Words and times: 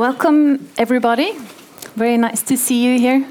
Welcome, 0.00 0.66
everybody. 0.78 1.34
Very 1.94 2.16
nice 2.16 2.40
to 2.44 2.56
see 2.56 2.82
you 2.82 2.98
here. 2.98 3.22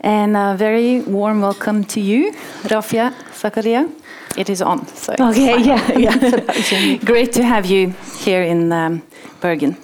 And 0.00 0.36
a 0.36 0.54
very 0.54 1.00
warm 1.00 1.40
welcome 1.40 1.82
to 1.84 1.98
you, 1.98 2.32
Rafia 2.64 3.14
Zakaria. 3.32 3.90
It 4.36 4.50
is 4.50 4.60
on. 4.60 4.86
So 4.86 5.14
okay, 5.18 5.62
yeah, 5.62 5.96
yeah. 5.96 6.98
Great 7.06 7.32
to 7.32 7.42
have 7.42 7.64
you 7.64 7.94
here 8.18 8.42
in 8.42 8.70
um, 8.70 9.02
Bergen. 9.40 9.78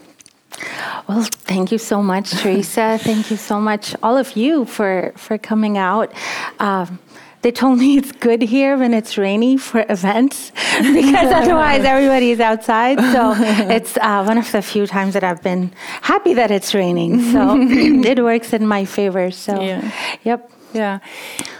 Well, 1.08 1.22
thank 1.46 1.72
you 1.72 1.78
so 1.78 2.02
much, 2.02 2.32
Teresa. 2.32 2.98
thank 3.00 3.30
you 3.30 3.38
so 3.38 3.58
much, 3.58 3.96
all 4.02 4.18
of 4.18 4.36
you, 4.36 4.66
for 4.66 5.14
for 5.16 5.38
coming 5.38 5.78
out. 5.78 6.12
Um, 6.58 6.98
they 7.42 7.50
told 7.50 7.78
me 7.78 7.96
it's 7.96 8.12
good 8.12 8.42
here 8.42 8.76
when 8.76 8.92
it's 8.92 9.16
rainy 9.16 9.56
for 9.56 9.84
events 9.88 10.50
because 10.78 11.32
otherwise 11.32 11.84
everybody 11.94 12.32
is 12.32 12.40
outside. 12.40 12.98
So 12.98 13.34
it's 13.36 13.96
uh, 13.96 14.22
one 14.24 14.38
of 14.38 14.50
the 14.52 14.60
few 14.60 14.86
times 14.86 15.14
that 15.14 15.24
I've 15.24 15.42
been 15.42 15.72
happy 16.02 16.34
that 16.34 16.50
it's 16.50 16.74
raining. 16.74 17.22
So 17.32 17.56
it 17.60 18.22
works 18.22 18.52
in 18.52 18.66
my 18.66 18.84
favor. 18.84 19.30
So, 19.30 19.60
yeah. 19.60 19.90
yep. 20.22 20.50
Yeah. 20.72 20.98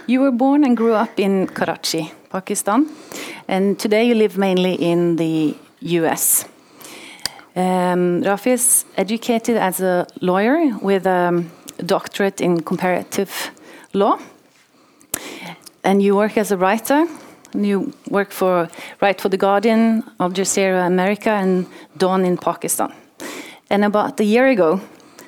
You 0.07 0.21
were 0.21 0.31
born 0.31 0.63
and 0.63 0.77
grew 0.77 0.93
up 0.93 1.19
in 1.19 1.47
Karachi, 1.47 2.13
Pakistan, 2.29 2.87
and 3.47 3.77
today 3.77 4.05
you 4.05 4.15
live 4.15 4.37
mainly 4.37 4.75
in 4.75 5.17
the 5.17 5.55
US. 5.81 6.45
Um, 7.55 8.21
Rafi 8.23 8.51
is 8.53 8.85
educated 8.95 9.57
as 9.57 9.81
a 9.81 10.07
lawyer 10.21 10.77
with 10.81 11.05
a 11.05 11.43
doctorate 11.85 12.39
in 12.39 12.61
comparative 12.61 13.51
law 13.93 14.17
and 15.83 16.01
you 16.01 16.15
work 16.15 16.37
as 16.37 16.51
a 16.51 16.57
writer. 16.57 17.07
And 17.53 17.65
you 17.65 17.93
work 18.09 18.31
for 18.31 18.69
Write 19.01 19.19
for 19.19 19.29
the 19.29 19.37
Guardian, 19.37 20.03
Al 20.19 20.31
Jazeera 20.31 20.87
America, 20.87 21.31
and 21.31 21.65
Dawn 21.97 22.23
in 22.25 22.37
Pakistan. 22.37 22.93
And 23.69 23.83
about 23.83 24.19
a 24.19 24.23
year 24.23 24.47
ago, 24.47 24.79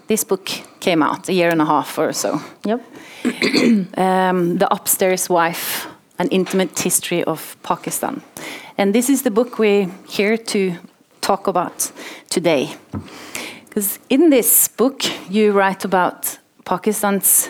this 0.08 0.24
book 0.24 0.50
came 0.80 1.04
out, 1.04 1.30
a 1.30 1.34
year 1.34 1.50
and 1.50 1.62
a 1.62 1.66
half 1.66 1.98
or 1.98 2.14
so. 2.14 2.40
Yep. 2.66 2.82
um, 3.98 4.58
the 4.58 4.68
Upstairs 4.72 5.30
Wife, 5.30 5.88
An 6.18 6.30
Intimate 6.30 6.80
History 6.80 7.24
of 7.24 7.58
Pakistan. 7.64 8.22
And 8.78 8.94
this 8.94 9.10
is 9.10 9.22
the 9.22 9.32
book 9.32 9.60
we're 9.60 9.90
here 10.08 10.38
to 10.38 10.78
talk 11.22 11.48
about 11.48 11.92
today. 12.30 12.76
Because 13.66 14.00
in 14.10 14.30
this 14.30 14.68
book, 14.68 15.04
you 15.30 15.52
write 15.52 15.86
about 15.86 16.38
Pakistan's 16.66 17.50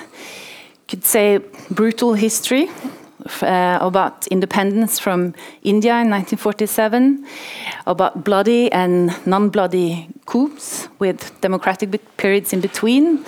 could 0.87 1.03
say 1.03 1.39
brutal 1.69 2.13
history 2.13 2.69
uh, 3.41 3.77
about 3.81 4.27
independence 4.27 4.99
from 4.99 5.33
India 5.63 5.93
in 6.01 6.09
1947, 6.09 7.25
about 7.87 8.23
bloody 8.23 8.71
and 8.71 9.13
non-bloody 9.25 10.09
coups 10.25 10.87
with 10.99 11.31
democratic 11.41 11.89
periods 12.17 12.53
in 12.53 12.61
between, 12.61 13.23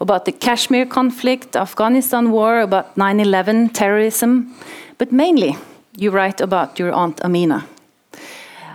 about 0.00 0.24
the 0.24 0.32
Kashmir 0.32 0.86
conflict, 0.86 1.56
Afghanistan 1.56 2.30
war, 2.30 2.60
about 2.60 2.94
9/11 2.96 3.72
terrorism, 3.72 4.54
but 4.98 5.12
mainly 5.12 5.56
you 5.96 6.10
write 6.10 6.40
about 6.40 6.78
your 6.78 6.92
aunt 6.92 7.20
Amina, 7.24 7.66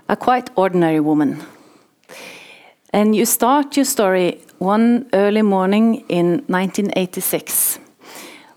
a 0.10 0.16
quite 0.16 0.50
ordinary 0.56 1.00
woman. 1.00 1.42
And 2.94 3.16
you 3.16 3.26
start 3.26 3.76
your 3.76 3.86
story 3.86 4.40
one 4.60 5.06
early 5.14 5.42
morning 5.42 6.04
in 6.10 6.44
1986 6.48 7.80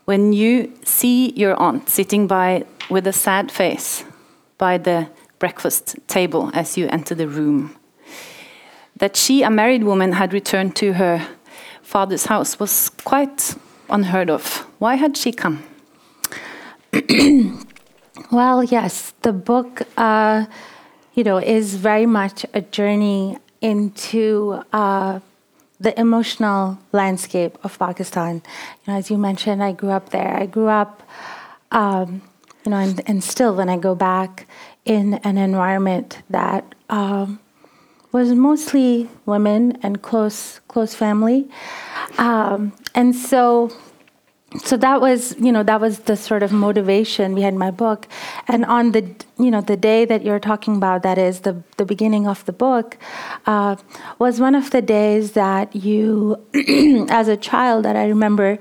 when 0.06 0.32
you 0.32 0.72
see 0.84 1.32
your 1.32 1.60
aunt 1.60 1.88
sitting 1.88 2.26
by 2.26 2.64
with 2.88 3.06
a 3.06 3.12
sad 3.12 3.50
face 3.50 4.04
by 4.56 4.78
the 4.78 5.08
breakfast 5.38 5.96
table 6.06 6.50
as 6.54 6.78
you 6.78 6.86
enter 6.88 7.14
the 7.14 7.28
room, 7.28 7.76
that 8.96 9.16
she, 9.16 9.42
a 9.42 9.50
married 9.50 9.84
woman, 9.84 10.12
had 10.12 10.32
returned 10.32 10.74
to 10.76 10.94
her 10.94 11.26
father's 11.82 12.26
house 12.26 12.58
was 12.58 12.88
quite 13.04 13.56
unheard 13.90 14.30
of. 14.30 14.66
Why 14.78 14.94
had 14.94 15.16
she 15.16 15.32
come? 15.32 15.64
well, 18.30 18.62
yes, 18.64 19.12
the 19.22 19.32
book, 19.32 19.82
uh, 19.96 20.46
you 21.14 21.24
know, 21.24 21.38
is 21.38 21.74
very 21.74 22.06
much 22.06 22.46
a 22.54 22.60
journey 22.60 23.38
into. 23.60 24.62
Uh, 24.72 25.20
the 25.78 25.98
emotional 25.98 26.78
landscape 26.92 27.58
of 27.62 27.78
Pakistan. 27.78 28.36
You 28.84 28.92
know, 28.92 28.98
as 28.98 29.10
you 29.10 29.18
mentioned, 29.18 29.62
I 29.62 29.72
grew 29.72 29.90
up 29.90 30.10
there. 30.10 30.36
I 30.36 30.46
grew 30.46 30.68
up, 30.68 31.02
um, 31.70 32.22
you 32.64 32.70
know, 32.70 32.78
and, 32.78 33.00
and, 33.06 33.22
still 33.22 33.54
when 33.54 33.68
I 33.68 33.76
go 33.76 33.94
back 33.94 34.46
in 34.84 35.14
an 35.24 35.36
environment 35.36 36.22
that 36.30 36.74
um, 36.88 37.38
was 38.12 38.32
mostly 38.32 39.08
women 39.26 39.78
and 39.82 40.00
close 40.02 40.60
close 40.68 40.94
family, 40.94 41.48
um, 42.18 42.72
and 42.94 43.14
so 43.14 43.70
so 44.64 44.76
that 44.76 45.00
was 45.00 45.36
you 45.38 45.52
know 45.52 45.62
that 45.62 45.80
was 45.80 46.00
the 46.00 46.16
sort 46.16 46.42
of 46.42 46.52
motivation 46.52 47.34
behind 47.34 47.58
my 47.58 47.70
book. 47.70 48.06
And 48.48 48.64
on 48.64 48.92
the 48.92 49.02
you 49.38 49.50
know 49.50 49.60
the 49.60 49.76
day 49.76 50.04
that 50.04 50.24
you're 50.24 50.40
talking 50.40 50.76
about 50.76 51.02
that 51.02 51.18
is 51.18 51.40
the 51.40 51.62
the 51.76 51.84
beginning 51.84 52.26
of 52.26 52.44
the 52.46 52.52
book 52.52 52.96
uh, 53.46 53.76
was 54.18 54.40
one 54.40 54.54
of 54.54 54.70
the 54.70 54.82
days 54.82 55.32
that 55.32 55.74
you 55.74 56.42
as 57.10 57.28
a 57.28 57.36
child 57.36 57.84
that 57.84 57.96
i 57.96 58.06
remember 58.06 58.58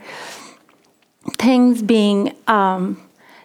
things 1.38 1.82
being 1.82 2.36
um, 2.48 3.00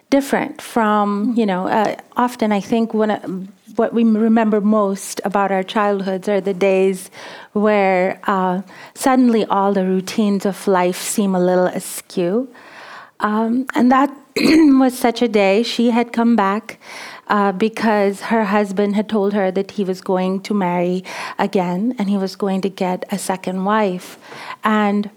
different 0.09 0.61
from 0.61 1.33
you 1.35 1.45
know 1.45 1.67
uh, 1.67 1.95
often 2.17 2.51
i 2.51 2.59
think 2.59 2.93
when 2.93 3.51
what 3.75 3.93
we 3.93 4.03
remember 4.03 4.61
most 4.61 5.21
about 5.23 5.51
our 5.51 5.63
childhoods 5.63 6.27
are 6.27 6.41
the 6.41 6.53
days 6.53 7.09
where 7.53 8.19
uh, 8.25 8.61
suddenly 8.93 9.45
all 9.45 9.73
the 9.73 9.85
routines 9.85 10.45
of 10.45 10.67
life 10.67 10.97
seem 10.97 11.35
a 11.35 11.39
little 11.39 11.67
askew. 11.67 12.49
Um, 13.19 13.67
and 13.75 13.91
that 13.91 14.09
was 14.35 14.97
such 14.97 15.21
a 15.21 15.27
day. 15.27 15.63
She 15.63 15.91
had 15.91 16.11
come 16.11 16.35
back 16.35 16.79
uh, 17.27 17.51
because 17.51 18.21
her 18.21 18.45
husband 18.45 18.95
had 18.95 19.07
told 19.07 19.33
her 19.33 19.51
that 19.51 19.71
he 19.71 19.83
was 19.83 20.01
going 20.01 20.41
to 20.41 20.53
marry 20.53 21.03
again 21.37 21.95
and 21.97 22.09
he 22.09 22.17
was 22.17 22.35
going 22.35 22.61
to 22.61 22.69
get 22.69 23.05
a 23.11 23.17
second 23.17 23.65
wife. 23.65 24.17
And 24.63 25.09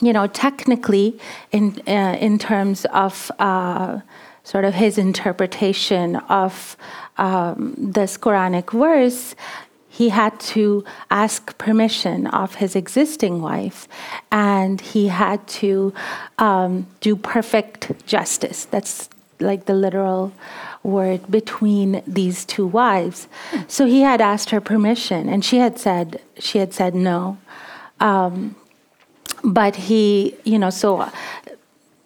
you 0.00 0.12
know, 0.12 0.26
technically, 0.26 1.18
in 1.52 1.80
uh, 1.86 2.16
in 2.18 2.38
terms 2.38 2.86
of 2.86 3.30
uh, 3.38 4.00
sort 4.42 4.64
of 4.64 4.74
his 4.74 4.98
interpretation 4.98 6.16
of 6.28 6.76
um, 7.18 7.74
this 7.76 8.16
Quranic 8.16 8.72
verse, 8.72 9.34
he 9.88 10.08
had 10.08 10.38
to 10.40 10.84
ask 11.10 11.56
permission 11.58 12.26
of 12.28 12.54
his 12.54 12.74
existing 12.74 13.42
wife 13.42 13.86
and 14.30 14.80
he 14.80 15.08
had 15.08 15.46
to 15.46 15.92
um, 16.38 16.86
do 17.00 17.14
perfect 17.14 18.06
justice. 18.06 18.64
That's 18.64 19.10
like 19.38 19.66
the 19.66 19.74
literal 19.74 20.32
word 20.82 21.30
between 21.30 22.02
these 22.06 22.44
two 22.44 22.66
wives. 22.66 23.28
So 23.68 23.84
he 23.84 24.00
had 24.00 24.20
asked 24.20 24.50
her 24.50 24.60
permission 24.60 25.28
and 25.28 25.44
she 25.44 25.58
had 25.58 25.78
said 25.78 26.20
she 26.38 26.58
had 26.58 26.72
said 26.72 26.94
no. 26.94 27.36
Um, 28.00 28.56
but 29.44 29.76
he, 29.76 30.36
you 30.44 30.58
know, 30.58 30.70
so 30.70 31.10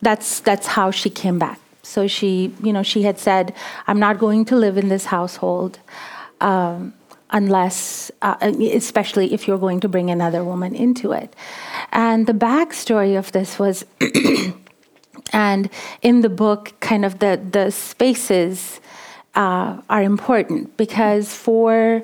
that's 0.02 0.40
that's 0.40 0.66
how 0.66 0.90
she 0.90 1.08
came 1.08 1.38
back. 1.38 1.60
So 1.86 2.06
she, 2.06 2.52
you 2.62 2.72
know, 2.72 2.82
she 2.82 3.02
had 3.02 3.18
said, 3.18 3.54
"I'm 3.86 3.98
not 3.98 4.18
going 4.18 4.44
to 4.46 4.56
live 4.56 4.76
in 4.76 4.88
this 4.88 5.06
household." 5.06 5.78
Um, 6.40 6.92
unless, 7.30 8.10
uh, 8.22 8.36
especially 8.40 9.34
if 9.34 9.48
you're 9.48 9.58
going 9.58 9.80
to 9.80 9.88
bring 9.88 10.10
another 10.10 10.44
woman 10.44 10.74
into 10.74 11.12
it. 11.12 11.34
And 11.92 12.26
the 12.26 12.32
backstory 12.32 13.18
of 13.18 13.32
this 13.32 13.58
was, 13.58 13.84
and 15.32 15.68
in 16.02 16.20
the 16.20 16.28
book, 16.28 16.74
kind 16.80 17.04
of 17.04 17.18
the, 17.18 17.40
the 17.50 17.70
spaces 17.72 18.80
uh, 19.34 19.80
are 19.90 20.02
important 20.02 20.76
because 20.76 21.34
for 21.34 22.02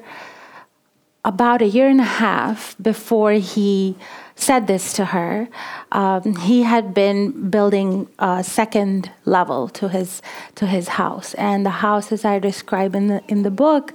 about 1.24 1.62
a 1.62 1.66
year 1.66 1.88
and 1.88 2.00
a 2.00 2.04
half 2.04 2.76
before 2.82 3.32
he 3.32 3.96
said 4.34 4.66
this 4.66 4.92
to 4.94 5.04
her, 5.06 5.48
um, 5.92 6.36
he 6.36 6.62
had 6.62 6.94
been 6.94 7.50
building 7.50 8.08
a 8.18 8.42
second 8.42 9.10
level 9.24 9.68
to 9.68 9.88
his 9.88 10.22
to 10.54 10.66
his 10.66 10.88
house, 10.88 11.34
and 11.34 11.64
the 11.64 11.70
house, 11.70 12.12
as 12.12 12.24
I 12.24 12.38
describe 12.38 12.94
in 12.94 13.06
the 13.08 13.22
in 13.28 13.42
the 13.42 13.50
book, 13.50 13.92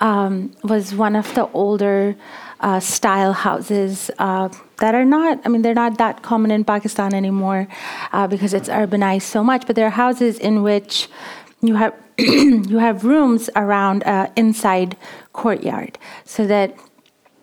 um, 0.00 0.52
was 0.64 0.94
one 0.94 1.16
of 1.16 1.34
the 1.34 1.48
older 1.52 2.16
uh, 2.60 2.80
style 2.80 3.32
houses 3.32 4.10
uh, 4.18 4.48
that 4.78 4.94
are 4.94 5.04
not, 5.04 5.40
I 5.44 5.48
mean, 5.48 5.62
they're 5.62 5.74
not 5.74 5.98
that 5.98 6.22
common 6.22 6.50
in 6.50 6.64
Pakistan 6.64 7.12
anymore 7.12 7.68
uh, 8.12 8.26
because 8.26 8.54
it's 8.54 8.68
urbanized 8.68 9.22
so 9.22 9.42
much, 9.42 9.66
but 9.66 9.76
there 9.76 9.86
are 9.86 9.90
houses 9.90 10.38
in 10.38 10.62
which 10.62 11.08
you 11.60 11.74
have 11.74 11.94
you 12.18 12.78
have 12.78 13.04
rooms 13.04 13.48
around 13.56 14.02
an 14.04 14.30
inside 14.36 14.96
courtyard 15.32 15.98
so 16.24 16.46
that 16.46 16.76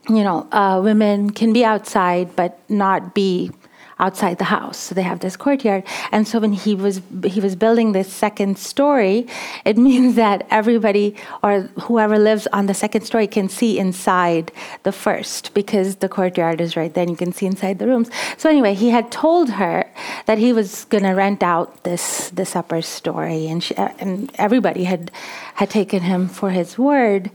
you 0.09 0.23
know 0.23 0.47
uh, 0.51 0.81
women 0.83 1.29
can 1.29 1.53
be 1.53 1.63
outside 1.63 2.35
but 2.35 2.59
not 2.69 3.13
be 3.13 3.51
outside 3.99 4.37
the 4.37 4.45
house. 4.45 4.77
So 4.77 4.95
they 4.95 5.01
have 5.01 5.19
this 5.19 5.35
courtyard. 5.35 5.83
And 6.11 6.27
so 6.27 6.39
when 6.39 6.53
he 6.53 6.73
was 6.73 7.01
he 7.25 7.41
was 7.41 7.55
building 7.55 7.91
this 7.91 8.11
second 8.11 8.57
story, 8.57 9.27
it 9.65 9.77
means 9.89 10.15
that 10.15 10.47
everybody 10.49 11.15
or 11.43 11.61
whoever 11.83 12.17
lives 12.17 12.47
on 12.53 12.65
the 12.65 12.73
second 12.73 13.01
story 13.01 13.27
can 13.27 13.49
see 13.49 13.77
inside 13.77 14.51
the 14.83 14.91
first 14.91 15.53
because 15.53 15.97
the 15.97 16.09
courtyard 16.09 16.61
is 16.61 16.75
right 16.75 16.93
there 16.93 17.03
and 17.03 17.11
you 17.11 17.17
can 17.17 17.33
see 17.33 17.45
inside 17.45 17.79
the 17.79 17.87
rooms. 17.87 18.09
So 18.37 18.49
anyway, 18.49 18.73
he 18.73 18.89
had 18.89 19.11
told 19.11 19.49
her 19.51 19.89
that 20.25 20.37
he 20.37 20.53
was 20.53 20.85
going 20.85 21.03
to 21.03 21.11
rent 21.11 21.43
out 21.43 21.83
this 21.83 22.29
this 22.29 22.55
upper 22.55 22.81
story 22.81 23.47
and 23.47 23.63
she, 23.63 23.75
and 23.75 24.31
everybody 24.35 24.85
had 24.85 25.11
had 25.55 25.69
taken 25.69 26.01
him 26.01 26.27
for 26.27 26.51
his 26.51 26.77
word. 26.77 27.29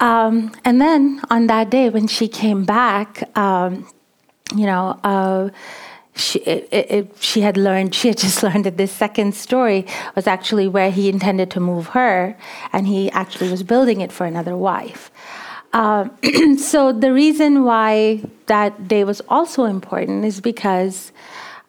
Um, 0.00 0.52
and 0.64 0.80
then 0.80 1.20
on 1.30 1.46
that 1.48 1.70
day 1.70 1.90
when 1.90 2.06
she 2.06 2.26
came 2.26 2.64
back, 2.64 3.36
um, 3.36 3.86
you 4.54 4.66
know, 4.66 4.98
uh, 5.04 5.50
she, 6.16 6.40
it, 6.40 6.68
it, 6.72 7.16
she 7.20 7.42
had 7.42 7.56
learned, 7.56 7.94
she 7.94 8.08
had 8.08 8.18
just 8.18 8.42
learned 8.46 8.64
that 8.64 8.76
this 8.76 8.92
second 8.92 9.34
story 9.34 9.86
was 10.14 10.26
actually 10.26 10.68
where 10.68 10.90
he 10.90 11.08
intended 11.08 11.50
to 11.52 11.60
move 11.60 11.88
her, 11.88 12.36
and 12.72 12.86
he 12.86 13.10
actually 13.12 13.50
was 13.50 13.62
building 13.62 14.00
it 14.00 14.10
for 14.10 14.26
another 14.26 14.56
wife. 14.56 15.10
Uh, 15.72 16.08
so 16.58 16.92
the 16.92 17.12
reason 17.12 17.64
why 17.64 18.22
that 18.46 18.88
day 18.88 19.04
was 19.04 19.20
also 19.28 19.64
important 19.64 20.24
is 20.24 20.40
because 20.40 21.12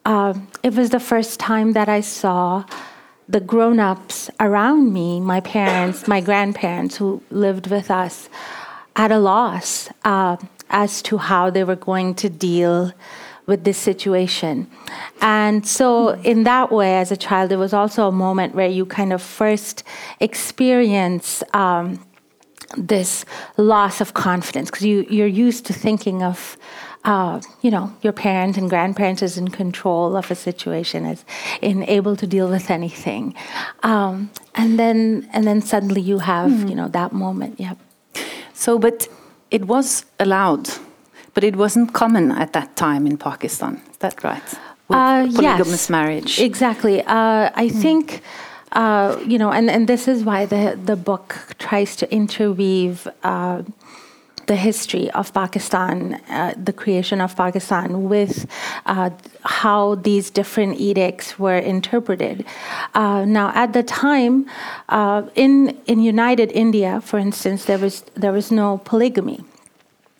uh, 0.06 0.34
it 0.64 0.74
was 0.74 0.90
the 0.90 1.00
first 1.00 1.40
time 1.40 1.74
that 1.74 1.88
I 1.88 2.02
saw 2.02 2.66
the 3.28 3.40
grown 3.40 3.80
ups 3.80 4.30
around 4.40 4.92
me, 4.94 5.20
my 5.20 5.40
parents, 5.40 6.08
my 6.08 6.22
grandparents 6.22 6.98
who 6.98 7.22
lived 7.30 7.68
with 7.68 7.90
us, 7.90 8.30
at 8.96 9.12
a 9.12 9.20
loss 9.20 9.90
uh, 10.04 10.38
as 10.70 11.02
to 11.04 11.18
how 11.18 11.50
they 11.50 11.64
were 11.64 11.76
going 11.76 12.14
to 12.16 12.30
deal 12.30 12.92
with 13.46 13.64
this 13.64 13.78
situation. 13.78 14.68
And 15.22 15.68
so, 15.68 16.10
in 16.22 16.44
that 16.44 16.72
way, 16.72 16.98
as 16.98 17.12
a 17.12 17.18
child, 17.18 17.52
it 17.52 17.58
was 17.58 17.74
also 17.74 18.08
a 18.08 18.12
moment 18.12 18.56
where 18.56 18.68
you 18.68 18.86
kind 18.86 19.14
of 19.14 19.22
first 19.22 19.84
experience. 20.20 21.44
Um, 21.54 22.06
this 22.78 23.26
loss 23.58 24.00
of 24.00 24.14
confidence 24.14 24.72
because 24.72 24.86
you, 24.86 25.06
you're 25.10 25.28
used 25.28 25.66
to 25.66 25.74
thinking 25.74 26.24
of 26.24 26.58
uh, 27.04 27.42
you 27.62 27.72
know, 27.72 27.92
your 28.02 28.14
parents 28.14 28.58
and 28.58 28.70
grandparents 28.70 29.22
is 29.22 29.38
in 29.38 29.48
control 29.50 30.16
of 30.16 30.30
a 30.30 30.36
situation, 30.36 31.06
is 31.06 31.26
in 31.62 31.84
able 31.84 32.16
to 32.16 32.28
deal 32.28 32.48
with 32.50 32.70
anything, 32.70 33.34
um, 33.84 34.30
and 34.56 34.78
then 34.78 35.28
and 35.34 35.46
then 35.46 35.62
suddenly 35.62 36.02
you 36.02 36.20
have 36.20 36.52
mm. 36.52 36.70
you 36.70 36.76
know 36.76 36.88
that 36.90 37.12
moment. 37.12 37.60
Yeah. 37.60 37.74
So, 38.54 38.78
but 38.78 39.08
it 39.50 39.66
was 39.66 40.06
allowed, 40.20 40.70
but 41.34 41.44
it 41.44 41.56
wasn't 41.56 41.94
common 41.94 42.32
at 42.32 42.54
that 42.54 42.76
time 42.76 43.08
in 43.08 43.18
Pakistan. 43.18 43.82
Is 43.92 43.98
that 43.98 44.24
right? 44.24 44.44
With 44.88 44.98
uh, 44.98 45.26
polygamous 45.26 45.70
yes, 45.70 45.90
marriage. 45.90 46.40
Exactly. 46.40 47.02
Uh, 47.02 47.50
I 47.56 47.70
mm. 47.70 47.82
think. 47.82 48.22
Uh, 48.74 49.20
you 49.28 49.38
know, 49.38 49.52
and, 49.52 49.70
and 49.70 49.86
this 49.86 50.08
is 50.08 50.24
why 50.24 50.46
the, 50.46 50.80
the 50.86 50.96
book 50.96 51.36
tries 51.60 51.94
to 51.98 52.10
interweave 52.10 53.06
uh, 53.22 53.62
the 54.48 54.56
history 54.56 55.10
of 55.12 55.34
Pakistan, 55.34 56.20
uh, 56.30 56.54
the 56.62 56.74
creation 56.74 57.22
of 57.22 57.36
Pakistan, 57.36 58.10
with 58.10 58.46
uh, 58.86 59.10
how 59.44 59.96
these 59.96 60.30
different 60.30 60.80
edicts 60.80 61.38
were 61.40 61.58
interpreted. 61.58 62.46
Uh, 62.94 63.26
now, 63.26 63.52
at 63.56 63.74
the 63.74 63.84
time, 63.84 64.46
uh, 64.90 65.24
in 65.36 65.78
in 65.88 66.00
United 66.00 66.52
India, 66.52 67.02
for 67.02 67.20
instance, 67.20 67.66
there 67.66 67.80
was 67.80 68.04
there 68.16 68.32
was 68.32 68.52
no 68.52 68.80
polygamy. 68.84 69.44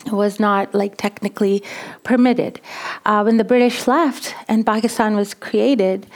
It 0.06 0.14
was 0.14 0.40
not 0.40 0.74
like 0.74 0.98
technically 0.98 1.64
permitted. 2.04 2.60
Uh, 3.06 3.22
when 3.22 3.38
the 3.38 3.44
British 3.44 3.88
left 3.88 4.34
and 4.48 4.66
Pakistan 4.66 5.16
was 5.16 5.36
created, 5.36 6.08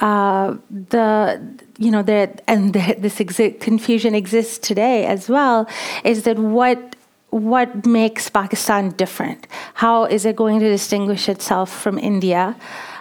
uh, 0.00 0.56
the 0.70 1.40
you 1.78 1.90
know 1.90 2.02
there 2.02 2.34
and 2.46 2.72
the, 2.72 2.96
this 2.98 3.18
exi- 3.18 3.60
confusion 3.60 4.14
exists 4.14 4.58
today 4.58 5.04
as 5.06 5.28
well. 5.28 5.68
Is 6.04 6.22
that 6.22 6.38
what 6.38 6.96
what 7.34 7.84
makes 7.84 8.30
Pakistan 8.30 8.90
different? 8.90 9.48
How 9.74 10.04
is 10.04 10.24
it 10.24 10.36
going 10.36 10.60
to 10.60 10.68
distinguish 10.68 11.28
itself 11.28 11.68
from 11.68 11.98
India? 11.98 12.54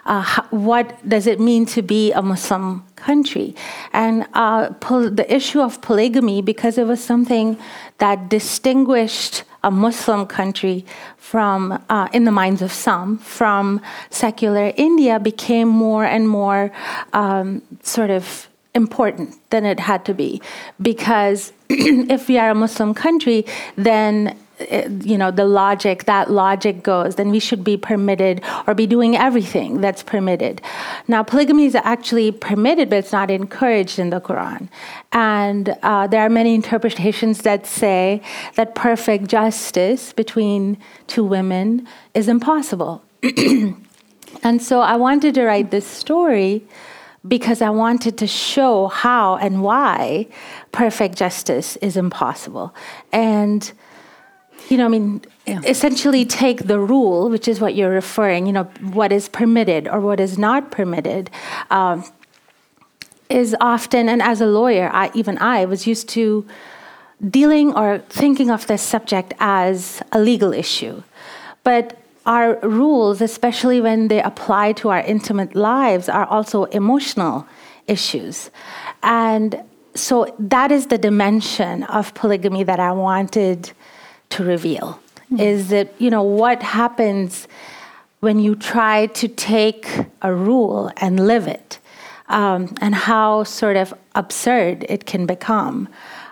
Uh, 0.06 0.42
what 0.50 1.08
does 1.08 1.28
it 1.28 1.40
mean 1.40 1.68
to 1.68 1.84
be 1.84 2.12
a 2.14 2.22
Muslim 2.24 2.84
country? 2.96 3.56
And 3.94 4.26
uh, 4.34 4.70
the 4.90 5.26
issue 5.30 5.62
of 5.62 5.82
polygamy, 5.82 6.42
because 6.42 6.80
it 6.80 6.88
was 6.88 7.00
something 7.00 7.60
that 8.00 8.30
distinguished 8.30 9.44
a 9.64 9.70
Muslim 9.70 10.26
country 10.26 10.84
from, 11.18 11.80
uh, 11.90 12.08
in 12.12 12.26
the 12.26 12.32
minds 12.32 12.64
of 12.64 12.72
some, 12.72 13.20
from 13.20 13.82
secular 14.10 14.74
India, 14.76 15.20
became 15.20 15.68
more 15.68 16.06
and 16.06 16.28
more 16.28 16.72
um, 17.14 17.62
sort 17.84 18.10
of 18.10 18.48
important 18.76 19.38
than 19.50 19.66
it 19.66 19.80
had 19.80 20.06
to 20.06 20.14
be. 20.14 20.42
Because 20.82 21.54
if 21.70 22.28
we 22.28 22.38
are 22.38 22.52
a 22.52 22.56
muslim 22.56 22.94
country 22.94 23.46
then 23.76 24.38
eh, 24.60 24.88
you 25.02 25.18
know 25.18 25.32
the 25.32 25.46
logic 25.46 26.06
that 26.06 26.30
logic 26.30 26.84
goes 26.84 27.16
then 27.16 27.30
we 27.32 27.40
should 27.40 27.64
be 27.64 27.78
permitted 27.78 28.42
or 28.68 28.74
be 28.74 28.88
doing 28.88 29.16
everything 29.16 29.82
that's 29.82 30.04
permitted. 30.04 30.62
Now 31.08 31.24
polygamy 31.24 31.66
is 31.66 31.76
actually 31.76 32.32
permitted 32.32 32.90
but 32.90 33.00
it's 33.00 33.12
not 33.12 33.32
encouraged 33.32 34.00
in 34.00 34.10
the 34.10 34.22
quran. 34.22 34.70
And 35.12 35.78
uh, 35.84 36.08
there 36.08 36.22
are 36.22 36.30
many 36.30 36.56
interpretations 36.56 37.42
that 37.42 37.66
say 37.66 38.22
that 38.56 38.76
perfect 38.76 39.28
justice 39.28 40.14
between 40.14 40.78
two 41.08 41.24
women 41.24 41.88
is 42.14 42.28
impossible. 42.28 43.04
And 44.42 44.62
so 44.62 44.82
i 44.82 44.96
wanted 44.96 45.36
to 45.36 45.44
write 45.46 45.72
this 45.72 45.86
story 45.86 46.64
because 47.28 47.62
I 47.62 47.70
wanted 47.70 48.18
to 48.18 48.28
show 48.28 48.88
how 48.88 49.38
and 49.38 49.64
why 49.64 50.28
perfect 50.72 51.18
justice 51.18 51.78
is 51.78 51.96
impossible. 51.96 52.76
And, 53.12 53.72
you 54.70 54.78
know, 54.78 54.86
I 54.86 54.90
mean, 54.90 55.22
yeah. 55.48 55.62
essentially 55.66 56.26
take 56.26 56.68
the 56.68 56.80
rule, 56.80 57.30
which 57.30 57.48
is 57.48 57.62
what 57.62 57.76
you're 57.76 57.90
referring, 57.90 58.46
you 58.46 58.54
know, 58.54 58.66
what 58.92 59.12
is 59.12 59.30
permitted 59.30 59.88
or 59.88 60.02
what 60.02 60.20
is 60.20 60.38
not 60.38 60.72
permitted. 60.72 61.30
Um, 61.70 62.04
is 63.30 63.56
often, 63.60 64.10
and 64.10 64.22
as 64.22 64.42
a 64.42 64.46
lawyer, 64.46 64.92
I, 64.94 65.10
even 65.16 65.38
I 65.40 65.66
was 65.66 65.88
used 65.88 66.08
to 66.10 66.46
dealing 67.28 67.74
or 67.74 68.00
thinking 68.10 68.52
of 68.52 68.68
this 68.68 68.82
subject 68.82 69.34
as 69.40 70.04
a 70.12 70.20
legal 70.20 70.54
issue. 70.54 71.02
But 71.64 72.03
our 72.26 72.58
rules, 72.62 73.22
especially 73.22 73.82
when 73.82 74.08
they 74.08 74.22
apply 74.22 74.74
to 74.74 74.90
our 74.90 75.00
intimate 75.00 75.56
lives, 75.56 76.10
are 76.10 76.26
also 76.26 76.66
emotional 76.66 77.46
issues. 77.88 78.50
And 79.02 79.62
so 79.94 80.34
that 80.40 80.72
is 80.72 80.88
the 80.88 80.98
dimension 80.98 81.84
of 81.84 82.14
polygamy 82.14 82.64
that 82.64 82.80
I 82.80 82.92
wanted 82.92 83.72
to 84.30 84.44
reveal. 84.44 85.00
Mm-hmm. 85.26 85.40
Is 85.40 85.70
that, 85.70 85.94
you 86.00 86.10
know, 86.10 86.24
what 86.24 86.64
happens 86.64 87.48
when 88.20 88.40
you 88.40 88.56
try 88.56 89.08
to 89.08 89.28
take 89.28 89.88
a 90.22 90.34
rule 90.34 90.90
and 90.98 91.28
live 91.28 91.48
it, 91.48 91.80
um, 92.30 92.74
and 92.80 92.96
how 92.96 93.44
sort 93.44 93.76
of 93.76 93.94
absurd 94.16 94.86
it 94.88 95.06
can 95.06 95.26
become 95.26 95.90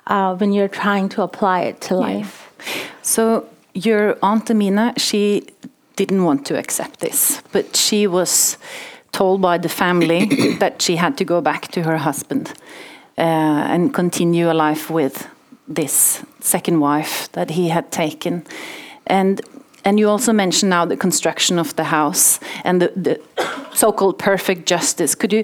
uh, 0.08 0.36
when 0.36 0.54
you're 0.54 0.70
trying 0.70 1.10
to 1.10 1.22
apply 1.22 1.62
it 1.62 1.82
to 1.82 1.96
life. 1.96 2.54
Yeah. 2.58 2.84
So 3.02 3.50
your 3.74 4.18
aunt 4.24 4.50
Amina, 4.50 4.94
she 4.98 5.48
didn't 5.96 6.24
want 6.24 6.46
to 6.48 6.58
accept 6.58 7.00
this, 7.00 7.42
but 7.52 7.76
she 7.76 8.08
was 8.08 8.58
told 9.12 9.42
by 9.42 9.58
the 9.58 9.70
family 9.70 10.26
that 10.60 10.82
she 10.82 10.96
had 10.96 11.18
to 11.18 11.26
go 11.26 11.42
back 11.42 11.68
to 11.72 11.84
her 11.84 11.98
husband 11.98 12.54
uh, 13.18 13.22
and 13.74 13.94
continue 13.94 14.50
a 14.52 14.54
life 14.54 14.90
with 14.90 15.28
this 15.68 16.24
second 16.40 16.80
wife 16.80 17.32
that 17.34 17.52
he 17.52 17.70
had 17.70 17.92
taken. 17.92 18.44
And 19.08 19.42
and 19.84 20.00
you 20.00 20.10
also 20.10 20.32
mentioned 20.34 20.70
now 20.70 20.86
the 20.86 20.98
construction 20.98 21.58
of 21.58 21.76
the 21.76 21.86
house 21.86 22.40
and 22.64 22.82
the, 22.82 22.92
the 22.96 23.20
so-called 23.74 24.20
perfect 24.20 24.68
justice. 24.68 25.16
Could 25.16 25.34
you 25.34 25.44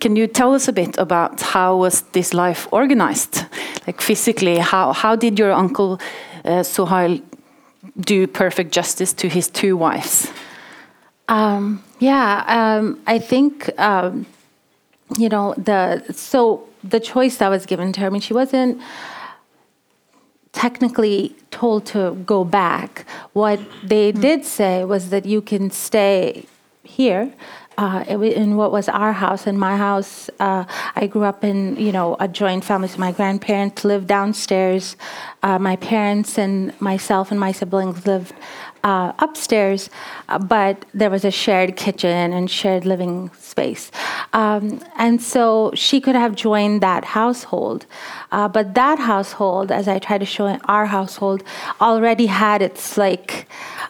can 0.00 0.16
you 0.16 0.26
tell 0.26 0.54
us 0.54 0.68
a 0.68 0.72
bit 0.72 0.98
about 0.98 1.40
how 1.40 1.76
was 1.76 2.02
this 2.12 2.32
life 2.32 2.66
organized, 2.72 3.44
like 3.86 4.00
physically? 4.00 4.58
How 4.58 4.92
how 4.92 5.16
did 5.16 5.38
your 5.38 5.52
uncle 5.52 6.00
uh, 6.44 6.62
Suhail 6.62 7.20
do 7.98 8.26
perfect 8.26 8.72
justice 8.72 9.12
to 9.14 9.28
his 9.28 9.48
two 9.48 9.76
wives? 9.76 10.30
Um, 11.28 11.82
yeah, 11.98 12.44
um, 12.46 13.00
I 13.06 13.18
think 13.18 13.70
um, 13.78 14.26
you 15.18 15.28
know 15.28 15.54
the 15.56 16.04
so 16.12 16.68
the 16.82 17.00
choice 17.00 17.36
that 17.36 17.48
was 17.48 17.66
given 17.66 17.92
to 17.92 18.00
her. 18.00 18.06
I 18.06 18.10
mean, 18.10 18.20
she 18.20 18.34
wasn't 18.34 18.80
technically 20.52 21.34
told 21.50 21.86
to 21.86 22.12
go 22.26 22.44
back. 22.44 23.06
What 23.32 23.60
they 23.82 24.12
did 24.12 24.44
say 24.44 24.84
was 24.84 25.10
that 25.10 25.24
you 25.24 25.40
can 25.40 25.70
stay 25.70 26.44
here 26.84 27.32
uh, 27.78 28.04
in 28.08 28.56
what 28.56 28.72
was 28.72 28.88
our 28.88 29.12
house 29.12 29.46
and 29.46 29.58
my 29.58 29.76
house. 29.76 30.30
Uh, 30.38 30.64
I 30.94 31.06
grew 31.06 31.24
up 31.24 31.44
in 31.44 31.76
you 31.76 31.92
know 31.92 32.16
a 32.20 32.28
joint 32.28 32.64
family. 32.64 32.88
So 32.88 32.98
my 32.98 33.12
grandparents 33.12 33.84
lived 33.84 34.06
downstairs. 34.06 34.96
Uh, 35.42 35.58
my 35.58 35.76
parents 35.76 36.38
and 36.38 36.78
myself 36.80 37.30
and 37.30 37.40
my 37.40 37.52
siblings 37.52 38.06
lived 38.06 38.34
uh, 38.84 39.12
upstairs, 39.18 39.90
uh, 40.28 40.38
but 40.38 40.84
there 40.92 41.10
was 41.10 41.24
a 41.24 41.30
shared 41.30 41.76
kitchen 41.76 42.32
and 42.32 42.50
shared 42.50 42.84
living 42.84 43.30
space. 43.38 43.90
Um, 44.32 44.82
and 44.96 45.22
so 45.22 45.70
she 45.74 46.00
could 46.00 46.16
have 46.16 46.34
joined 46.34 46.80
that 46.80 47.04
household. 47.04 47.86
Uh, 48.32 48.48
but 48.48 48.74
that 48.74 48.98
household, 48.98 49.70
as 49.70 49.88
I 49.88 49.98
try 49.98 50.18
to 50.18 50.24
show 50.24 50.46
in 50.46 50.60
our 50.64 50.86
household, 50.86 51.42
already 51.80 52.26
had 52.26 52.62
its 52.62 52.96
like, 52.96 53.46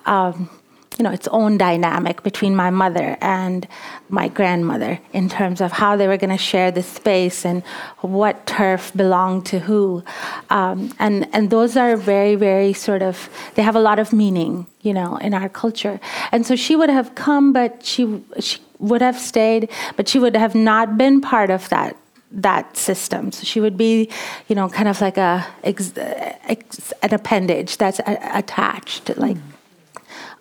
um, 0.06 0.50
you 0.98 1.04
know, 1.04 1.10
its 1.10 1.28
own 1.28 1.58
dynamic 1.58 2.22
between 2.22 2.54
my 2.54 2.70
mother 2.70 3.16
and 3.20 3.66
my 4.08 4.28
grandmother 4.28 5.00
in 5.12 5.28
terms 5.28 5.60
of 5.60 5.72
how 5.72 5.96
they 5.96 6.06
were 6.06 6.16
going 6.16 6.30
to 6.30 6.36
share 6.36 6.70
the 6.70 6.82
space 6.82 7.44
and 7.44 7.62
what 8.00 8.46
turf 8.46 8.92
belonged 8.94 9.46
to 9.46 9.58
who. 9.60 10.02
Um, 10.50 10.92
and, 10.98 11.28
and 11.32 11.50
those 11.50 11.76
are 11.76 11.96
very, 11.96 12.34
very 12.34 12.72
sort 12.72 13.02
of, 13.02 13.28
they 13.54 13.62
have 13.62 13.76
a 13.76 13.80
lot 13.80 13.98
of 13.98 14.12
meaning, 14.12 14.66
you 14.82 14.92
know, 14.92 15.16
in 15.16 15.34
our 15.34 15.48
culture. 15.48 15.98
And 16.30 16.46
so 16.46 16.56
she 16.56 16.76
would 16.76 16.90
have 16.90 17.14
come, 17.14 17.52
but 17.52 17.84
she, 17.84 18.22
she 18.38 18.60
would 18.78 19.00
have 19.00 19.18
stayed, 19.18 19.70
but 19.96 20.08
she 20.08 20.18
would 20.18 20.36
have 20.36 20.54
not 20.54 20.98
been 20.98 21.20
part 21.20 21.50
of 21.50 21.68
that 21.70 21.96
that 22.34 22.78
system. 22.78 23.30
So 23.30 23.44
she 23.44 23.60
would 23.60 23.76
be, 23.76 24.08
you 24.48 24.54
know, 24.56 24.66
kind 24.70 24.88
of 24.88 25.02
like 25.02 25.18
a 25.18 25.46
ex, 25.64 25.92
ex, 25.96 26.90
an 27.02 27.12
appendage 27.12 27.76
that's 27.76 27.98
a, 27.98 28.18
attached, 28.32 29.14
like 29.18 29.36
mm 29.36 29.51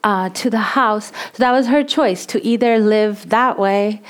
uh, 0.03 0.29
to 0.29 0.49
the 0.49 0.59
house. 0.59 1.11
So 1.33 1.43
that 1.43 1.51
was 1.51 1.67
her 1.67 1.83
choice 1.83 2.25
to 2.27 2.43
either 2.45 2.79
live 2.79 3.29
that 3.29 3.59
way 3.59 4.01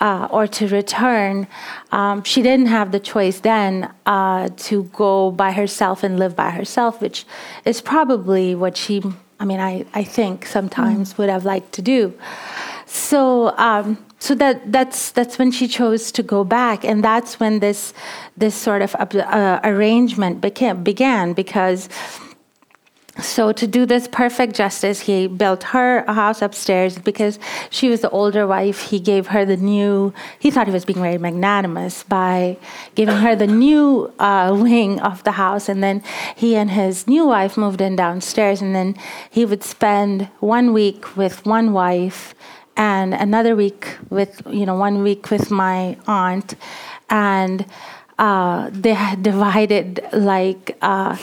uh, 0.00 0.28
or 0.30 0.46
to 0.46 0.68
return. 0.68 1.46
Um, 1.92 2.22
she 2.22 2.42
didn't 2.42 2.66
have 2.66 2.92
the 2.92 3.00
choice 3.00 3.40
then 3.40 3.92
uh, 4.04 4.50
to 4.56 4.84
go 4.84 5.30
by 5.30 5.52
herself 5.52 6.02
and 6.02 6.18
live 6.18 6.36
by 6.36 6.50
herself, 6.50 7.00
which 7.00 7.24
is 7.64 7.80
probably 7.80 8.54
what 8.54 8.76
she, 8.76 9.02
I 9.40 9.44
mean, 9.44 9.60
I, 9.60 9.86
I 9.94 10.04
think 10.04 10.46
sometimes 10.46 11.14
mm. 11.14 11.18
would 11.18 11.28
have 11.28 11.44
liked 11.44 11.72
to 11.72 11.82
do. 11.82 12.12
So, 12.86 13.56
um, 13.56 13.98
so 14.18 14.34
that 14.36 14.72
that's 14.72 15.10
that's 15.10 15.38
when 15.38 15.50
she 15.50 15.68
chose 15.68 16.10
to 16.12 16.22
go 16.22 16.42
back, 16.42 16.84
and 16.84 17.04
that's 17.04 17.38
when 17.38 17.60
this 17.60 17.92
this 18.36 18.54
sort 18.54 18.80
of 18.80 18.94
uh, 18.94 19.60
arrangement 19.62 20.40
became 20.40 20.82
began 20.82 21.34
because 21.34 21.88
so 23.20 23.52
to 23.52 23.66
do 23.66 23.86
this 23.86 24.08
perfect 24.08 24.54
justice 24.54 25.00
he 25.00 25.26
built 25.26 25.62
her 25.62 25.98
a 26.06 26.12
house 26.12 26.42
upstairs 26.42 26.98
because 26.98 27.38
she 27.70 27.88
was 27.88 28.00
the 28.00 28.10
older 28.10 28.46
wife. 28.46 28.82
He 28.82 29.00
gave 29.00 29.28
her 29.28 29.44
the 29.44 29.56
new 29.56 30.12
he 30.38 30.50
thought 30.50 30.66
he 30.66 30.72
was 30.72 30.84
being 30.84 31.00
very 31.00 31.18
magnanimous 31.18 32.02
by 32.02 32.56
giving 32.94 33.16
her 33.16 33.34
the 33.34 33.46
new 33.46 34.12
uh, 34.18 34.56
wing 34.60 35.00
of 35.00 35.24
the 35.24 35.32
house. 35.32 35.68
And 35.68 35.82
then 35.82 36.02
he 36.34 36.56
and 36.56 36.70
his 36.70 37.06
new 37.06 37.26
wife 37.26 37.56
moved 37.56 37.80
in 37.80 37.96
downstairs. 37.96 38.60
And 38.60 38.74
then 38.74 38.96
he 39.30 39.44
would 39.44 39.62
spend 39.62 40.28
one 40.40 40.72
week 40.72 41.16
with 41.16 41.44
one 41.46 41.72
wife 41.72 42.34
and 42.76 43.14
another 43.14 43.56
week 43.56 43.96
with 44.10 44.42
you 44.50 44.66
know 44.66 44.74
one 44.74 45.02
week 45.02 45.30
with 45.30 45.50
my 45.50 45.96
aunt. 46.06 46.54
And 47.08 47.64
uh, 48.18 48.70
they 48.72 48.94
had 48.94 49.22
divided 49.22 50.00
like 50.12 50.76
uh, 50.82 51.16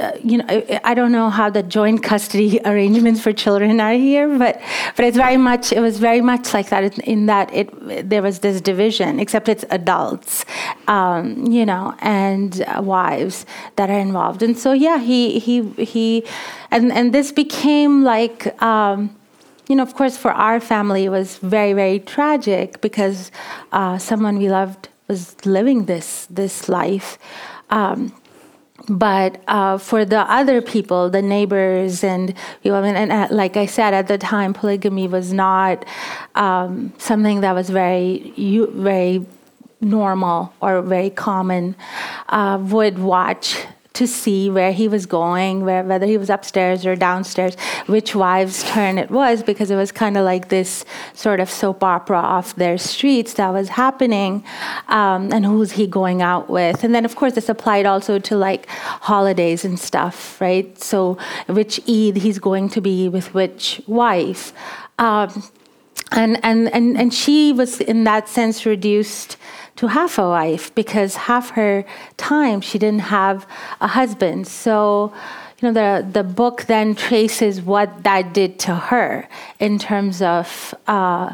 uh, 0.00 0.12
you 0.24 0.38
know, 0.38 0.46
I 0.84 0.94
don't 0.94 1.12
know 1.12 1.28
how 1.28 1.50
the 1.50 1.62
joint 1.62 2.02
custody 2.02 2.58
arrangements 2.64 3.20
for 3.20 3.32
children 3.32 3.80
are 3.80 3.92
here, 3.92 4.26
but 4.38 4.60
but 4.96 5.04
it's 5.04 5.16
very 5.16 5.36
much 5.36 5.72
it 5.72 5.80
was 5.80 5.98
very 5.98 6.20
much 6.20 6.54
like 6.54 6.70
that 6.70 6.98
in 7.00 7.26
that 7.26 7.52
it 7.52 8.08
there 8.08 8.22
was 8.22 8.38
this 8.38 8.60
division, 8.60 9.20
except 9.20 9.48
it's 9.48 9.64
adults, 9.70 10.44
um, 10.88 11.46
you 11.46 11.66
know, 11.66 11.94
and 12.00 12.62
uh, 12.62 12.80
wives 12.82 13.44
that 13.76 13.90
are 13.90 13.98
involved, 13.98 14.42
and 14.42 14.56
so 14.56 14.72
yeah, 14.72 14.98
he 14.98 15.38
he 15.38 15.62
he, 15.84 16.24
and 16.70 16.92
and 16.92 17.12
this 17.12 17.32
became 17.32 18.02
like. 18.02 18.60
Um, 18.62 19.16
you 19.68 19.76
know, 19.76 19.84
of 19.84 19.94
course, 19.94 20.16
for 20.16 20.32
our 20.32 20.58
family, 20.58 21.04
it 21.04 21.10
was 21.10 21.36
very, 21.36 21.74
very 21.74 22.00
tragic 22.00 22.80
because 22.80 23.30
uh, 23.70 23.98
someone 23.98 24.36
we 24.36 24.50
loved 24.50 24.88
was 25.06 25.36
living 25.46 25.84
this 25.84 26.26
this 26.28 26.68
life. 26.68 27.18
Um, 27.70 28.12
but 28.90 29.40
uh, 29.46 29.78
for 29.78 30.04
the 30.04 30.20
other 30.20 30.60
people, 30.60 31.08
the 31.08 31.22
neighbors, 31.22 32.02
and 32.02 32.34
you 32.62 32.72
know, 32.72 32.82
and, 32.82 33.12
uh, 33.12 33.28
like 33.30 33.56
I 33.56 33.66
said 33.66 33.94
at 33.94 34.08
the 34.08 34.18
time, 34.18 34.52
polygamy 34.52 35.06
was 35.06 35.32
not 35.32 35.84
um, 36.34 36.92
something 36.98 37.40
that 37.40 37.54
was 37.54 37.70
very 37.70 38.34
very 38.36 39.24
normal 39.80 40.52
or 40.60 40.82
very 40.82 41.10
common. 41.10 41.76
Uh, 42.28 42.58
would 42.60 42.98
watch 42.98 43.64
to 44.00 44.06
see 44.06 44.48
where 44.48 44.72
he 44.72 44.88
was 44.88 45.04
going, 45.04 45.62
where, 45.62 45.82
whether 45.84 46.06
he 46.06 46.16
was 46.16 46.30
upstairs 46.30 46.86
or 46.86 46.96
downstairs, 46.96 47.54
which 47.86 48.14
wives' 48.14 48.64
turn 48.64 48.96
it 48.96 49.10
was, 49.10 49.42
because 49.42 49.70
it 49.70 49.76
was 49.76 49.92
kind 49.92 50.16
of 50.16 50.24
like 50.24 50.48
this 50.48 50.86
sort 51.12 51.38
of 51.38 51.50
soap 51.50 51.84
opera 51.84 52.16
off 52.16 52.56
their 52.56 52.78
streets 52.78 53.34
that 53.34 53.50
was 53.50 53.68
happening, 53.68 54.42
um, 54.88 55.30
and 55.34 55.44
who's 55.44 55.72
he 55.72 55.86
going 55.86 56.22
out 56.22 56.48
with. 56.48 56.82
And 56.82 56.94
then, 56.94 57.04
of 57.04 57.14
course, 57.14 57.34
this 57.34 57.50
applied 57.50 57.84
also 57.84 58.18
to 58.18 58.36
like 58.36 58.66
holidays 59.12 59.66
and 59.66 59.78
stuff, 59.78 60.40
right? 60.40 60.70
So, 60.82 61.18
which 61.46 61.78
Eid 61.86 62.16
he's 62.16 62.38
going 62.38 62.70
to 62.70 62.80
be 62.80 63.06
with 63.10 63.34
which 63.34 63.82
wife. 63.86 64.54
Um, 64.98 65.42
and, 66.12 66.42
and, 66.42 66.72
and, 66.72 66.96
and 66.96 67.12
she 67.12 67.52
was, 67.52 67.80
in 67.82 68.04
that 68.04 68.28
sense, 68.28 68.64
reduced 68.64 69.36
to 69.80 69.86
half 69.86 70.18
a 70.18 70.28
wife 70.28 70.74
because 70.74 71.16
half 71.16 71.52
her 71.52 71.86
time 72.18 72.60
she 72.60 72.78
didn't 72.78 73.06
have 73.18 73.46
a 73.80 73.86
husband. 73.86 74.46
So, 74.46 75.10
you 75.58 75.72
know, 75.72 75.72
the, 75.72 76.06
the 76.06 76.22
book 76.22 76.64
then 76.64 76.94
traces 76.94 77.62
what 77.62 78.02
that 78.04 78.34
did 78.34 78.58
to 78.66 78.74
her 78.74 79.26
in 79.58 79.78
terms 79.78 80.20
of 80.20 80.74
uh, 80.86 81.32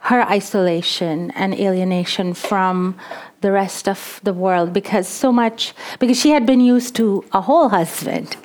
her 0.00 0.22
isolation 0.22 1.30
and 1.36 1.54
alienation 1.54 2.34
from 2.34 2.96
the 3.40 3.52
rest 3.52 3.88
of 3.88 4.20
the 4.24 4.32
world 4.32 4.72
because 4.72 5.06
so 5.06 5.30
much 5.30 5.72
because 6.00 6.18
she 6.18 6.30
had 6.30 6.44
been 6.44 6.60
used 6.60 6.96
to 6.96 7.24
a 7.32 7.40
whole 7.40 7.68
husband 7.68 8.36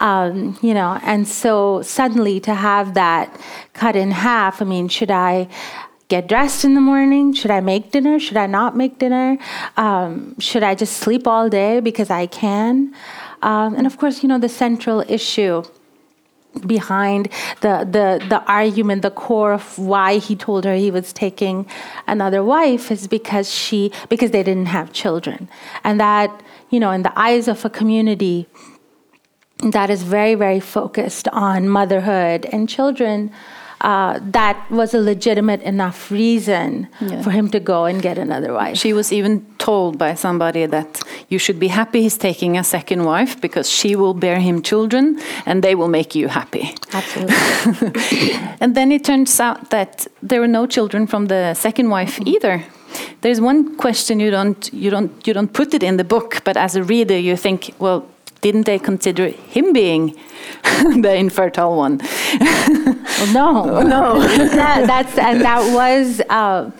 um, 0.00 0.58
you 0.62 0.74
know 0.74 0.98
and 1.02 1.28
so 1.28 1.82
suddenly 1.82 2.40
to 2.40 2.54
have 2.54 2.94
that 2.94 3.28
cut 3.74 3.94
in 3.94 4.10
half 4.10 4.62
i 4.62 4.64
mean 4.64 4.88
should 4.88 5.10
i 5.10 5.46
get 6.08 6.26
dressed 6.26 6.64
in 6.64 6.74
the 6.74 6.80
morning? 6.80 7.34
Should 7.34 7.50
I 7.50 7.60
make 7.60 7.90
dinner? 7.90 8.18
Should 8.18 8.36
I 8.36 8.46
not 8.46 8.76
make 8.76 8.98
dinner? 8.98 9.38
Um, 9.76 10.38
should 10.40 10.62
I 10.62 10.74
just 10.74 10.96
sleep 10.96 11.26
all 11.26 11.48
day 11.48 11.80
because 11.80 12.10
I 12.10 12.26
can? 12.26 12.94
Um, 13.42 13.74
and 13.74 13.86
of 13.86 13.98
course, 13.98 14.22
you 14.22 14.28
know, 14.28 14.38
the 14.38 14.48
central 14.48 15.04
issue 15.08 15.62
behind 16.66 17.28
the, 17.60 17.86
the, 17.90 18.24
the 18.28 18.42
argument, 18.50 19.02
the 19.02 19.10
core 19.10 19.52
of 19.52 19.78
why 19.78 20.18
he 20.18 20.34
told 20.34 20.64
her 20.64 20.74
he 20.74 20.90
was 20.90 21.12
taking 21.12 21.66
another 22.06 22.42
wife 22.42 22.90
is 22.90 23.06
because 23.06 23.52
she 23.52 23.92
because 24.08 24.30
they 24.30 24.42
didn't 24.42 24.66
have 24.66 24.92
children. 24.92 25.48
And 25.84 26.00
that, 26.00 26.42
you 26.70 26.80
know, 26.80 26.90
in 26.90 27.02
the 27.02 27.16
eyes 27.18 27.48
of 27.48 27.64
a 27.64 27.70
community 27.70 28.46
that 29.58 29.90
is 29.90 30.02
very, 30.02 30.34
very 30.34 30.60
focused 30.60 31.28
on 31.28 31.68
motherhood 31.68 32.46
and 32.46 32.68
children, 32.68 33.30
uh, 33.80 34.18
that 34.22 34.70
was 34.70 34.94
a 34.94 34.98
legitimate 34.98 35.62
enough 35.62 36.10
reason 36.10 36.88
yeah. 37.00 37.22
for 37.22 37.30
him 37.30 37.48
to 37.50 37.60
go 37.60 37.84
and 37.84 38.02
get 38.02 38.18
another 38.18 38.52
wife. 38.52 38.76
She 38.76 38.92
was 38.92 39.12
even 39.12 39.46
told 39.58 39.98
by 39.98 40.14
somebody 40.14 40.66
that 40.66 41.02
you 41.28 41.38
should 41.38 41.60
be 41.60 41.68
happy 41.68 42.02
he's 42.02 42.18
taking 42.18 42.56
a 42.56 42.64
second 42.64 43.04
wife 43.04 43.40
because 43.40 43.70
she 43.70 43.94
will 43.94 44.14
bear 44.14 44.40
him 44.40 44.62
children 44.62 45.20
and 45.46 45.62
they 45.62 45.74
will 45.74 45.88
make 45.88 46.14
you 46.14 46.28
happy. 46.28 46.74
Absolutely. 46.92 48.32
and 48.60 48.74
then 48.74 48.90
it 48.90 49.04
turns 49.04 49.38
out 49.40 49.70
that 49.70 50.06
there 50.22 50.40
were 50.40 50.48
no 50.48 50.66
children 50.66 51.06
from 51.06 51.26
the 51.26 51.54
second 51.54 51.88
wife 51.90 52.16
mm-hmm. 52.16 52.28
either. 52.28 52.64
There's 53.20 53.40
one 53.40 53.76
question 53.76 54.18
you 54.18 54.30
don't 54.30 54.70
you 54.72 54.90
don't 54.90 55.26
you 55.26 55.34
don't 55.34 55.52
put 55.52 55.74
it 55.74 55.82
in 55.82 55.98
the 55.98 56.04
book, 56.04 56.42
but 56.44 56.56
as 56.56 56.74
a 56.74 56.82
reader 56.82 57.18
you 57.18 57.36
think, 57.36 57.74
well, 57.78 58.06
didn't 58.40 58.66
they 58.66 58.78
consider 58.78 59.28
him 59.28 59.72
being 59.72 60.16
the 61.02 61.14
infertile 61.14 61.76
one? 61.76 61.98
well, 62.40 63.32
no, 63.32 63.82
no. 63.82 64.20
that, 64.20 64.86
that's 64.86 65.18
and 65.18 65.40
that 65.40 65.74
was. 65.74 66.20
Uh, 66.28 66.70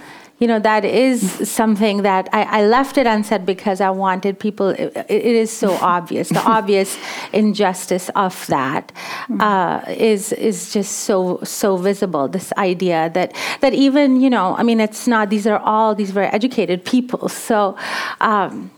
you 0.40 0.46
know 0.46 0.60
that 0.60 0.84
is 0.84 1.48
something 1.48 2.02
that 2.02 2.28
I, 2.32 2.60
I, 2.60 2.66
left 2.66 2.96
it 2.96 3.08
unsaid 3.08 3.44
because 3.44 3.80
I 3.80 3.90
wanted 3.90 4.38
people. 4.38 4.68
it, 4.68 4.96
it 5.08 5.24
is 5.24 5.50
so 5.50 5.72
obvious. 5.80 6.28
The 6.28 6.44
obvious 6.46 6.96
injustice 7.32 8.08
of 8.10 8.46
that 8.46 8.92
uh, 9.40 9.82
is 9.88 10.32
is 10.32 10.72
just 10.72 11.00
so 11.00 11.40
so 11.42 11.76
visible. 11.76 12.28
This 12.28 12.52
idea 12.56 13.10
that 13.14 13.34
that 13.62 13.74
even 13.74 14.20
you 14.20 14.30
know, 14.30 14.54
I 14.56 14.62
mean, 14.62 14.78
it's 14.78 15.08
not. 15.08 15.28
These 15.28 15.48
are 15.48 15.58
all 15.58 15.96
these 15.96 16.12
very 16.12 16.28
educated 16.28 16.84
people. 16.84 17.28
So. 17.28 17.76
Um, 18.20 18.70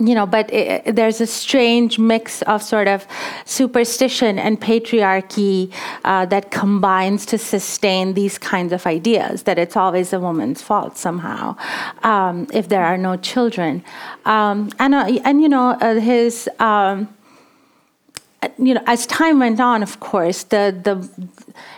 you 0.00 0.14
know, 0.14 0.24
but 0.24 0.52
it, 0.52 0.96
there's 0.96 1.20
a 1.20 1.26
strange 1.26 1.98
mix 1.98 2.40
of 2.42 2.62
sort 2.62 2.88
of 2.88 3.06
superstition 3.44 4.38
and 4.38 4.60
patriarchy 4.60 5.70
uh, 6.04 6.24
that 6.26 6.50
combines 6.50 7.26
to 7.26 7.36
sustain 7.36 8.14
these 8.14 8.38
kinds 8.38 8.72
of 8.72 8.86
ideas 8.86 9.42
that 9.42 9.58
it's 9.58 9.76
always 9.76 10.12
a 10.12 10.20
woman's 10.20 10.62
fault 10.62 10.96
somehow 10.96 11.54
um, 12.02 12.46
if 12.52 12.68
there 12.68 12.84
are 12.84 12.96
no 12.96 13.16
children. 13.16 13.84
Um, 14.24 14.70
and, 14.78 14.94
uh, 14.94 15.18
and, 15.24 15.42
you 15.42 15.48
know, 15.48 15.70
uh, 15.72 16.00
his. 16.00 16.48
Um, 16.58 17.08
you 18.58 18.74
know, 18.74 18.82
as 18.86 19.06
time 19.06 19.38
went 19.38 19.60
on, 19.60 19.82
of 19.82 20.00
course, 20.00 20.44
the 20.44 20.74
the 20.82 21.08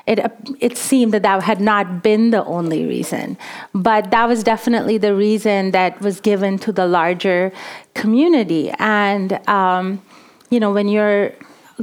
it 0.06 0.18
it 0.60 0.76
seemed 0.76 1.12
that 1.12 1.22
that 1.22 1.42
had 1.42 1.60
not 1.60 2.02
been 2.02 2.30
the 2.30 2.44
only 2.44 2.86
reason, 2.86 3.36
but 3.74 4.10
that 4.10 4.26
was 4.26 4.42
definitely 4.42 4.98
the 4.98 5.14
reason 5.14 5.72
that 5.72 6.00
was 6.00 6.20
given 6.20 6.58
to 6.58 6.72
the 6.72 6.86
larger 6.86 7.52
community. 7.94 8.70
And 8.78 9.32
um, 9.48 10.02
you 10.50 10.60
know, 10.60 10.72
when 10.72 10.88
you're 10.88 11.32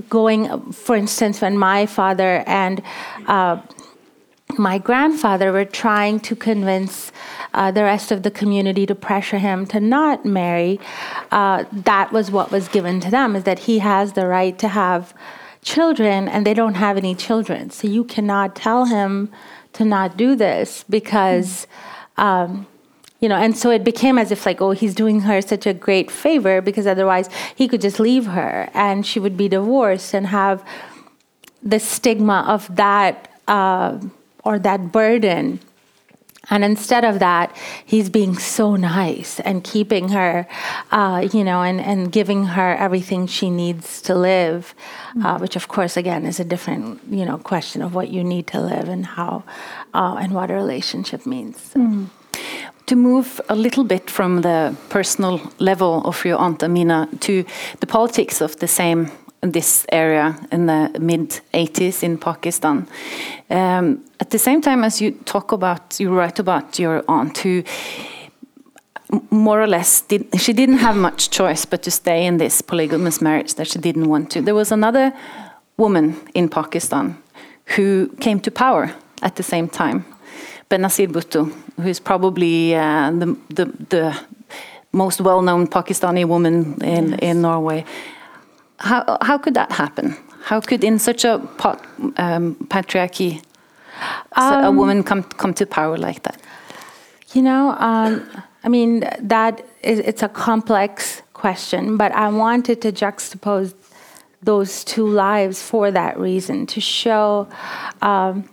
going, 0.10 0.72
for 0.72 0.96
instance, 0.96 1.42
when 1.42 1.58
my 1.58 1.86
father 1.86 2.44
and 2.48 2.82
uh, 3.28 3.62
my 4.58 4.78
grandfather 4.78 5.52
were 5.52 5.66
trying 5.66 6.20
to 6.22 6.36
convince 6.36 7.12
uh, 7.54 7.72
the 7.72 7.84
rest 7.84 8.12
of 8.12 8.24
the 8.24 8.32
community 8.32 8.86
to 8.86 8.96
pressure 8.96 9.38
him 9.38 9.66
to 9.68 9.80
not 9.80 10.26
marry, 10.26 10.80
uh, 11.32 11.66
that 11.72 12.12
was 12.12 12.32
what 12.32 12.52
was 12.52 12.68
given 12.68 13.00
to 13.02 13.12
them 13.12 13.36
is 13.36 13.44
that 13.44 13.60
he 13.60 13.80
has 13.80 14.14
the 14.14 14.28
right 14.28 14.58
to 14.60 14.70
have 14.70 15.14
children 15.64 16.28
and 16.28 16.46
they 16.46 16.54
don't 16.54 16.76
have 16.76 16.98
any 16.98 17.14
children. 17.16 17.70
So 17.70 17.88
you 17.88 18.04
cannot 18.04 18.56
tell 18.56 18.86
him 18.86 19.32
to 19.74 19.86
not 19.86 20.18
do 20.18 20.36
this 20.36 20.84
because. 20.90 21.68
Um, 22.18 22.68
you 23.22 23.30
know, 23.30 23.36
and 23.36 23.56
so 23.56 23.70
it 23.70 23.84
became 23.84 24.18
as 24.18 24.32
if 24.32 24.48
like, 24.48 24.62
oh, 24.62 24.72
he's 24.72 24.96
doing 24.96 25.22
her 25.22 25.44
such 25.44 25.68
a 25.68 25.76
great 25.76 26.10
favor 26.10 26.60
because 26.60 26.88
otherwise 26.88 27.30
he 27.56 27.68
could 27.68 27.80
just 27.80 28.00
leave 28.00 28.26
her 28.26 28.68
and 28.74 29.06
she 29.06 29.20
would 29.20 29.38
be 29.38 29.48
divorced 29.48 30.16
and 30.16 30.26
have 30.26 30.66
the 31.62 31.80
stigma 31.80 32.44
of 32.48 32.76
that 32.76 33.30
uh, 33.48 34.00
or 34.44 34.58
that 34.58 34.92
burden 34.92 35.60
and 36.52 36.66
instead 36.66 37.06
of 37.06 37.20
that, 37.20 37.56
he's 37.86 38.10
being 38.10 38.38
so 38.38 38.76
nice 38.76 39.40
and 39.40 39.64
keeping 39.64 40.10
her, 40.10 40.46
uh, 40.92 41.28
you 41.32 41.44
know, 41.44 41.64
and, 41.64 41.80
and 41.80 42.12
giving 42.12 42.44
her 42.44 42.76
everything 42.76 43.26
she 43.26 43.50
needs 43.50 44.02
to 44.04 44.14
live, 44.14 44.76
uh, 45.24 45.40
which 45.40 45.56
of 45.56 45.70
course, 45.70 45.96
again, 45.96 46.26
is 46.26 46.40
a 46.40 46.44
different, 46.44 47.00
you 47.10 47.26
know, 47.26 47.38
question 47.38 47.82
of 47.82 47.96
what 47.96 48.10
you 48.10 48.22
need 48.24 48.48
to 48.48 48.60
live 48.60 48.90
and 48.90 49.06
how 49.06 49.44
uh, 49.94 50.18
and 50.20 50.34
what 50.34 50.52
a 50.52 50.54
relationship 50.54 51.26
means. 51.26 51.72
Mm. 51.74 52.08
To 52.88 52.96
move 52.98 53.40
a 53.48 53.56
little 53.56 53.86
bit 53.86 54.10
from 54.10 54.42
the 54.42 54.76
personal 54.90 55.40
level 55.60 56.02
of 56.06 56.26
your 56.26 56.38
Aunt 56.38 56.62
Amina 56.62 57.08
to 57.22 57.46
the 57.80 57.88
politics 57.88 58.42
of 58.42 58.58
the 58.58 58.68
same 58.68 59.10
this 59.42 59.86
area 59.92 60.36
in 60.52 60.68
the 60.68 60.92
mid 61.00 61.42
80s 61.54 62.04
in 62.04 62.18
Pakistan. 62.18 62.88
Um, 63.50 64.04
at 64.20 64.30
the 64.30 64.38
same 64.38 64.62
time 64.62 64.84
as 64.84 65.02
you 65.02 65.12
talk 65.26 65.52
about, 65.52 66.00
you 66.00 66.14
write 66.14 66.40
about 66.40 66.80
your 66.80 67.04
aunt 67.08 67.38
who 67.40 67.64
more 69.30 69.62
or 69.62 69.68
less 69.68 70.02
did, 70.02 70.26
she 70.40 70.54
didn't 70.54 70.78
have 70.78 70.96
much 70.96 71.30
choice 71.30 71.66
but 71.66 71.84
to 71.84 71.92
stay 71.92 72.26
in 72.26 72.38
this 72.38 72.62
polygamous 72.62 73.22
marriage 73.22 73.56
that 73.56 73.68
she 73.68 73.80
didn't 73.80 74.08
want 74.08 74.32
to. 74.32 74.42
There 74.42 74.56
was 74.56 74.72
another 74.72 75.14
woman 75.78 76.16
in 76.34 76.50
Pakistan 76.50 77.18
who 77.76 78.10
came 78.20 78.40
to 78.40 78.52
power 78.52 78.94
at 79.22 79.36
the 79.36 79.44
same 79.44 79.68
time, 79.68 80.06
Benazir 80.70 81.08
Bhutto, 81.08 81.52
who 81.76 81.88
is 81.88 82.00
probably 82.00 82.76
uh, 82.76 83.12
the, 83.12 83.38
the, 83.50 83.66
the 83.90 84.20
most 84.92 85.22
well-known 85.22 85.68
Pakistani 85.68 86.26
woman 86.26 86.82
in, 86.82 87.10
yes. 87.10 87.20
in 87.22 87.42
Norway. 87.42 87.86
How, 88.82 89.18
how 89.22 89.38
could 89.38 89.54
that 89.54 89.72
happen? 89.72 90.18
How 90.44 90.60
could, 90.60 90.84
in 90.84 90.98
such 90.98 91.24
a 91.24 91.40
pot, 91.58 91.86
um, 92.18 92.56
patriarchy, 92.70 93.44
um, 94.34 94.66
a 94.66 94.72
woman 94.72 95.04
come 95.04 95.24
come 95.24 95.54
to 95.54 95.66
power 95.66 95.98
like 95.98 96.24
that? 96.24 96.42
You 97.34 97.44
know, 97.44 97.76
um, 97.78 98.28
I 98.64 98.70
mean, 98.70 99.02
that 99.20 99.64
is 99.84 100.00
it's 100.00 100.24
a 100.24 100.30
complex 100.30 101.22
question, 101.34 101.96
but 101.96 102.12
I 102.12 102.30
wanted 102.30 102.82
to 102.82 102.92
juxtapose 102.92 103.74
those 104.42 104.84
two 104.84 105.08
lives 105.08 105.62
for 105.62 105.92
that 105.92 106.20
reason 106.20 106.66
to 106.68 106.82
show. 106.82 107.48
Um, 108.02 108.50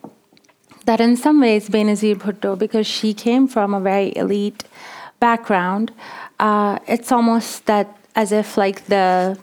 that 0.85 1.01
in 1.01 1.17
some 1.17 1.41
ways, 1.41 1.69
Benazir 1.69 2.17
Bhutto, 2.17 2.59
because 2.59 2.87
she 2.87 3.13
came 3.13 3.47
from 3.49 3.75
a 3.75 3.81
very 3.81 4.17
elite 4.17 4.65
background, 5.21 5.93
uh, 6.39 6.79
it's 6.87 7.13
almost 7.13 7.67
that 7.67 7.97
as 8.15 8.33
if 8.33 8.57
like 8.57 8.87
the 8.87 9.39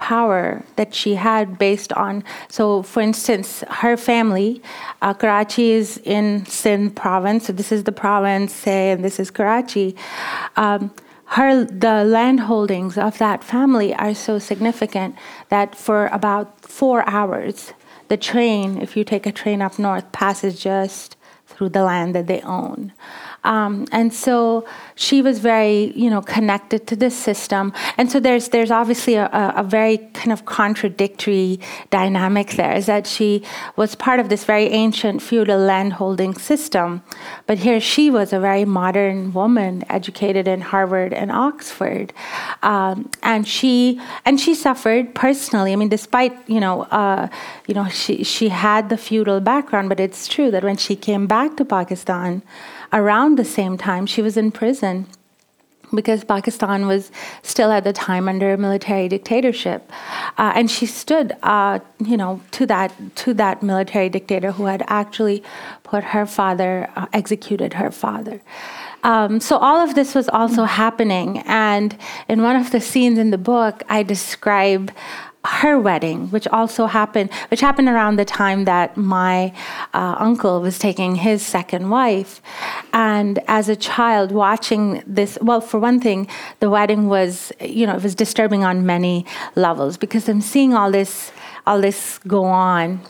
power 0.00 0.64
that 0.76 0.94
she 0.94 1.14
had 1.14 1.58
based 1.58 1.92
on. 1.92 2.24
So, 2.48 2.82
for 2.82 3.00
instance, 3.00 3.62
her 3.68 3.96
family, 3.96 4.62
uh, 5.02 5.14
Karachi 5.14 5.70
is 5.70 5.98
in 6.04 6.46
Sindh 6.46 6.96
province. 6.96 7.46
So 7.46 7.52
this 7.52 7.70
is 7.70 7.84
the 7.84 7.92
province, 7.92 8.52
say, 8.52 8.90
and 8.90 9.04
this 9.04 9.20
is 9.20 9.30
Karachi. 9.30 9.94
Um, 10.56 10.90
her 11.36 11.64
the 11.64 12.02
land 12.02 12.40
holdings 12.40 12.98
of 12.98 13.18
that 13.18 13.44
family 13.44 13.94
are 13.94 14.14
so 14.14 14.40
significant 14.40 15.14
that 15.48 15.76
for 15.76 16.08
about 16.08 16.60
four 16.62 17.08
hours, 17.08 17.72
the 18.08 18.16
train, 18.16 18.78
if 18.78 18.96
you 18.96 19.04
take 19.04 19.26
a 19.26 19.32
train 19.32 19.62
up 19.62 19.78
north, 19.78 20.10
passes 20.10 20.60
just 20.60 21.16
through 21.46 21.68
the 21.68 21.84
land 21.84 22.14
that 22.16 22.26
they 22.26 22.40
own. 22.40 22.92
Um, 23.44 23.86
and 23.92 24.12
so 24.12 24.66
she 25.00 25.22
was 25.22 25.38
very, 25.38 25.92
you 25.96 26.10
know, 26.10 26.20
connected 26.20 26.86
to 26.86 26.94
this 26.94 27.16
system. 27.16 27.72
And 27.96 28.12
so 28.12 28.20
there's 28.20 28.50
there's 28.50 28.70
obviously 28.70 29.14
a, 29.14 29.30
a, 29.56 29.62
very 29.62 29.96
kind 30.12 30.30
of 30.30 30.44
contradictory 30.44 31.58
dynamic 31.88 32.50
there. 32.60 32.74
Is 32.74 32.84
that 32.84 33.06
she 33.06 33.42
was 33.76 33.94
part 33.94 34.20
of 34.20 34.28
this 34.28 34.44
very 34.44 34.66
ancient 34.66 35.22
feudal 35.22 35.58
landholding 35.58 36.34
system, 36.34 37.02
but 37.46 37.56
here 37.58 37.80
she 37.80 38.10
was 38.10 38.34
a 38.34 38.40
very 38.40 38.66
modern 38.66 39.32
woman, 39.32 39.84
educated 39.88 40.46
in 40.46 40.60
Harvard 40.60 41.14
and 41.14 41.32
Oxford, 41.32 42.12
um, 42.62 43.10
and 43.22 43.48
she 43.48 43.98
and 44.26 44.38
she 44.38 44.54
suffered 44.54 45.14
personally. 45.14 45.72
I 45.72 45.76
mean, 45.76 45.88
despite 45.88 46.32
you 46.46 46.60
know, 46.60 46.82
uh, 46.82 47.28
you 47.66 47.72
know, 47.72 47.88
she 47.88 48.22
she 48.22 48.50
had 48.50 48.90
the 48.90 48.98
feudal 48.98 49.40
background, 49.40 49.88
but 49.88 49.98
it's 49.98 50.28
true 50.28 50.50
that 50.50 50.62
when 50.62 50.76
she 50.76 50.94
came 50.94 51.26
back 51.26 51.56
to 51.56 51.64
Pakistan 51.64 52.42
around 52.92 53.38
the 53.38 53.44
same 53.44 53.78
time, 53.78 54.04
she 54.04 54.20
was 54.20 54.36
in 54.36 54.50
prison 54.50 54.89
because 55.92 56.24
Pakistan 56.24 56.86
was 56.86 57.10
still 57.42 57.70
at 57.72 57.84
the 57.84 57.92
time 57.92 58.28
under 58.28 58.52
a 58.52 58.56
military 58.56 59.08
dictatorship, 59.08 59.90
uh, 60.38 60.52
and 60.54 60.70
she 60.70 60.86
stood, 60.86 61.32
uh, 61.42 61.78
you 61.98 62.16
know, 62.16 62.40
to 62.52 62.66
that 62.66 62.92
to 63.22 63.34
that 63.34 63.62
military 63.62 64.08
dictator 64.08 64.52
who 64.52 64.66
had 64.66 64.82
actually 64.86 65.42
put 65.82 66.04
her 66.14 66.26
father, 66.26 66.88
uh, 66.96 67.06
executed 67.12 67.74
her 67.74 67.90
father. 67.90 68.40
Um, 69.02 69.40
so 69.40 69.56
all 69.56 69.78
of 69.78 69.94
this 69.94 70.14
was 70.14 70.28
also 70.28 70.64
happening, 70.64 71.38
and 71.46 71.96
in 72.28 72.42
one 72.42 72.56
of 72.56 72.70
the 72.70 72.80
scenes 72.80 73.18
in 73.18 73.30
the 73.30 73.42
book, 73.52 73.82
I 73.88 74.02
describe 74.02 74.92
her 75.44 75.78
wedding, 75.78 76.28
which 76.30 76.46
also 76.48 76.86
happened, 76.86 77.30
which 77.50 77.60
happened 77.60 77.88
around 77.88 78.16
the 78.16 78.24
time 78.24 78.66
that 78.66 78.96
my 78.96 79.52
uh, 79.94 80.16
uncle 80.18 80.60
was 80.60 80.78
taking 80.78 81.14
his 81.14 81.44
second 81.44 81.88
wife. 81.88 82.42
And 82.92 83.38
as 83.48 83.68
a 83.68 83.76
child, 83.76 84.32
watching 84.32 85.02
this, 85.06 85.38
well, 85.40 85.62
for 85.62 85.80
one 85.80 85.98
thing, 85.98 86.28
the 86.60 86.68
wedding 86.68 87.08
was, 87.08 87.52
you 87.60 87.86
know, 87.86 87.94
it 87.94 88.02
was 88.02 88.14
disturbing 88.14 88.64
on 88.64 88.84
many 88.84 89.24
levels 89.54 89.96
because 89.96 90.28
I'm 90.28 90.42
seeing 90.42 90.74
all 90.74 90.90
this, 90.90 91.32
all 91.66 91.80
this 91.80 92.18
go 92.26 92.44
on, 92.44 93.00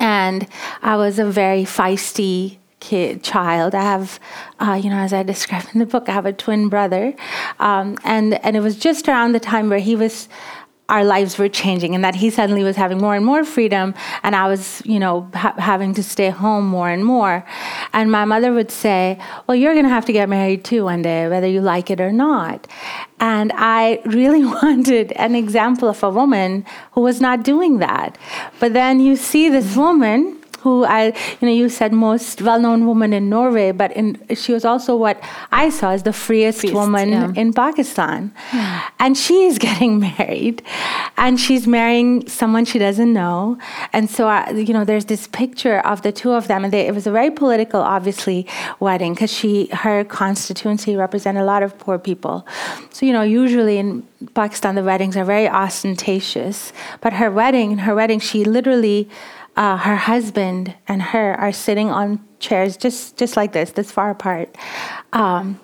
and 0.00 0.48
I 0.82 0.96
was 0.96 1.18
a 1.20 1.26
very 1.26 1.62
feisty 1.62 2.58
kid 2.80 3.22
child. 3.22 3.74
I 3.74 3.82
have, 3.82 4.20
uh, 4.58 4.80
you 4.82 4.90
know, 4.90 4.96
as 4.96 5.12
I 5.12 5.22
describe 5.22 5.64
in 5.72 5.78
the 5.78 5.86
book, 5.86 6.08
I 6.08 6.12
have 6.12 6.26
a 6.26 6.32
twin 6.32 6.68
brother, 6.68 7.14
um, 7.60 7.98
and 8.04 8.34
and 8.44 8.56
it 8.56 8.60
was 8.60 8.76
just 8.76 9.08
around 9.08 9.32
the 9.32 9.40
time 9.40 9.68
where 9.68 9.78
he 9.78 9.94
was 9.94 10.28
our 10.88 11.04
lives 11.04 11.36
were 11.36 11.48
changing 11.48 11.94
and 11.94 12.04
that 12.04 12.14
he 12.14 12.30
suddenly 12.30 12.62
was 12.62 12.76
having 12.76 12.98
more 12.98 13.16
and 13.16 13.24
more 13.24 13.44
freedom 13.44 13.92
and 14.22 14.36
i 14.36 14.46
was 14.46 14.82
you 14.84 14.98
know 14.98 15.28
ha- 15.34 15.54
having 15.58 15.92
to 15.94 16.02
stay 16.02 16.30
home 16.30 16.66
more 16.66 16.88
and 16.88 17.04
more. 17.04 17.44
And 17.92 18.10
my 18.10 18.24
mother 18.24 18.52
would 18.52 18.70
say 18.70 19.18
well 19.46 19.56
you're 19.56 19.74
going 19.74 19.84
to 19.84 19.90
have 19.90 20.04
to 20.06 20.12
get 20.12 20.28
married 20.28 20.64
too 20.64 20.84
one 20.84 21.02
day 21.02 21.28
whether 21.28 21.46
you 21.46 21.60
like 21.60 21.90
it 21.90 22.00
or 22.00 22.12
not. 22.12 22.66
And 23.18 23.52
i 23.56 24.00
really 24.04 24.44
wanted 24.62 25.12
an 25.12 25.34
example 25.34 25.88
of 25.88 26.02
a 26.02 26.10
woman 26.10 26.64
who 26.92 27.00
was 27.00 27.20
not 27.20 27.42
doing 27.42 27.78
that. 27.78 28.18
But 28.60 28.72
then 28.72 29.00
you 29.00 29.16
see 29.16 29.48
this 29.48 29.76
woman 29.76 30.38
who 30.66 30.84
I, 30.84 31.14
you 31.40 31.46
know, 31.46 31.52
you 31.52 31.68
said 31.68 31.92
most 31.92 32.42
well-known 32.42 32.88
woman 32.88 33.12
in 33.12 33.28
Norway, 33.28 33.70
but 33.70 33.92
in, 33.92 34.18
she 34.34 34.52
was 34.52 34.64
also 34.64 34.96
what 34.96 35.16
I 35.52 35.70
saw 35.70 35.90
as 35.92 36.02
the 36.02 36.12
freest, 36.12 36.58
freest 36.58 36.74
woman 36.74 37.10
yeah. 37.10 37.32
in 37.36 37.52
Pakistan. 37.52 38.34
Yeah. 38.52 38.88
And 38.98 39.16
she 39.16 39.44
is 39.44 39.58
getting 39.68 40.00
married, 40.00 40.64
and 41.16 41.38
she's 41.38 41.68
marrying 41.68 42.26
someone 42.26 42.64
she 42.64 42.80
doesn't 42.80 43.12
know. 43.12 43.58
And 43.92 44.10
so, 44.10 44.28
uh, 44.28 44.50
you 44.68 44.72
know, 44.74 44.84
there's 44.84 45.04
this 45.04 45.28
picture 45.28 45.78
of 45.92 46.02
the 46.02 46.10
two 46.10 46.32
of 46.32 46.48
them, 46.48 46.64
and 46.64 46.72
they, 46.72 46.88
it 46.88 46.94
was 46.98 47.06
a 47.06 47.12
very 47.12 47.30
political, 47.30 47.80
obviously, 47.80 48.44
wedding 48.80 49.14
because 49.14 49.32
she, 49.32 49.66
her 49.84 50.02
constituency 50.02 50.96
represented 50.96 51.42
a 51.42 51.46
lot 51.46 51.62
of 51.62 51.78
poor 51.78 51.96
people. 51.96 52.44
So, 52.90 53.06
you 53.06 53.12
know, 53.12 53.22
usually 53.22 53.78
in 53.78 54.02
Pakistan, 54.34 54.74
the 54.74 54.82
weddings 54.82 55.16
are 55.16 55.24
very 55.24 55.48
ostentatious, 55.48 56.72
but 57.00 57.12
her 57.12 57.30
wedding, 57.30 57.78
her 57.86 57.94
wedding, 57.94 58.18
she 58.18 58.42
literally 58.42 59.08
uh, 59.56 59.76
her 59.76 59.96
husband 59.96 60.74
and 60.86 61.00
her 61.00 61.34
are 61.34 61.52
sitting 61.52 61.90
on 61.90 62.20
chairs 62.38 62.76
just 62.76 63.16
just 63.16 63.36
like 63.36 63.52
this, 63.52 63.70
this 63.72 63.90
far 63.90 64.10
apart. 64.10 64.54
Um, 65.12 65.60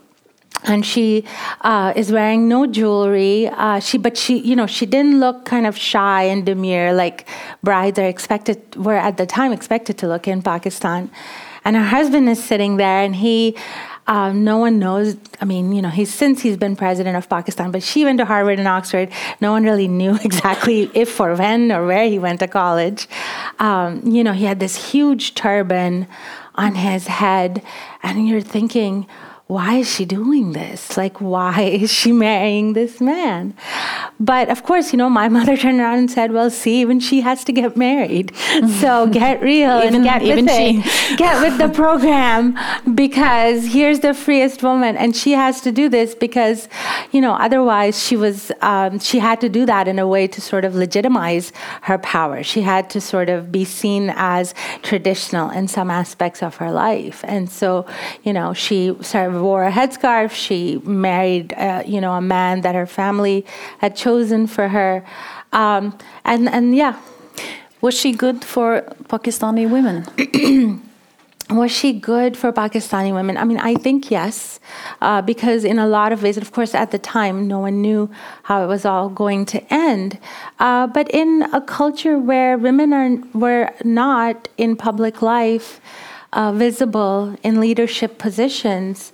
and 0.64 0.87
she 0.87 1.24
uh, 1.62 1.92
is 1.96 2.12
wearing 2.12 2.48
no 2.48 2.66
jewelry. 2.66 3.48
Uh, 3.48 3.81
she, 3.81 3.98
but 3.98 4.16
she, 4.16 4.38
you 4.38 4.55
know, 4.55 4.66
she 4.66 4.87
didn't 4.87 5.18
look 5.18 5.44
kind 5.44 5.66
of 5.66 5.76
shy 5.76 6.22
and 6.24 6.46
demure 6.46 6.92
like 6.92 7.26
brides 7.62 7.98
are 7.98 8.07
expected 8.07 8.76
were 8.76 8.96
at 8.96 9.16
the 9.16 9.26
time 9.26 9.52
expected 9.52 9.98
to 9.98 10.07
look 10.07 10.28
in 10.28 10.40
Pakistan. 10.42 11.11
And 11.64 11.76
her 11.76 11.85
husband 11.85 12.28
is 12.28 12.42
sitting 12.42 12.76
there, 12.76 13.02
and 13.02 13.14
he. 13.16 13.57
Um, 14.07 14.43
no 14.45 14.59
one 14.59 14.79
knows. 14.79 15.17
I 15.41 15.45
mean, 15.45 15.73
you 15.73 15.81
know, 15.81 15.88
he's 15.88 16.12
since 16.12 16.43
he's 16.43 16.57
been 16.57 16.75
president 16.75 17.17
of 17.17 17.29
Pakistan, 17.29 17.71
but 17.71 17.83
she 17.83 18.05
went 18.05 18.19
to 18.19 18.25
Harvard 18.25 18.59
and 18.59 18.67
Oxford. 18.67 19.11
No 19.41 19.53
one 19.53 19.65
really 19.65 19.88
knew 19.88 20.17
exactly 20.25 20.91
if 20.95 21.19
or 21.21 21.35
when 21.35 21.71
or 21.71 21.87
where 21.87 22.09
he 22.09 22.19
went 22.19 22.41
to 22.41 22.49
college. 22.49 23.09
Um, 23.59 24.03
you 24.05 24.25
know, 24.25 24.33
he 24.33 24.45
had 24.45 24.61
this 24.61 24.91
huge 24.91 25.35
turban 25.35 26.09
on 26.55 26.75
his 26.75 27.07
head, 27.07 27.62
and 28.03 28.29
you're 28.29 28.41
thinking, 28.41 29.07
why 29.53 29.75
is 29.75 29.95
she 29.95 30.05
doing 30.05 30.53
this? 30.53 30.97
Like, 30.97 31.21
why 31.21 31.61
is 31.83 31.93
she 31.93 32.11
marrying 32.12 32.73
this 32.73 33.01
man? 33.01 33.55
But 34.19 34.49
of 34.49 34.62
course, 34.62 34.93
you 34.93 34.97
know, 34.97 35.11
my 35.11 35.29
mother 35.37 35.57
turned 35.57 35.81
around 35.81 35.99
and 35.99 36.11
said, 36.11 36.33
well, 36.33 36.51
see, 36.51 36.81
even 36.81 37.01
she 37.01 37.21
has 37.21 37.45
to 37.45 37.53
get 37.53 37.77
married. 37.77 38.33
So 38.83 39.07
get 39.07 39.43
real 39.43 39.79
even, 39.79 39.97
and 39.97 40.05
get 40.05 40.23
with 40.23 40.47
it. 40.49 41.19
Get 41.19 41.41
with 41.41 41.59
the 41.59 41.69
program 41.69 42.59
because 42.95 43.67
here's 43.67 44.01
the 44.01 44.15
freest 44.15 44.62
woman. 44.62 44.97
And 44.97 45.15
she 45.15 45.33
has 45.33 45.61
to 45.62 45.73
do 45.73 45.88
this 45.88 46.15
because, 46.15 46.69
you 47.12 47.21
know, 47.21 47.35
otherwise 47.35 48.03
she 48.03 48.17
was, 48.17 48.51
um, 48.61 48.99
she 48.99 49.19
had 49.19 49.41
to 49.41 49.49
do 49.49 49.67
that 49.67 49.88
in 49.88 49.99
a 49.99 50.07
way 50.07 50.27
to 50.27 50.41
sort 50.41 50.65
of 50.65 50.75
legitimize 50.75 51.53
her 51.83 51.99
power. 51.99 52.43
She 52.43 52.62
had 52.62 52.88
to 52.91 53.01
sort 53.01 53.29
of 53.29 53.53
be 53.53 53.65
seen 53.65 54.12
as 54.17 54.55
traditional 54.83 55.51
in 55.51 55.69
some 55.69 55.91
aspects 55.91 56.43
of 56.43 56.57
her 56.57 56.71
life. 56.71 57.21
And 57.25 57.51
so, 57.51 57.87
you 58.23 58.33
know, 58.33 58.53
she 58.53 58.97
sort 59.03 59.29
of 59.29 59.41
wore 59.42 59.64
a 59.64 59.70
headscarf. 59.70 60.31
She 60.31 60.81
married, 60.85 61.52
uh, 61.55 61.83
you 61.85 62.00
know, 62.00 62.12
a 62.12 62.20
man 62.20 62.62
that 62.62 62.74
her 62.74 62.87
family 62.87 63.44
had 63.78 63.96
chosen 63.96 64.46
for 64.46 64.68
her, 64.68 65.05
um, 65.52 65.98
and 66.24 66.48
and 66.48 66.74
yeah. 66.74 66.98
Was 67.83 67.98
she 67.98 68.12
good 68.12 68.44
for 68.44 68.83
Pakistani 69.09 69.68
women? 69.68 70.07
was 71.50 71.72
she 71.72 71.92
good 71.92 72.37
for 72.37 72.52
Pakistani 72.52 73.12
women? 73.12 73.37
I 73.37 73.44
mean, 73.44 73.59
I 73.59 73.74
think 73.74 74.11
yes, 74.11 74.61
uh, 75.00 75.20
because 75.22 75.64
in 75.64 75.78
a 75.78 75.87
lot 75.87 76.12
of 76.12 76.22
ways, 76.22 76.37
of 76.37 76.52
course, 76.52 76.74
at 76.74 76.92
the 76.92 76.98
time, 76.98 77.48
no 77.48 77.59
one 77.59 77.83
knew 77.83 78.09
how 78.44 78.62
it 78.62 78.66
was 78.66 78.85
all 78.85 79.09
going 79.09 79.44
to 79.46 79.74
end. 79.74 80.18
Uh, 80.59 80.87
but 80.87 81.11
in 81.11 81.44
a 81.52 81.61
culture 81.61 82.18
where 82.18 82.57
women 82.57 82.92
are 82.92 83.16
were 83.37 83.70
not 83.85 84.48
in 84.57 84.76
public 84.76 85.20
life, 85.20 85.81
uh, 86.33 86.53
visible 86.53 87.37
in 87.42 87.61
leadership 87.61 88.18
positions, 88.18 89.12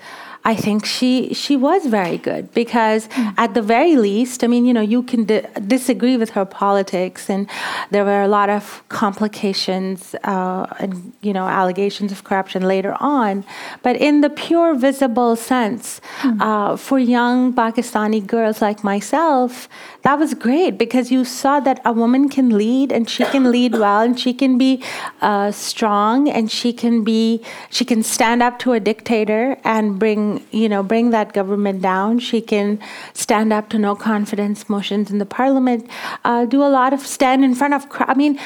I 0.48 0.54
think 0.54 0.87
she 0.87 1.34
she 1.34 1.54
was 1.58 1.84
very 1.84 2.16
good 2.16 2.54
because 2.54 3.06
mm. 3.08 3.34
at 3.37 3.52
the 3.52 3.61
very 3.61 3.96
least, 3.96 4.42
I 4.42 4.46
mean, 4.46 4.64
you 4.64 4.72
know, 4.72 4.87
you 4.94 5.02
can 5.02 5.24
di- 5.24 5.46
disagree 5.66 6.16
with 6.16 6.30
her 6.30 6.46
politics, 6.46 7.28
and 7.28 7.46
there 7.90 8.02
were 8.02 8.22
a 8.22 8.28
lot 8.28 8.48
of 8.48 8.82
complications 8.88 10.14
uh, 10.24 10.64
and 10.78 11.12
you 11.20 11.34
know 11.34 11.46
allegations 11.46 12.12
of 12.12 12.24
corruption 12.24 12.62
later 12.62 12.96
on. 12.98 13.44
But 13.82 13.96
in 13.96 14.22
the 14.22 14.30
pure 14.30 14.74
visible 14.74 15.37
sense, 15.37 16.00
mm. 16.22 16.40
uh, 16.40 16.78
for 16.78 16.98
young 16.98 17.52
Pakistani 17.52 18.26
girls 18.26 18.62
like 18.62 18.82
myself, 18.82 19.68
that 20.00 20.18
was 20.18 20.32
great 20.32 20.78
because 20.78 21.11
you 21.11 21.26
saw 21.26 21.61
that 21.61 21.82
a 21.84 21.92
woman 21.92 22.30
can 22.30 22.56
lead 22.56 22.90
and 22.90 23.11
she 23.11 23.24
can 23.26 23.50
lead 23.50 23.74
well 23.84 24.00
and 24.00 24.18
she 24.18 24.32
can 24.32 24.56
be 24.56 24.82
uh, 25.20 25.50
strong 25.50 26.26
and 26.26 26.50
she 26.50 26.72
can 26.72 27.04
be 27.04 27.42
she 27.68 27.84
can 27.84 28.02
stand 28.02 28.42
up 28.42 28.58
to 28.61 28.72
a 28.72 28.80
dictator 28.80 29.58
and 29.62 29.98
bring 29.98 30.38
you 30.51 30.68
know 30.68 30.83
bring 30.83 31.11
that 31.11 31.33
government 31.33 31.83
down. 31.83 32.18
She 32.18 32.40
can 32.40 32.79
stand 33.14 33.53
up 33.53 33.68
to 33.70 33.79
no 33.79 33.94
confidence 33.94 34.68
motions 34.68 35.11
in 35.11 35.18
the 35.18 35.27
parliament. 35.27 35.88
Uh, 36.24 36.44
do 36.44 36.62
a 36.62 36.70
lot 36.70 36.92
of 36.92 37.01
stand 37.01 37.44
in 37.44 37.55
front 37.55 37.74
of. 37.74 37.87
I 38.01 38.14
mean, 38.14 38.38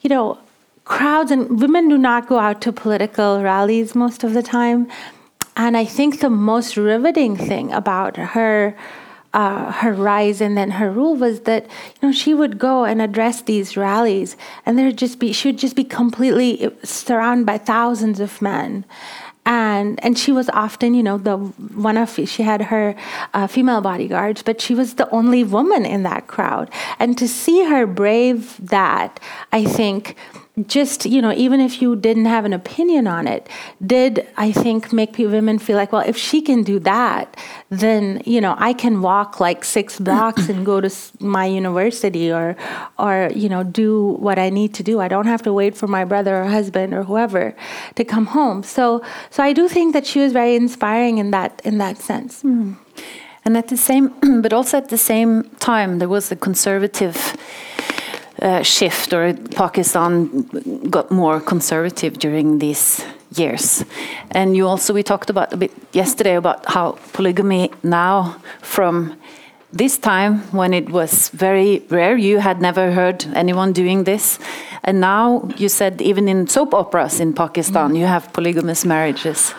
you 0.00 0.10
know, 0.10 0.38
crowds 0.84 1.30
and 1.30 1.60
women 1.60 1.88
do 1.88 1.98
not 1.98 2.26
go 2.26 2.38
out 2.38 2.60
to 2.62 2.72
political 2.72 3.42
rallies 3.42 3.94
most 3.94 4.24
of 4.24 4.34
the 4.34 4.42
time. 4.42 4.88
And 5.56 5.76
I 5.76 5.84
think 5.84 6.20
the 6.20 6.30
most 6.30 6.76
riveting 6.76 7.36
thing 7.36 7.72
about 7.72 8.16
her 8.16 8.76
uh, 9.34 9.72
her 9.72 9.92
rise 9.92 10.40
and 10.40 10.56
then 10.56 10.70
her 10.70 10.90
rule 10.90 11.16
was 11.16 11.40
that 11.40 11.64
you 11.64 12.08
know 12.08 12.12
she 12.12 12.32
would 12.32 12.56
go 12.56 12.84
and 12.84 13.02
address 13.02 13.42
these 13.42 13.76
rallies 13.76 14.36
and 14.64 14.78
there'd 14.78 14.96
just 14.96 15.18
be 15.18 15.32
she 15.32 15.48
would 15.48 15.58
just 15.58 15.74
be 15.74 15.82
completely 15.82 16.70
surrounded 16.84 17.44
by 17.44 17.58
thousands 17.58 18.20
of 18.20 18.40
men 18.40 18.84
and 19.46 20.02
and 20.04 20.18
she 20.18 20.32
was 20.32 20.48
often 20.50 20.94
you 20.94 21.02
know 21.02 21.18
the 21.18 21.36
one 21.36 21.96
of 21.96 22.18
she 22.26 22.42
had 22.42 22.62
her 22.62 22.94
uh, 23.34 23.46
female 23.46 23.80
bodyguards 23.80 24.42
but 24.42 24.60
she 24.60 24.74
was 24.74 24.94
the 24.94 25.08
only 25.10 25.44
woman 25.44 25.84
in 25.84 26.02
that 26.02 26.26
crowd. 26.26 26.70
And 26.98 27.18
to 27.18 27.28
see 27.28 27.64
her 27.64 27.86
brave 27.86 28.56
that 28.66 29.20
i 29.52 29.64
think 29.64 30.16
just 30.68 31.04
you 31.04 31.20
know 31.20 31.32
even 31.32 31.60
if 31.60 31.82
you 31.82 31.96
didn't 31.96 32.26
have 32.26 32.44
an 32.44 32.52
opinion 32.52 33.08
on 33.08 33.26
it 33.26 33.48
did 33.84 34.24
i 34.36 34.52
think 34.52 34.92
make 34.92 35.18
women 35.18 35.58
feel 35.58 35.76
like 35.76 35.90
well 35.90 36.04
if 36.06 36.16
she 36.16 36.40
can 36.40 36.62
do 36.62 36.78
that 36.78 37.36
then 37.70 38.22
you 38.24 38.40
know 38.40 38.54
i 38.58 38.72
can 38.72 39.02
walk 39.02 39.40
like 39.40 39.64
six 39.64 39.98
blocks 40.06 40.48
and 40.48 40.64
go 40.64 40.80
to 40.80 40.88
my 41.18 41.44
university 41.44 42.30
or 42.30 42.56
or 43.00 43.30
you 43.34 43.48
know 43.48 43.64
do 43.64 44.10
what 44.20 44.38
i 44.38 44.48
need 44.48 44.72
to 44.74 44.82
do. 44.82 45.00
I 45.00 45.08
don't 45.08 45.26
have 45.26 45.42
to 45.42 45.52
wait 45.52 45.76
for 45.76 45.88
my 45.88 46.04
brother 46.04 46.42
or 46.42 46.44
husband 46.44 46.94
or 46.94 47.02
whoever 47.02 47.54
to 47.96 48.04
come 48.04 48.26
home. 48.26 48.62
So 48.62 49.02
so 49.30 49.42
i 49.42 49.52
do 49.52 49.68
think 49.68 49.92
that 49.92 50.06
she 50.06 50.20
was 50.20 50.32
very 50.32 50.54
inspiring 50.54 51.18
in 51.18 51.32
that 51.32 51.60
in 51.64 51.78
that 51.78 51.98
sense. 51.98 52.42
Mm. 52.44 52.76
and 53.44 53.56
at 53.56 53.68
the 53.68 53.76
same 53.76 54.14
but 54.44 54.52
also 54.52 54.76
at 54.76 54.88
the 54.88 54.98
same 54.98 55.42
time 55.58 55.98
there 55.98 56.08
was 56.08 56.30
a 56.30 56.36
conservative 56.36 57.36
uh, 58.44 58.62
shift, 58.62 59.12
or 59.12 59.32
Pakistan 59.56 60.28
got 60.90 61.10
more 61.10 61.40
conservative 61.40 62.18
during 62.18 62.58
these 62.58 63.04
years. 63.38 63.84
And 64.30 64.56
you 64.56 64.68
also 64.68 64.92
we 64.92 65.02
talked 65.02 65.30
about 65.30 65.52
a 65.52 65.56
bit 65.56 65.72
yesterday 65.92 66.36
about 66.36 66.64
how 66.66 66.98
polygamy 67.12 67.70
now 67.82 68.36
from 68.60 69.16
this 69.72 69.98
time 69.98 70.38
when 70.52 70.72
it 70.72 70.88
was 70.90 71.30
very 71.30 71.82
rare 71.90 72.16
you 72.16 72.38
had 72.38 72.60
never 72.60 72.92
heard 72.92 73.26
anyone 73.34 73.72
doing 73.72 74.04
this 74.04 74.38
and 74.84 75.00
now 75.00 75.48
you 75.56 75.68
said 75.68 76.00
even 76.00 76.28
in 76.28 76.46
soap 76.46 76.72
operas 76.72 77.18
in 77.18 77.32
pakistan 77.32 77.90
mm. 77.90 77.98
you 77.98 78.06
have 78.06 78.32
polygamous 78.32 78.84
marriages 78.84 79.52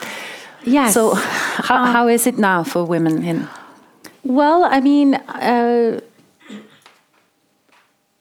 yes 0.64 0.94
so 0.94 1.12
how, 1.14 1.84
uh, 1.84 1.92
how 1.92 2.08
is 2.08 2.26
it 2.26 2.38
now 2.38 2.64
for 2.64 2.82
women 2.82 3.22
in 3.22 3.46
well 4.24 4.64
i 4.64 4.80
mean 4.80 5.14
uh, 5.14 6.00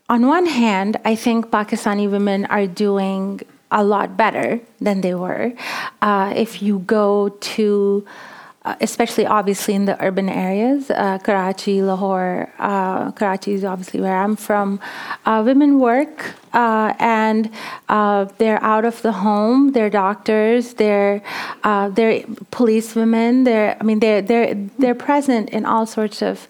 on 0.08 0.28
one 0.28 0.46
hand, 0.46 0.98
I 1.04 1.16
think 1.16 1.48
Pakistani 1.48 2.10
women 2.10 2.46
are 2.46 2.68
doing 2.68 3.42
a 3.72 3.84
lot 3.84 4.16
better 4.16 4.60
than 4.80 5.02
they 5.02 5.16
were. 5.16 5.54
Uh, 6.02 6.32
if 6.36 6.62
you 6.62 6.80
go 6.80 7.30
to, 7.30 8.06
uh, 8.64 8.76
especially 8.82 9.26
obviously 9.26 9.74
in 9.74 9.86
the 9.86 10.00
urban 10.04 10.30
areas, 10.30 10.92
uh, 10.92 11.18
Karachi, 11.18 11.82
Lahore, 11.82 12.54
uh, 12.60 13.12
Karachi 13.14 13.54
is 13.54 13.64
obviously 13.64 14.00
where 14.00 14.16
I'm 14.16 14.36
from, 14.36 14.80
uh, 15.26 15.42
women 15.44 15.80
work 15.80 16.36
uh, 16.54 16.94
and 17.00 17.50
they're 18.38 18.64
out 18.64 18.86
of 18.86 19.02
the 19.02 19.12
home, 19.12 19.72
they're 19.72 19.90
doctors, 19.90 20.76
they're, 20.76 21.24
they're 21.64 22.24
police 22.52 22.94
women, 22.94 23.44
they're, 23.44 23.76
I 23.80 23.84
mean, 23.84 24.00
they're, 24.00 24.22
they're, 24.22 24.54
they're 24.78 24.96
present 24.96 25.50
in 25.50 25.66
all 25.66 25.88
sorts 25.88 26.22
of 26.22 26.48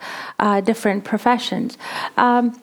different 0.65 1.05
professions. 1.05 1.77
Um, 2.17 2.59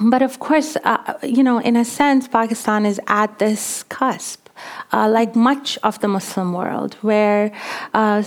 but 0.00 0.22
of 0.22 0.38
course, 0.38 0.76
uh, 0.84 1.14
you 1.22 1.42
know, 1.42 1.58
in 1.58 1.76
a 1.76 1.84
sense, 1.84 2.28
Pakistan 2.28 2.86
is 2.86 3.00
at 3.06 3.38
this 3.38 3.84
cusp, 3.84 4.48
uh, 4.92 5.08
like 5.08 5.36
much 5.36 5.78
of 5.82 6.00
the 6.00 6.08
Muslim 6.08 6.52
world, 6.52 6.94
where 7.02 7.52
uh, 7.92 8.22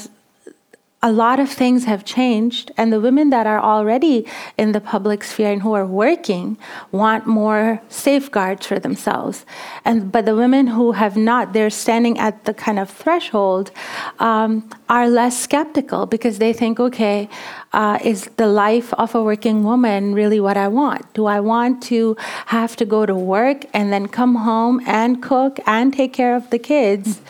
a 1.03 1.11
lot 1.11 1.39
of 1.39 1.47
things 1.47 1.85
have 1.85 2.03
changed, 2.03 2.71
and 2.75 2.91
the 2.91 2.99
women 2.99 3.29
that 3.29 3.45
are 3.45 3.59
already 3.59 4.25
in 4.57 4.71
the 4.71 4.81
public 4.81 5.23
sphere 5.23 5.51
and 5.51 5.61
who 5.61 5.73
are 5.73 5.85
working 5.85 6.57
want 6.91 7.27
more 7.27 7.79
safeguards 7.87 8.65
for 8.65 8.79
themselves. 8.79 9.45
And 9.85 10.11
but 10.11 10.25
the 10.25 10.35
women 10.35 10.67
who 10.67 10.93
have 10.93 11.15
not, 11.15 11.53
they're 11.53 11.69
standing 11.69 12.17
at 12.17 12.45
the 12.45 12.53
kind 12.53 12.79
of 12.79 12.89
threshold, 12.89 13.69
um, 14.17 14.67
are 14.89 15.07
less 15.07 15.37
skeptical 15.39 16.07
because 16.07 16.39
they 16.39 16.51
think, 16.51 16.79
okay, 16.79 17.29
uh, 17.73 17.99
is 18.03 18.25
the 18.37 18.47
life 18.47 18.91
of 18.95 19.13
a 19.13 19.23
working 19.23 19.63
woman 19.63 20.15
really 20.15 20.39
what 20.39 20.57
I 20.57 20.67
want? 20.67 21.13
Do 21.13 21.27
I 21.27 21.39
want 21.39 21.83
to 21.83 22.17
have 22.47 22.75
to 22.77 22.85
go 22.85 23.05
to 23.05 23.13
work 23.13 23.65
and 23.71 23.93
then 23.93 24.07
come 24.07 24.33
home 24.33 24.81
and 24.87 25.21
cook 25.21 25.59
and 25.67 25.93
take 25.93 26.13
care 26.13 26.35
of 26.35 26.49
the 26.49 26.59
kids? 26.59 27.21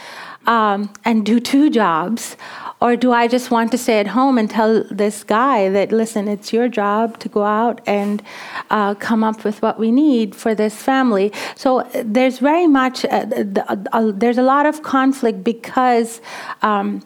Um, 0.45 0.93
and 1.03 1.25
do 1.25 1.41
two 1.41 1.69
jobs? 1.69 2.37
Or 2.79 2.95
do 2.95 3.11
I 3.11 3.27
just 3.27 3.49
want 3.49 3.71
to 3.71 3.77
stay 3.77 3.99
at 3.99 4.07
home 4.07 4.37
and 4.37 4.49
tell 4.49 4.83
this 4.91 5.23
guy 5.23 5.69
that, 5.69 5.91
listen, 5.91 6.27
it's 6.27 6.53
your 6.53 6.69
job 6.69 7.17
to 7.19 7.29
go 7.29 7.43
out 7.43 7.81
and 7.87 8.21
uh, 8.69 8.93
come 8.95 9.23
up 9.23 9.43
with 9.43 9.61
what 9.63 9.79
we 9.79 9.91
need 9.91 10.35
for 10.35 10.53
this 10.53 10.75
family? 10.75 11.31
So 11.55 11.89
there's 12.05 12.37
very 12.37 12.67
much, 12.67 13.03
uh, 13.05 13.25
uh, 13.67 13.75
uh, 13.91 14.11
there's 14.13 14.37
a 14.37 14.43
lot 14.43 14.65
of 14.65 14.83
conflict 14.83 15.43
because. 15.43 16.21
Um, 16.61 17.03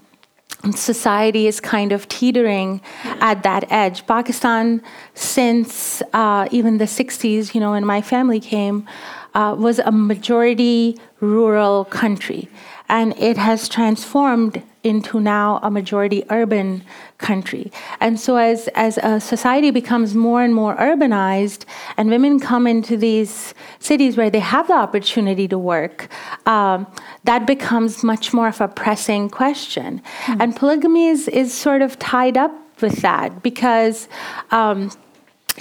society 0.76 1.48
is 1.48 1.60
kind 1.60 1.92
of 1.92 2.08
teetering 2.08 2.82
at 3.04 3.42
that 3.42 3.66
edge. 3.72 4.06
Pakistan, 4.06 4.80
since 5.16 6.04
uh, 6.14 6.48
even 6.52 6.78
the 6.78 6.86
60s, 6.86 7.56
you 7.56 7.60
know, 7.60 7.72
when 7.72 7.84
my 7.84 8.00
family 8.00 8.40
came, 8.40 8.88
uh, 9.34 9.56
was 9.58 9.80
a 9.80 9.92
majority 9.92 11.00
rural 11.20 11.86
country. 11.86 12.48
And 12.90 13.18
it 13.18 13.38
has 13.38 13.68
transformed 13.68 14.62
into 14.84 15.20
now 15.20 15.60
a 15.62 15.70
majority 15.70 16.24
urban 16.30 16.84
country. 17.17 17.72
And 18.00 18.20
so, 18.20 18.38
as, 18.38 18.67
as 18.70 18.98
a 18.98 19.20
society 19.20 19.72
becomes 19.72 20.15
more 20.15 20.41
and 20.41 20.54
more 20.56 20.76
urbanized, 20.78 21.65
and 21.98 22.10
women 22.10 22.39
come 22.39 22.67
into 22.67 22.98
these 22.98 23.54
cities 23.80 24.17
where 24.17 24.30
they 24.30 24.39
have 24.39 24.67
the 24.67 24.74
opportunity 24.74 25.48
to 25.48 25.60
work, 25.60 26.08
um, 26.46 26.88
that 27.24 27.46
becomes 27.46 28.04
much 28.04 28.34
more 28.34 28.48
of 28.48 28.60
a 28.62 28.67
pressing 28.67 29.30
question. 29.30 30.02
Mm. 30.26 30.41
And 30.41 30.56
polygamy 30.56 31.08
is, 31.08 31.28
is 31.28 31.54
sort 31.54 31.82
of 31.82 32.00
tied 32.00 32.38
up 32.38 32.52
with 32.82 33.02
that 33.02 33.44
because. 33.44 34.08
Um, 34.52 34.91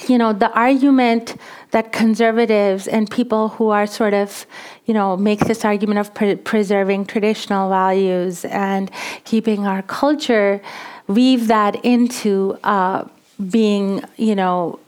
you 0.08 0.18
know, 0.18 0.32
the 0.32 0.50
argument 0.52 1.36
that 1.70 1.92
conservatives 1.92 2.88
and 2.88 3.10
people 3.10 3.50
who 3.50 3.68
are 3.70 3.86
sort 3.86 4.14
of, 4.14 4.46
you 4.86 4.94
know, 4.94 5.16
make 5.16 5.40
this 5.40 5.64
argument 5.64 5.98
of 5.98 6.12
pre- 6.14 6.36
preserving 6.36 7.06
traditional 7.06 7.68
values 7.68 8.44
and 8.46 8.90
keeping 9.24 9.66
our 9.66 9.82
culture, 9.82 10.60
weave 11.06 11.46
that 11.46 11.84
into 11.84 12.58
uh, 12.64 13.04
being, 13.50 14.02
you 14.16 14.34
know, 14.34 14.78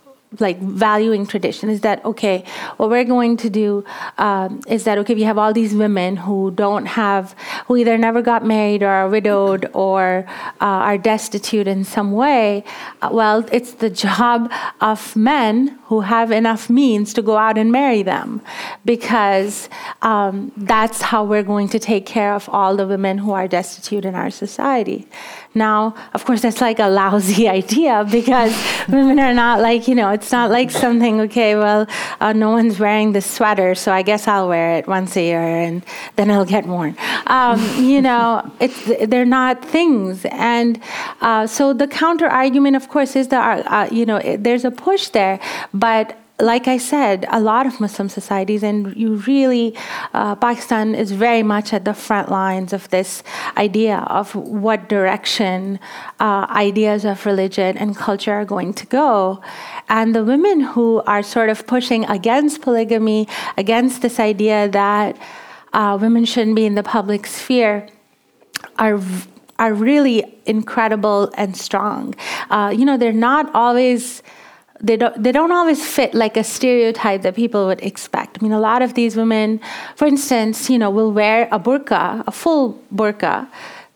like 0.40 0.58
valuing 0.60 1.26
tradition. 1.26 1.68
Is 1.68 1.80
that 1.82 2.04
okay? 2.04 2.44
What 2.76 2.90
we're 2.90 3.04
going 3.04 3.36
to 3.38 3.50
do 3.50 3.84
um, 4.18 4.60
is 4.66 4.84
that 4.84 4.98
okay 4.98 5.14
we 5.14 5.22
have 5.22 5.38
all 5.38 5.52
these 5.52 5.74
women 5.74 6.16
who 6.16 6.50
don't 6.50 6.86
have 6.86 7.34
who 7.66 7.76
either 7.76 7.98
never 7.98 8.22
got 8.22 8.44
married 8.44 8.82
or 8.82 8.88
are 8.88 9.08
widowed 9.08 9.70
or 9.72 10.24
uh, 10.60 10.88
are 10.88 10.98
destitute 10.98 11.66
in 11.66 11.84
some 11.84 12.12
way. 12.12 12.64
Uh, 13.00 13.10
well 13.12 13.44
it's 13.52 13.72
the 13.72 13.90
job 13.90 14.50
of 14.80 15.14
men 15.16 15.78
who 15.86 16.00
have 16.00 16.30
enough 16.30 16.70
means 16.70 17.12
to 17.12 17.22
go 17.22 17.36
out 17.36 17.58
and 17.58 17.70
marry 17.70 18.02
them 18.02 18.40
because 18.84 19.68
um, 20.00 20.50
that's 20.56 21.02
how 21.02 21.22
we're 21.24 21.42
going 21.42 21.68
to 21.68 21.78
take 21.78 22.06
care 22.06 22.34
of 22.34 22.48
all 22.48 22.76
the 22.76 22.86
women 22.86 23.18
who 23.18 23.32
are 23.32 23.46
destitute 23.46 24.04
in 24.04 24.14
our 24.14 24.30
society 24.30 25.06
now, 25.54 25.94
of 26.14 26.24
course, 26.24 26.40
that's 26.40 26.60
like 26.60 26.78
a 26.78 26.88
lousy 26.88 27.48
idea 27.60 28.06
because 28.10 28.52
women 28.88 29.18
are 29.18 29.34
not 29.34 29.60
like, 29.60 29.88
you 29.88 29.94
know, 29.94 30.10
it's 30.10 30.32
not 30.32 30.50
like 30.50 30.70
something, 30.70 31.20
okay, 31.22 31.56
well, 31.56 31.86
uh, 32.20 32.32
no 32.32 32.50
one's 32.50 32.78
wearing 32.78 33.12
this 33.12 33.26
sweater, 33.26 33.74
so 33.74 33.92
I 33.92 34.02
guess 34.02 34.26
I'll 34.26 34.48
wear 34.48 34.78
it 34.78 34.86
once 34.86 35.16
a 35.16 35.22
year 35.22 35.42
and 35.42 35.84
then 36.16 36.30
it'll 36.30 36.44
get 36.44 36.66
worn. 36.66 36.96
Um, 37.26 37.60
you 37.78 38.00
know, 38.00 38.50
it's, 38.60 39.08
they're 39.08 39.24
not 39.24 39.64
things. 39.64 40.24
And 40.30 40.80
uh, 41.20 41.46
so 41.46 41.72
the 41.72 41.86
counter 41.86 42.26
argument, 42.26 42.76
of 42.76 42.88
course, 42.88 43.16
is 43.16 43.28
that, 43.28 43.66
uh, 43.66 43.88
you 43.92 44.06
know, 44.06 44.20
there's 44.38 44.64
a 44.64 44.70
push 44.70 45.08
there, 45.08 45.38
but 45.74 46.18
like 46.42 46.66
I 46.66 46.76
said, 46.76 47.24
a 47.30 47.40
lot 47.40 47.66
of 47.66 47.78
Muslim 47.80 48.08
societies, 48.08 48.64
and 48.64 48.94
you 48.96 49.14
really, 49.30 49.76
uh, 50.12 50.34
Pakistan 50.34 50.94
is 50.96 51.12
very 51.12 51.44
much 51.44 51.72
at 51.72 51.84
the 51.84 51.94
front 51.94 52.30
lines 52.30 52.72
of 52.72 52.90
this 52.90 53.22
idea 53.56 53.98
of 54.08 54.34
what 54.34 54.88
direction 54.88 55.78
uh, 56.18 56.46
ideas 56.50 57.04
of 57.04 57.24
religion 57.24 57.78
and 57.78 57.96
culture 57.96 58.32
are 58.32 58.44
going 58.44 58.74
to 58.74 58.86
go. 58.86 59.40
And 59.88 60.16
the 60.16 60.24
women 60.24 60.60
who 60.60 61.00
are 61.06 61.22
sort 61.22 61.48
of 61.48 61.64
pushing 61.68 62.04
against 62.06 62.60
polygamy, 62.60 63.28
against 63.56 64.02
this 64.02 64.18
idea 64.18 64.68
that 64.68 65.16
uh, 65.72 65.96
women 66.00 66.24
shouldn't 66.24 66.56
be 66.56 66.66
in 66.66 66.74
the 66.74 66.82
public 66.82 67.26
sphere, 67.26 67.88
are 68.78 69.00
are 69.58 69.74
really 69.74 70.24
incredible 70.44 71.30
and 71.36 71.56
strong. 71.56 72.16
Uh, 72.50 72.74
you 72.76 72.84
know, 72.84 72.96
they're 72.96 73.12
not 73.12 73.48
always 73.54 74.22
they 74.82 74.96
don't 74.96 75.22
they 75.22 75.30
don't 75.30 75.52
always 75.52 75.86
fit 75.86 76.12
like 76.12 76.36
a 76.36 76.42
stereotype 76.42 77.22
that 77.22 77.36
people 77.36 77.66
would 77.66 77.80
expect. 77.82 78.38
I 78.40 78.42
mean, 78.42 78.52
a 78.52 78.60
lot 78.60 78.82
of 78.82 78.94
these 78.94 79.16
women, 79.16 79.60
for 79.94 80.06
instance, 80.06 80.68
you 80.68 80.78
know, 80.78 80.90
will 80.90 81.12
wear 81.12 81.48
a 81.52 81.60
burqa, 81.60 82.24
a 82.26 82.32
full 82.32 82.80
burqa, 82.94 83.46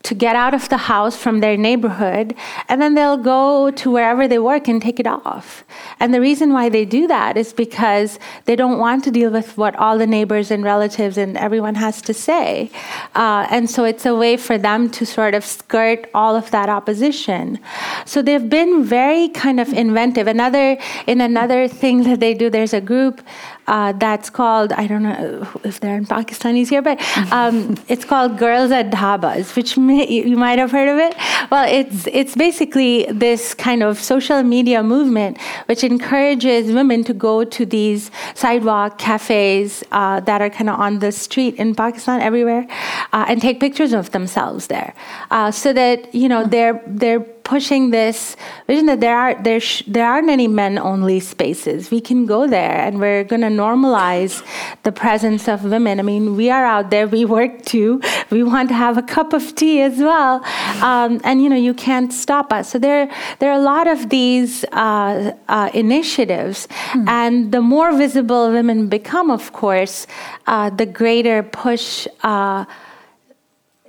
to 0.07 0.15
get 0.15 0.37
out 0.37 0.53
of 0.53 0.69
the 0.69 0.77
house 0.77 1.17
from 1.17 1.41
their 1.41 1.57
neighborhood, 1.57 2.33
and 2.69 2.81
then 2.81 2.93
they'll 2.93 3.17
go 3.17 3.69
to 3.71 3.91
wherever 3.91 4.25
they 4.25 4.39
work 4.39 4.69
and 4.69 4.81
take 4.81 5.01
it 5.01 5.07
off. 5.07 5.65
And 5.99 6.13
the 6.13 6.21
reason 6.21 6.53
why 6.53 6.69
they 6.69 6.85
do 6.85 7.07
that 7.07 7.35
is 7.35 7.51
because 7.51 8.17
they 8.45 8.55
don't 8.55 8.79
want 8.79 9.03
to 9.03 9.11
deal 9.11 9.31
with 9.31 9.57
what 9.57 9.75
all 9.75 9.97
the 9.97 10.07
neighbors 10.07 10.49
and 10.49 10.63
relatives 10.63 11.17
and 11.17 11.35
everyone 11.35 11.75
has 11.75 12.01
to 12.03 12.13
say. 12.13 12.71
Uh, 13.15 13.47
and 13.49 13.69
so 13.69 13.83
it's 13.83 14.05
a 14.05 14.15
way 14.15 14.37
for 14.37 14.57
them 14.57 14.89
to 14.91 15.05
sort 15.05 15.33
of 15.35 15.43
skirt 15.43 16.09
all 16.13 16.37
of 16.37 16.51
that 16.51 16.69
opposition. 16.69 17.59
So 18.05 18.21
they've 18.21 18.49
been 18.49 18.85
very 18.85 19.27
kind 19.27 19.59
of 19.59 19.73
inventive. 19.73 20.27
Another 20.27 20.77
in 21.05 21.19
another 21.19 21.67
thing 21.67 22.03
that 22.03 22.21
they 22.21 22.33
do, 22.33 22.49
there's 22.49 22.73
a 22.73 22.81
group 22.81 23.21
uh, 23.67 23.91
that's 23.93 24.29
called 24.29 24.71
I 24.73 24.87
don't 24.87 25.03
know 25.03 25.47
if 25.63 25.79
they're 25.79 25.97
in 25.97 26.05
Pakistanis 26.05 26.69
here, 26.69 26.81
but 26.81 26.99
um, 27.31 27.77
it's 27.87 28.05
called 28.05 28.37
Girls 28.37 28.71
at 28.71 28.91
Dhabas, 28.91 29.55
which 29.55 29.77
may, 29.77 30.07
you 30.07 30.37
might 30.37 30.59
have 30.59 30.71
heard 30.71 30.89
of 30.89 30.97
it. 30.97 31.15
Well, 31.49 31.65
it's 31.69 32.07
it's 32.11 32.35
basically 32.35 33.05
this 33.09 33.53
kind 33.53 33.81
of 33.81 33.97
social 33.99 34.43
media 34.43 34.83
movement 34.83 35.37
which 35.67 35.83
encourages 35.83 36.71
women 36.73 37.03
to 37.05 37.13
go 37.13 37.45
to 37.45 37.65
these 37.65 38.11
sidewalk 38.35 38.97
cafes 38.97 39.83
uh, 39.91 40.19
that 40.21 40.41
are 40.41 40.49
kind 40.49 40.69
of 40.69 40.79
on 40.79 40.99
the 40.99 41.11
street 41.11 41.55
in 41.55 41.73
Pakistan 41.73 42.21
everywhere 42.21 42.67
uh, 43.13 43.25
and 43.29 43.41
take 43.41 43.61
pictures 43.61 43.93
of 43.93 44.11
themselves 44.11 44.67
there, 44.67 44.93
uh, 45.31 45.49
so 45.49 45.71
that 45.71 46.13
you 46.13 46.27
know 46.27 46.43
they're 46.43 46.81
they're 46.85 47.25
pushing 47.47 47.91
this 47.91 48.35
vision 48.67 48.87
that 48.87 48.99
there 48.99 49.17
are 49.17 49.41
there 49.41 49.61
sh- 49.61 49.83
there 49.87 50.05
aren't 50.05 50.29
any 50.29 50.49
men 50.49 50.77
only 50.77 51.19
spaces. 51.21 51.89
We 51.89 52.01
can 52.01 52.25
go 52.25 52.45
there, 52.45 52.75
and 52.85 52.99
we're 52.99 53.23
going 53.23 53.41
to 53.41 53.47
normalize 53.47 54.43
the 54.83 54.91
presence 54.91 55.47
of 55.47 55.63
women. 55.63 55.99
I 55.99 56.03
mean, 56.03 56.35
we 56.35 56.49
are 56.49 56.65
out 56.65 56.89
there. 56.89 57.07
We 57.07 57.23
work 57.23 57.63
too. 57.63 58.01
We 58.29 58.43
want 58.43 58.67
to 58.69 58.75
have 58.75 58.97
a 58.97 59.01
cup 59.01 59.31
of 59.31 59.55
tea 59.55 59.81
as 59.81 59.97
well, 59.97 60.43
um, 60.83 61.21
and 61.23 61.36
you 61.39 61.49
know 61.49 61.55
you 61.55 61.73
can't 61.73 62.11
stop 62.11 62.53
us. 62.53 62.69
So 62.71 62.79
there 62.79 63.09
there 63.39 63.51
are 63.51 63.59
a 63.59 63.63
lot 63.63 63.87
of 63.87 64.09
these 64.09 64.65
uh, 64.71 65.31
uh, 65.47 65.69
initiatives, 65.73 66.67
hmm. 66.91 67.07
and 67.07 67.51
the 67.51 67.61
more 67.61 67.95
visible 67.95 68.51
women 68.51 68.87
become, 68.87 69.31
of 69.31 69.53
course, 69.53 70.07
uh, 70.47 70.69
the 70.69 70.85
greater 70.85 71.43
push 71.43 72.07
uh, 72.23 72.65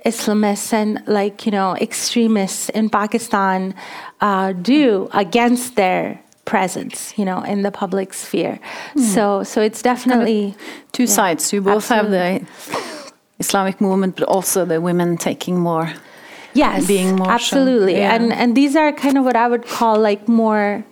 Islamists 0.05 0.73
and 0.73 1.03
like 1.07 1.45
you 1.45 1.51
know 1.51 1.75
extremists 1.75 2.69
in 2.69 2.89
Pakistan 2.89 3.75
uh, 4.21 4.53
do 4.53 5.09
against 5.13 5.75
their 5.75 6.19
presence, 6.49 7.13
you 7.15 7.23
know, 7.23 7.41
in 7.43 7.61
the 7.61 7.71
public 7.71 8.13
sphere. 8.13 8.59
Mm. 8.95 9.01
So, 9.13 9.43
so 9.43 9.61
it's 9.61 9.81
definitely 9.83 10.55
two 10.91 11.03
yeah, 11.03 11.17
sides. 11.17 11.53
You 11.53 11.61
both 11.61 11.91
absolutely. 11.91 12.17
have 12.17 12.41
the 12.41 13.13
Islamic 13.39 13.79
movement, 13.79 14.15
but 14.17 14.27
also 14.27 14.65
the 14.65 14.81
women 14.81 15.17
taking 15.17 15.59
more. 15.59 15.93
Yes, 16.53 16.87
being 16.87 17.15
more 17.15 17.29
absolutely, 17.29 17.97
yeah. 17.97 18.15
and 18.15 18.33
and 18.33 18.55
these 18.55 18.75
are 18.75 18.91
kind 18.91 19.17
of 19.17 19.23
what 19.23 19.35
I 19.35 19.47
would 19.47 19.65
call 19.67 19.99
like 19.99 20.27
more 20.27 20.83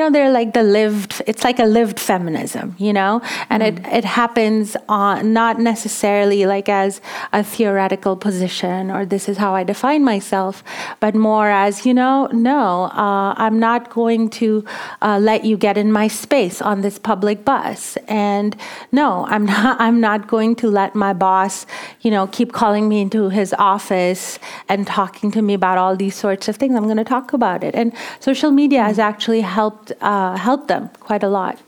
you 0.00 0.06
know 0.06 0.12
they're 0.12 0.32
like 0.32 0.54
the 0.54 0.62
lived 0.62 1.20
it's 1.26 1.44
like 1.44 1.58
a 1.58 1.64
lived 1.64 2.00
feminism 2.00 2.74
you 2.78 2.92
know? 2.92 3.20
And 3.50 3.62
mm. 3.62 3.68
it, 3.68 3.86
it 3.98 4.04
happens 4.04 4.76
on 4.88 5.34
not 5.34 5.58
necessarily 5.58 6.46
like 6.46 6.70
as 6.70 7.02
a 7.34 7.44
theoretical 7.44 8.16
position 8.16 8.90
or 8.90 9.04
this 9.04 9.28
is 9.28 9.36
how 9.36 9.54
i 9.54 9.62
define 9.62 10.02
myself 10.02 10.64
but 11.00 11.14
more 11.14 11.50
as 11.50 11.84
you 11.84 11.92
know 11.92 12.28
no 12.32 12.84
uh, 12.84 13.34
i'm 13.36 13.58
not 13.58 13.90
going 13.90 14.30
to 14.30 14.64
uh, 15.02 15.18
let 15.18 15.44
you 15.44 15.58
get 15.58 15.76
in 15.76 15.92
my 15.92 16.08
space 16.08 16.62
on 16.62 16.80
this 16.80 16.98
public 16.98 17.44
bus. 17.44 17.98
And 18.08 18.56
no 18.92 19.26
i'm 19.26 19.44
not 19.54 19.80
i'm 19.80 20.00
not 20.00 20.28
going 20.28 20.56
to 20.56 20.70
let 20.70 20.94
my 20.94 21.12
boss 21.12 21.66
you 22.00 22.10
know 22.10 22.26
keep 22.26 22.52
calling 22.52 22.88
me 22.88 23.02
into 23.02 23.28
his 23.28 23.52
office 23.58 24.38
and 24.68 24.86
talking 24.86 25.30
to 25.32 25.42
me 25.42 25.52
about 25.52 25.76
all 25.76 25.94
these 25.96 26.14
sorts 26.14 26.48
of 26.48 26.56
things. 26.56 26.74
I'm 26.74 26.84
going 26.84 26.96
to 26.96 27.04
talk 27.04 27.32
about 27.32 27.62
it. 27.64 27.74
And 27.74 27.92
social 28.20 28.50
media 28.50 28.82
has 28.82 28.98
actually 28.98 29.40
helped 29.40 29.89
helped 29.90 30.02
uh, 30.02 30.36
helped 30.36 30.68
them 30.68 30.90
quite 31.00 31.22
a 31.22 31.28
lot. 31.28 31.58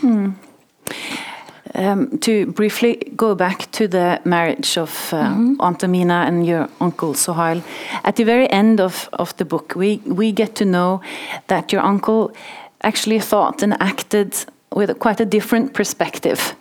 Mm. 0.00 0.34
Um, 1.74 2.18
to 2.18 2.46
briefly 2.52 2.96
go 3.16 3.34
back 3.34 3.70
to 3.70 3.88
the 3.88 4.20
marriage 4.24 4.80
of 4.80 5.12
uh, 5.12 5.18
mm 5.18 5.34
-hmm. 5.34 5.56
Aunt 5.58 5.82
Amina 5.84 6.26
and 6.26 6.46
your 6.46 6.68
uncle 6.80 7.14
Sohail, 7.14 7.62
at 8.02 8.14
the 8.14 8.24
very 8.24 8.46
end 8.50 8.80
of, 8.80 9.08
of 9.10 9.32
the 9.34 9.44
book, 9.44 9.74
we, 9.74 10.00
we 10.04 10.32
get 10.32 10.54
to 10.54 10.64
know 10.64 11.00
that 11.46 11.72
your 11.72 11.84
uncle 11.84 12.30
actually 12.78 13.20
thought 13.20 13.62
and 13.62 13.72
acted 13.80 14.46
with 14.74 14.98
quite 14.98 15.22
a 15.22 15.26
different 15.26 15.72
perspective 15.72 16.54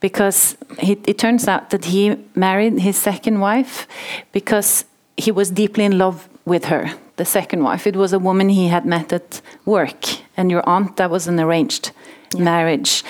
because 0.00 0.56
he, 0.78 0.92
it 1.06 1.18
turns 1.18 1.48
out 1.48 1.68
that 1.68 1.84
he 1.84 2.16
married 2.34 2.78
his 2.80 3.02
second 3.02 3.40
wife 3.40 3.86
because 4.32 4.84
he 5.16 5.32
was 5.32 5.50
deeply 5.50 5.84
in 5.84 5.98
love 5.98 6.16
with 6.44 6.64
her 6.64 6.90
the 7.16 7.24
second 7.24 7.62
wife. 7.62 7.88
It 7.88 7.96
was 7.96 8.12
a 8.12 8.18
woman 8.18 8.48
he 8.48 8.68
had 8.68 8.84
met 8.84 9.12
at 9.12 9.40
work, 9.64 10.04
and 10.36 10.50
your 10.50 10.68
aunt, 10.68 10.96
that 10.96 11.10
was 11.10 11.26
an 11.26 11.40
arranged 11.40 11.92
yeah. 12.34 12.42
marriage. 12.42 13.04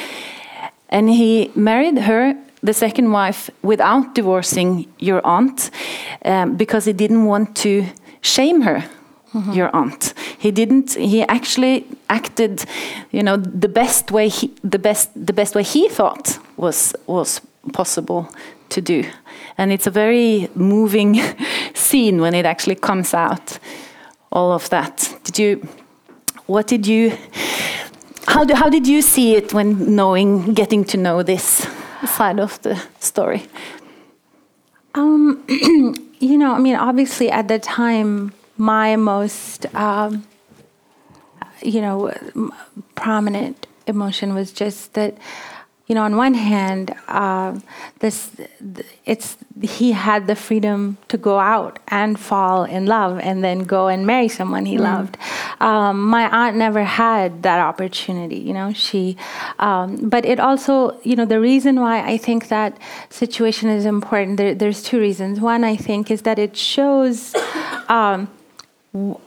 And 0.89 1.09
he 1.09 1.51
married 1.55 1.99
her, 1.99 2.35
the 2.63 2.73
second 2.73 3.11
wife, 3.11 3.51
without 3.63 4.15
divorcing 4.15 4.87
your 4.99 5.21
aunt, 5.27 5.71
um, 6.25 6.57
because 6.57 6.85
he 6.85 6.93
didn't 6.93 7.25
want 7.25 7.57
to 7.57 7.87
shame 8.21 8.63
her. 8.63 8.85
Your 9.53 9.75
aunt. 9.75 10.15
He 10.39 10.53
didn't. 10.53 10.95
He 10.95 11.25
actually 11.25 11.85
acted, 12.09 12.65
you 13.11 13.21
know, 13.21 13.37
the 13.37 13.69
best 13.69 14.13
way 14.13 14.29
he, 14.29 14.55
the 14.63 14.79
best, 14.79 15.11
the 15.27 15.33
best 15.33 15.57
way 15.57 15.65
he 15.65 15.89
thought 15.89 16.39
was 16.57 16.95
was 17.09 17.41
possible 17.73 18.29
to 18.69 18.81
do, 18.81 19.03
and 19.59 19.73
it's 19.73 19.89
a 19.89 19.91
very 19.91 20.49
moving 20.55 21.21
scene 21.75 22.21
when 22.21 22.35
it 22.35 22.47
actually 22.47 22.77
comes 22.77 23.13
out. 23.13 23.59
All 24.31 24.53
of 24.53 24.69
that. 24.69 25.13
Did 25.25 25.39
you? 25.39 25.69
What 26.47 26.67
did 26.67 26.87
you? 26.87 27.17
How, 28.27 28.45
do, 28.45 28.55
how 28.55 28.69
did 28.69 28.87
you 28.87 29.01
see 29.01 29.37
it 29.37 29.55
when 29.55 29.95
knowing, 29.95 30.55
getting 30.55 30.85
to 30.87 30.97
know 30.97 31.23
this 31.23 31.67
side 32.07 32.41
of 32.41 32.61
the 32.63 32.83
story? 33.01 33.45
Um, 34.95 35.45
you 36.19 36.39
know, 36.39 36.53
I 36.53 36.59
mean, 36.59 36.77
obviously 36.77 37.31
at 37.31 37.49
the 37.49 37.59
time, 37.59 38.33
my 38.57 38.97
most, 38.97 39.67
um, 39.75 40.27
you 41.63 41.81
know, 41.81 42.13
prominent 42.95 43.67
emotion 43.87 44.35
was 44.35 44.53
just 44.53 44.95
that 44.95 45.17
you 45.87 45.95
know, 45.95 46.03
on 46.03 46.17
one 46.17 46.33
hand, 46.33 46.95
uh, 47.09 47.59
this 47.99 48.31
it's 49.05 49.37
he 49.61 49.93
had 49.93 50.27
the 50.27 50.35
freedom 50.35 50.97
to 51.09 51.19
go 51.19 51.39
out 51.39 51.79
and 51.89 52.19
fall 52.19 52.65
in 52.65 52.87
love 52.87 53.21
and 53.21 53.45
then 53.45 53.65
go 53.65 53.89
and 53.89 54.07
marry 54.07 54.29
someone 54.29 54.65
he 54.65 54.77
mm. 54.77 54.81
loved. 54.81 55.19
Um, 55.61 56.01
my 56.03 56.25
aunt 56.29 56.57
never 56.57 56.85
had 56.85 57.43
that 57.43 57.61
opportunity. 57.61 58.39
You 58.39 58.55
know, 58.55 58.73
she. 58.73 59.19
Um, 59.59 60.09
but 60.09 60.25
it 60.25 60.41
also, 60.41 60.99
you 61.03 61.17
know, 61.17 61.27
the 61.27 61.41
reason 61.41 61.79
why 61.79 62.01
I 62.01 62.17
think 62.17 62.49
that 62.49 62.79
situation 63.11 63.69
is 63.69 63.85
important. 63.85 64.39
There, 64.39 64.55
there's 64.55 64.83
two 64.83 64.99
reasons. 64.99 65.39
One, 65.39 65.65
I 65.65 65.77
think, 65.77 66.11
is 66.11 66.23
that 66.23 66.39
it 66.39 66.57
shows. 66.57 67.35
Um, 67.89 68.29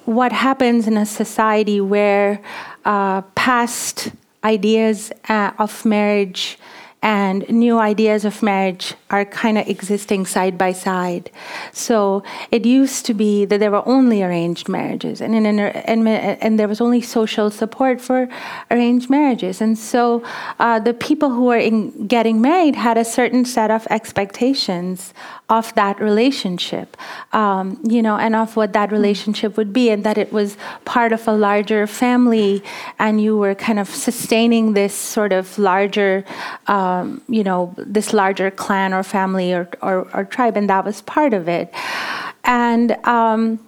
what 0.06 0.32
happens 0.32 0.88
in 0.88 0.96
a 0.96 1.06
society 1.06 1.82
where 1.82 2.42
uh, 2.86 3.22
past 3.36 4.12
ideas 4.56 5.12
uh, 5.30 5.52
of 5.60 5.86
marriage 5.86 6.58
and 7.02 7.48
new 7.50 7.78
ideas 7.78 8.26
of 8.26 8.42
marriage 8.42 8.96
are 9.10 9.24
kind 9.26 9.58
of 9.58 9.68
existing 9.68 10.26
side 10.26 10.58
by 10.58 10.74
side. 10.74 11.32
So 11.72 12.24
it 12.52 12.66
used 12.66 13.06
to 13.06 13.14
be 13.14 13.46
that 13.46 13.60
there 13.60 13.72
were 13.72 13.88
only 13.88 14.22
arranged 14.22 14.68
marriages, 14.68 15.22
and, 15.22 15.34
in, 15.34 15.46
and, 15.46 16.08
and 16.08 16.60
there 16.60 16.68
was 16.68 16.82
only 16.82 17.02
social 17.02 17.50
support 17.50 18.02
for 18.02 18.28
arranged 18.70 19.10
marriages. 19.10 19.62
And 19.62 19.78
so 19.78 20.24
uh, 20.60 20.80
the 20.80 20.94
people 20.94 21.30
who 21.30 21.46
were 21.46 21.58
in 21.58 22.08
getting 22.08 22.42
married 22.42 22.76
had 22.76 22.98
a 22.98 23.06
certain 23.06 23.46
set 23.46 23.72
of 23.72 23.88
expectations 23.90 25.14
of 25.50 25.74
that 25.76 26.02
relationship, 26.02 26.98
um, 27.32 27.80
you 27.84 28.02
know, 28.02 28.18
and 28.18 28.36
of 28.36 28.58
what 28.58 28.74
that 28.74 28.92
relationship 28.92 29.56
would 29.56 29.72
be, 29.72 29.90
and 29.90 30.04
that 30.04 30.18
it 30.18 30.34
was 30.34 30.58
part 30.84 31.14
of 31.14 31.26
a 31.28 31.32
larger 31.32 31.88
family, 31.88 32.62
and 33.00 33.22
you 33.22 33.38
were 33.38 33.56
kind 33.56 33.80
of 33.80 33.88
sustaining 33.88 34.74
this 34.74 34.94
sort 34.94 35.32
of 35.32 35.58
larger, 35.58 36.26
um, 36.68 37.22
you 37.30 37.44
know, 37.44 37.74
this 37.78 38.12
larger 38.12 38.52
clan 38.52 38.94
family 39.04 39.54
or, 39.54 39.70
or, 39.82 40.08
or, 40.14 40.24
tribe, 40.26 40.58
and 40.58 40.70
that 40.70 40.86
was 40.86 41.02
part 41.02 41.34
of 41.34 41.48
it. 41.48 41.74
And, 42.44 42.92
um, 43.06 43.60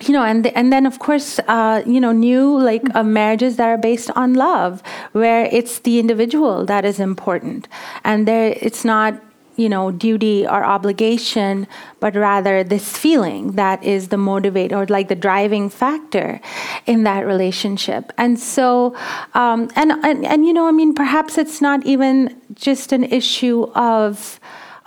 you 0.00 0.12
know, 0.14 0.24
and 0.24 0.46
and 0.46 0.72
then 0.72 0.86
of 0.86 0.98
course, 0.98 1.38
uh, 1.46 1.82
you 1.86 2.00
know, 2.00 2.12
new 2.12 2.58
like 2.58 2.82
uh, 2.94 3.02
marriages 3.02 3.56
that 3.56 3.68
are 3.68 3.76
based 3.76 4.10
on 4.16 4.32
love, 4.32 4.82
where 5.12 5.44
it's 5.52 5.80
the 5.80 5.98
individual 5.98 6.64
that 6.64 6.86
is 6.86 6.98
important, 7.00 7.68
and 8.02 8.26
there 8.26 8.56
it's 8.60 8.82
not 8.82 9.20
you 9.60 9.68
know, 9.68 9.90
duty 9.90 10.46
or 10.46 10.64
obligation, 10.64 11.66
but 12.00 12.16
rather 12.16 12.64
this 12.64 12.96
feeling 12.96 13.52
that 13.52 13.84
is 13.84 14.08
the 14.08 14.16
motivator 14.16 14.72
or 14.72 14.86
like 14.86 15.08
the 15.08 15.14
driving 15.14 15.68
factor 15.68 16.40
in 16.86 17.02
that 17.04 17.26
relationship. 17.26 18.10
And 18.16 18.40
so, 18.40 18.96
um, 19.34 19.70
and, 19.76 19.92
and, 20.02 20.24
and, 20.24 20.46
you 20.46 20.54
know, 20.54 20.66
I 20.66 20.72
mean, 20.72 20.94
perhaps 20.94 21.36
it's 21.36 21.60
not 21.60 21.84
even 21.84 22.40
just 22.54 22.90
an 22.92 23.04
issue 23.04 23.64
of, 23.74 24.40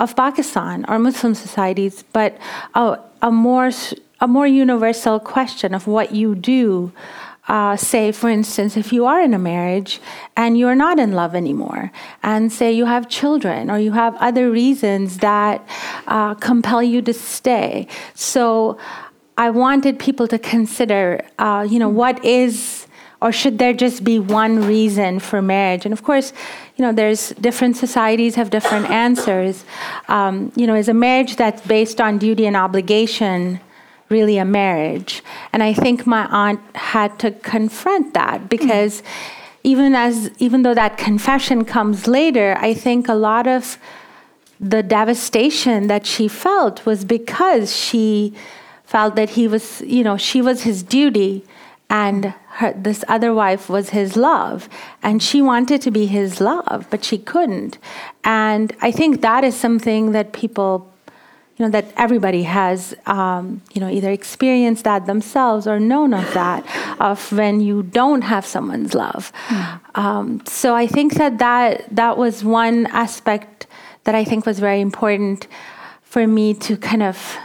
of 0.03 0.15
Pakistan 0.15 0.85
or 0.89 0.99
Muslim 0.99 1.33
societies, 1.33 2.03
but 2.11 2.37
a, 2.75 2.99
a 3.21 3.31
more, 3.31 3.71
a 4.19 4.27
more 4.27 4.45
universal 4.45 5.19
question 5.19 5.73
of 5.73 5.87
what 5.87 6.11
you 6.11 6.35
do 6.35 6.91
uh, 7.47 7.75
say, 7.75 8.11
for 8.11 8.29
instance, 8.29 8.77
if 8.77 8.93
you 8.93 9.05
are 9.05 9.21
in 9.21 9.33
a 9.33 9.39
marriage 9.39 9.99
and 10.37 10.57
you're 10.57 10.75
not 10.75 10.97
in 10.99 11.11
love 11.11 11.35
anymore, 11.35 11.91
and 12.21 12.51
say 12.51 12.71
you 12.71 12.85
have 12.85 13.09
children 13.09 13.69
or 13.69 13.77
you 13.77 13.91
have 13.91 14.15
other 14.15 14.49
reasons 14.49 15.17
that 15.17 15.65
uh, 16.07 16.33
compel 16.35 16.81
you 16.81 17.01
to 17.01 17.13
stay. 17.13 17.87
So 18.13 18.77
I 19.37 19.49
wanted 19.49 19.99
people 19.99 20.27
to 20.29 20.39
consider, 20.39 21.21
uh, 21.37 21.67
you 21.69 21.79
know, 21.79 21.89
what 21.89 22.23
is 22.23 22.87
or 23.23 23.31
should 23.31 23.57
there 23.57 23.73
just 23.73 24.03
be 24.03 24.19
one 24.19 24.67
reason 24.67 25.17
for 25.17 25.41
marriage? 25.41 25.85
And 25.85 25.93
of 25.93 26.03
course, 26.03 26.33
you 26.75 26.83
know, 26.83 26.91
there's 26.91 27.29
different 27.31 27.77
societies 27.77 28.35
have 28.35 28.49
different 28.49 28.89
answers. 28.89 29.63
Um, 30.07 30.51
you 30.55 30.65
know, 30.65 30.75
is 30.75 30.89
a 30.89 30.93
marriage 30.93 31.35
that's 31.35 31.61
based 31.67 32.01
on 32.01 32.17
duty 32.17 32.45
and 32.45 32.55
obligation 32.55 33.59
really 34.09 34.37
a 34.37 34.45
marriage. 34.45 35.23
And 35.51 35.63
I 35.63 35.73
think 35.73 36.05
my 36.05 36.25
aunt 36.27 36.61
had 36.75 37.17
to 37.19 37.31
confront 37.31 38.13
that 38.13 38.49
because 38.49 39.01
mm. 39.01 39.05
even 39.63 39.95
as 39.95 40.29
even 40.39 40.63
though 40.63 40.77
that 40.83 40.97
confession 40.97 41.65
comes 41.65 42.07
later, 42.07 42.55
I 42.59 42.73
think 42.73 43.07
a 43.07 43.15
lot 43.15 43.47
of 43.47 43.77
the 44.59 44.83
devastation 44.83 45.87
that 45.87 46.05
she 46.05 46.27
felt 46.27 46.85
was 46.85 47.03
because 47.05 47.75
she 47.75 48.33
felt 48.85 49.15
that 49.15 49.31
he 49.31 49.47
was, 49.47 49.81
you 49.81 50.03
know, 50.03 50.17
she 50.17 50.41
was 50.41 50.63
his 50.63 50.83
duty 50.83 51.43
and 51.93 52.33
her, 52.57 52.73
this 52.73 53.05
other 53.07 53.33
wife 53.33 53.69
was 53.69 53.91
his 53.91 54.17
love. 54.17 54.67
And 55.03 55.21
she 55.21 55.41
wanted 55.41 55.79
to 55.83 55.91
be 55.91 56.07
his 56.07 56.41
love 56.41 56.87
but 56.89 57.05
she 57.05 57.17
couldn't. 57.17 57.77
And 58.23 58.75
i 58.81 58.91
think 58.91 59.21
that 59.21 59.43
is 59.43 59.55
something 59.55 60.11
that 60.11 60.33
people 60.33 60.89
you 61.55 61.65
know 61.65 61.71
that 61.71 61.85
everybody 61.97 62.43
has 62.43 62.95
um, 63.05 63.61
you 63.73 63.79
know 63.81 63.89
either 63.97 64.11
experienced 64.11 64.83
that 64.85 65.05
themselves 65.05 65.67
or 65.67 65.79
known 65.79 66.13
of 66.13 66.33
that 66.33 66.61
of 66.99 67.31
when 67.31 67.61
you 67.61 67.83
don't 67.83 68.23
have 68.23 68.45
someone's 68.45 68.93
love. 68.95 69.31
Mm. 69.47 69.79
um, 70.03 70.41
so 70.47 70.73
i 70.83 70.87
think 70.87 71.13
that, 71.21 71.37
that 71.37 71.95
that 71.95 72.17
was 72.17 72.43
one 72.43 72.87
aspect 72.87 73.67
that 74.05 74.15
i 74.15 74.23
think 74.23 74.47
was 74.47 74.59
very 74.59 74.81
important 74.81 75.47
for 76.01 76.25
me 76.25 76.55
to 76.65 76.75
kind 76.75 77.03
of 77.03 77.37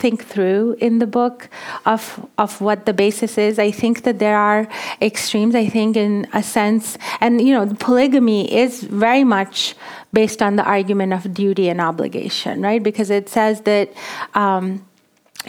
think 0.00 0.24
through 0.24 0.76
in 0.80 0.98
the 0.98 1.06
book 1.06 1.48
of 1.86 2.26
of 2.38 2.60
what 2.60 2.86
the 2.86 2.92
basis 2.92 3.38
is. 3.38 3.58
I 3.58 3.70
think 3.70 4.02
that 4.02 4.18
there 4.18 4.36
are 4.36 4.66
extremes. 5.00 5.54
I 5.54 5.68
think 5.68 5.96
in 5.96 6.26
a 6.32 6.42
sense, 6.42 6.98
and 7.20 7.40
you 7.40 7.52
know, 7.52 7.66
polygamy 7.78 8.52
is 8.52 8.82
very 8.82 9.24
much 9.24 9.76
based 10.12 10.42
on 10.42 10.56
the 10.56 10.64
argument 10.64 11.12
of 11.12 11.32
duty 11.32 11.68
and 11.68 11.80
obligation, 11.80 12.62
right? 12.62 12.82
Because 12.82 13.10
it 13.10 13.28
says 13.28 13.60
that. 13.62 13.92
Um, 14.34 14.86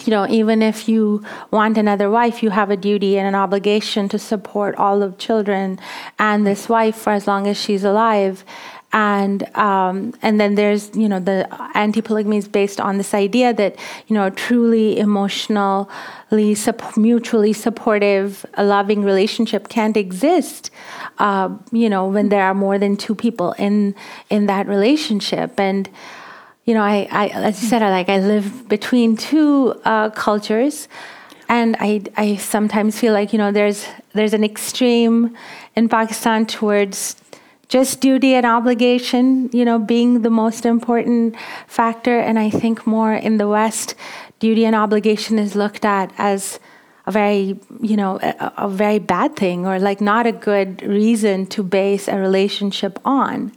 you 0.05 0.11
know, 0.11 0.25
even 0.29 0.61
if 0.61 0.87
you 0.87 1.21
want 1.51 1.77
another 1.77 2.09
wife, 2.09 2.41
you 2.41 2.49
have 2.51 2.69
a 2.69 2.77
duty 2.77 3.17
and 3.19 3.27
an 3.27 3.35
obligation 3.35 4.07
to 4.07 4.17
support 4.17 4.73
all 4.75 5.03
of 5.03 5.17
children 5.17 5.79
and 6.17 6.47
this 6.47 6.69
wife 6.69 6.95
for 6.95 7.11
as 7.11 7.27
long 7.27 7.45
as 7.45 7.59
she's 7.59 7.83
alive 7.83 8.45
and 8.93 9.43
um, 9.55 10.13
and 10.21 10.39
then 10.39 10.55
there's 10.55 10.95
you 10.95 11.07
know 11.07 11.19
the 11.19 11.47
anti-polygamy 11.75 12.37
is 12.37 12.47
based 12.47 12.81
on 12.81 12.97
this 12.97 13.13
idea 13.13 13.53
that 13.53 13.77
you 14.07 14.13
know 14.13 14.29
truly 14.29 14.99
emotionally 14.99 15.87
mutually 16.97 17.53
supportive 17.53 18.45
loving 18.57 19.03
relationship 19.03 19.69
can't 19.69 19.95
exist 19.95 20.71
uh, 21.21 21.49
you 21.71 21.89
know 21.89 22.07
when 22.07 22.29
there 22.29 22.43
are 22.43 22.53
more 22.53 22.77
than 22.77 22.97
two 22.97 23.15
people 23.15 23.53
in 23.53 23.95
in 24.29 24.47
that 24.47 24.67
relationship. 24.67 25.59
And 25.59 25.89
you 26.65 26.73
know 26.73 26.81
I, 26.81 27.07
I 27.11 27.27
as 27.27 27.61
you 27.61 27.69
said 27.69 27.81
I 27.83 27.89
like 27.91 28.09
I 28.09 28.19
live 28.19 28.67
between 28.67 29.15
two 29.15 29.79
uh, 29.85 30.09
cultures. 30.09 30.87
And 31.47 31.75
I, 31.81 32.01
I 32.15 32.37
sometimes 32.37 32.97
feel 32.97 33.13
like 33.13 33.33
you 33.33 33.37
know 33.37 33.51
there's 33.51 33.85
there's 34.13 34.33
an 34.33 34.43
extreme 34.43 35.35
in 35.75 35.89
Pakistan 35.89 36.45
towards 36.45 37.15
just 37.71 38.01
duty 38.01 38.35
and 38.35 38.45
obligation, 38.45 39.49
you 39.53 39.63
know, 39.63 39.79
being 39.79 40.23
the 40.23 40.29
most 40.29 40.65
important 40.65 41.37
factor. 41.67 42.19
And 42.19 42.37
I 42.37 42.49
think 42.49 42.85
more 42.85 43.13
in 43.13 43.37
the 43.37 43.47
West, 43.47 43.95
duty 44.39 44.65
and 44.65 44.75
obligation 44.75 45.39
is 45.39 45.55
looked 45.55 45.85
at 45.85 46.11
as 46.17 46.59
a 47.05 47.11
very, 47.11 47.57
you 47.79 47.95
know, 47.95 48.19
a, 48.21 48.53
a 48.57 48.69
very 48.69 48.99
bad 48.99 49.37
thing 49.37 49.65
or 49.65 49.79
like 49.79 50.01
not 50.01 50.27
a 50.27 50.33
good 50.33 50.81
reason 50.83 51.45
to 51.47 51.63
base 51.63 52.09
a 52.09 52.17
relationship 52.17 52.99
on. 53.05 53.53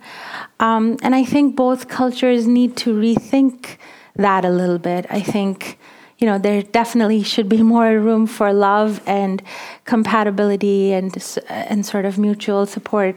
Um, 0.60 0.96
and 1.02 1.12
I 1.16 1.24
think 1.24 1.56
both 1.56 1.88
cultures 1.88 2.46
need 2.46 2.76
to 2.78 2.94
rethink 2.94 3.78
that 4.14 4.44
a 4.44 4.50
little 4.50 4.78
bit. 4.78 5.06
I 5.10 5.22
think 5.22 5.76
you 6.18 6.28
know 6.28 6.38
there 6.38 6.62
definitely 6.62 7.24
should 7.24 7.48
be 7.48 7.62
more 7.74 7.98
room 7.98 8.28
for 8.28 8.52
love 8.52 9.02
and 9.06 9.42
compatibility 9.84 10.92
and 10.92 11.12
and 11.48 11.84
sort 11.84 12.04
of 12.04 12.16
mutual 12.16 12.64
support 12.64 13.16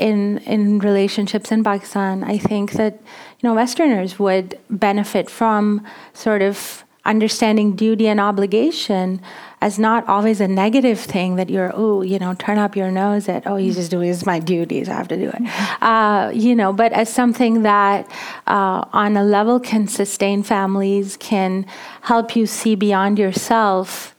in 0.00 0.38
in 0.38 0.78
relationships 0.78 1.52
in 1.52 1.62
Pakistan, 1.62 2.24
I 2.24 2.38
think 2.38 2.72
that 2.72 2.94
you 3.38 3.44
know 3.48 3.54
Westerners 3.54 4.18
would 4.18 4.58
benefit 4.68 5.30
from 5.30 5.84
sort 6.14 6.42
of 6.42 6.84
understanding 7.04 7.74
duty 7.76 8.06
and 8.06 8.20
obligation 8.20 9.20
as 9.62 9.78
not 9.78 10.06
always 10.08 10.40
a 10.40 10.48
negative 10.48 10.98
thing 10.98 11.36
that 11.36 11.50
you're, 11.50 11.72
oh, 11.74 12.02
you 12.02 12.18
know, 12.18 12.34
turn 12.34 12.58
up 12.58 12.76
your 12.76 12.90
nose 12.90 13.28
at, 13.28 13.46
oh, 13.46 13.56
he's 13.56 13.76
just 13.76 13.90
doing 13.90 14.08
his 14.08 14.24
my 14.24 14.38
duties, 14.38 14.88
I 14.88 14.94
have 14.94 15.08
to 15.08 15.16
do 15.16 15.28
it. 15.28 15.34
Mm-hmm. 15.34 15.84
Uh, 15.84 16.30
you 16.30 16.54
know, 16.54 16.72
but 16.72 16.92
as 16.92 17.12
something 17.12 17.62
that 17.62 18.10
uh, 18.46 18.84
on 18.92 19.16
a 19.16 19.24
level 19.24 19.60
can 19.60 19.86
sustain 19.86 20.42
families, 20.42 21.16
can 21.18 21.66
help 22.02 22.36
you 22.36 22.46
see 22.46 22.74
beyond 22.74 23.18
yourself, 23.18 24.14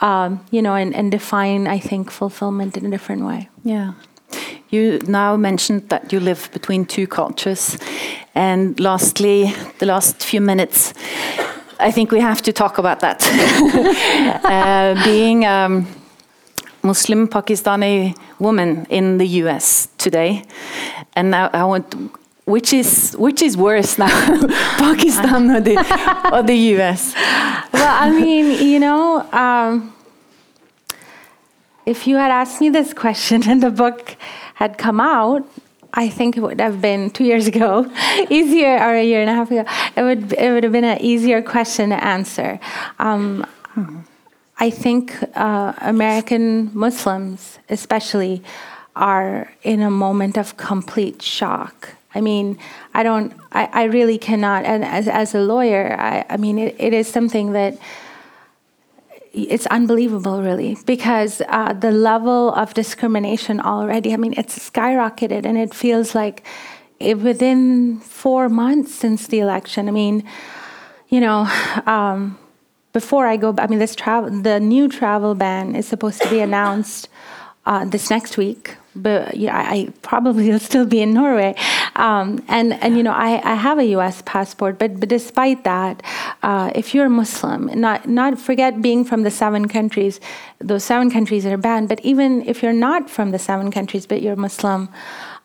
um, 0.00 0.44
you 0.50 0.62
know, 0.62 0.74
and, 0.74 0.94
and 0.94 1.10
define, 1.10 1.66
I 1.66 1.78
think, 1.78 2.10
fulfillment 2.10 2.76
in 2.76 2.86
a 2.86 2.90
different 2.90 3.24
way. 3.24 3.48
Yeah. 3.64 3.94
You 4.70 4.98
now 5.06 5.36
mentioned 5.36 5.88
that 5.88 6.12
you 6.12 6.20
live 6.20 6.50
between 6.52 6.86
two 6.86 7.06
cultures. 7.06 7.78
And 8.34 8.78
lastly, 8.80 9.54
the 9.78 9.86
last 9.86 10.22
few 10.22 10.40
minutes, 10.40 10.92
I 11.78 11.90
think 11.90 12.10
we 12.10 12.20
have 12.20 12.42
to 12.42 12.52
talk 12.52 12.78
about 12.78 13.00
that. 13.00 13.22
uh, 14.44 15.04
being 15.04 15.44
a 15.44 15.84
Muslim 16.82 17.28
Pakistani 17.28 18.14
woman 18.38 18.86
in 18.90 19.18
the 19.18 19.26
US 19.42 19.88
today, 19.98 20.44
and 21.14 21.30
now 21.30 21.50
I 21.52 21.64
want, 21.64 21.94
which 22.44 22.72
is 22.72 23.14
which 23.18 23.42
is 23.42 23.56
worse 23.56 23.98
now, 23.98 24.08
Pakistan 24.78 25.50
or 25.50 25.60
the 25.60 25.76
or 26.32 26.42
the 26.42 26.56
US? 26.76 27.14
Well, 27.72 27.94
I 28.04 28.10
mean, 28.10 28.64
you 28.68 28.78
know. 28.78 29.26
Um, 29.32 29.95
if 31.86 32.06
you 32.08 32.16
had 32.16 32.32
asked 32.32 32.60
me 32.60 32.68
this 32.68 32.92
question 32.92 33.48
and 33.48 33.62
the 33.62 33.70
book 33.70 34.16
had 34.54 34.76
come 34.76 35.00
out, 35.00 35.48
I 35.94 36.08
think 36.10 36.36
it 36.36 36.40
would 36.40 36.60
have 36.60 36.82
been 36.82 37.10
two 37.10 37.24
years 37.24 37.46
ago, 37.46 37.90
easier, 38.30 38.76
or 38.76 38.94
a 38.96 39.04
year 39.04 39.22
and 39.22 39.30
a 39.30 39.34
half 39.34 39.50
ago. 39.50 39.64
It 39.96 40.02
would 40.02 40.32
it 40.34 40.52
would 40.52 40.64
have 40.64 40.72
been 40.72 40.84
an 40.84 41.00
easier 41.00 41.40
question 41.40 41.90
to 41.90 42.04
answer. 42.04 42.60
Um, 42.98 43.46
I 44.58 44.70
think 44.70 45.14
uh, 45.34 45.74
American 45.80 46.70
Muslims, 46.74 47.58
especially, 47.68 48.42
are 48.94 49.52
in 49.62 49.80
a 49.82 49.90
moment 49.90 50.36
of 50.38 50.56
complete 50.56 51.22
shock. 51.22 51.94
I 52.14 52.22
mean, 52.22 52.58
I 52.94 53.02
don't, 53.02 53.34
I, 53.52 53.68
I 53.72 53.84
really 53.84 54.16
cannot. 54.16 54.64
And 54.64 54.82
as, 54.82 55.06
as 55.06 55.34
a 55.34 55.40
lawyer, 55.40 55.94
I, 55.98 56.24
I 56.30 56.38
mean, 56.38 56.58
it, 56.58 56.74
it 56.78 56.94
is 56.94 57.06
something 57.06 57.52
that 57.52 57.76
it's 59.36 59.66
unbelievable, 59.66 60.42
really, 60.42 60.78
because 60.86 61.42
uh, 61.48 61.72
the 61.72 61.90
level 61.90 62.52
of 62.54 62.74
discrimination 62.74 63.60
already, 63.60 64.12
I 64.12 64.16
mean, 64.16 64.34
it's 64.36 64.58
skyrocketed, 64.70 65.44
and 65.44 65.58
it 65.58 65.74
feels 65.74 66.14
like 66.14 66.44
it, 66.98 67.18
within 67.18 68.00
four 68.00 68.48
months 68.48 68.94
since 68.94 69.26
the 69.26 69.40
election, 69.40 69.88
I 69.88 69.92
mean, 69.92 70.24
you 71.08 71.20
know, 71.20 71.46
um, 71.86 72.38
before 72.92 73.26
I 73.26 73.36
go, 73.36 73.54
I 73.58 73.66
mean, 73.66 73.78
this 73.78 73.94
travel, 73.94 74.30
the 74.30 74.58
new 74.58 74.88
travel 74.88 75.34
ban 75.34 75.76
is 75.76 75.86
supposed 75.86 76.22
to 76.22 76.30
be 76.30 76.40
announced 76.40 77.08
uh, 77.66 77.84
this 77.84 78.10
next 78.10 78.38
week, 78.38 78.76
but 78.94 79.36
I, 79.36 79.92
probably 80.02 80.48
will 80.50 80.60
still 80.60 80.86
be 80.86 81.02
in 81.02 81.12
Norway. 81.12 81.54
Um, 81.96 82.44
and 82.48 82.72
and 82.74 82.96
you 82.96 83.02
know, 83.02 83.12
I, 83.12 83.40
I 83.44 83.54
have 83.54 83.78
a 83.78 83.84
U.S. 83.96 84.22
passport, 84.24 84.78
but 84.78 85.00
but 85.00 85.08
despite 85.08 85.64
that, 85.64 86.02
uh, 86.42 86.70
if 86.74 86.94
you're 86.94 87.08
Muslim, 87.08 87.66
not 87.78 88.08
not 88.08 88.38
forget 88.38 88.80
being 88.80 89.04
from 89.04 89.22
the 89.22 89.30
seven 89.30 89.68
countries, 89.68 90.20
those 90.60 90.84
seven 90.84 91.10
countries 91.10 91.44
are 91.44 91.56
banned. 91.56 91.88
But 91.88 92.00
even 92.00 92.42
if 92.46 92.62
you're 92.62 92.72
not 92.72 93.10
from 93.10 93.32
the 93.32 93.38
seven 93.38 93.70
countries, 93.70 94.06
but 94.06 94.22
you're 94.22 94.36
Muslim. 94.36 94.88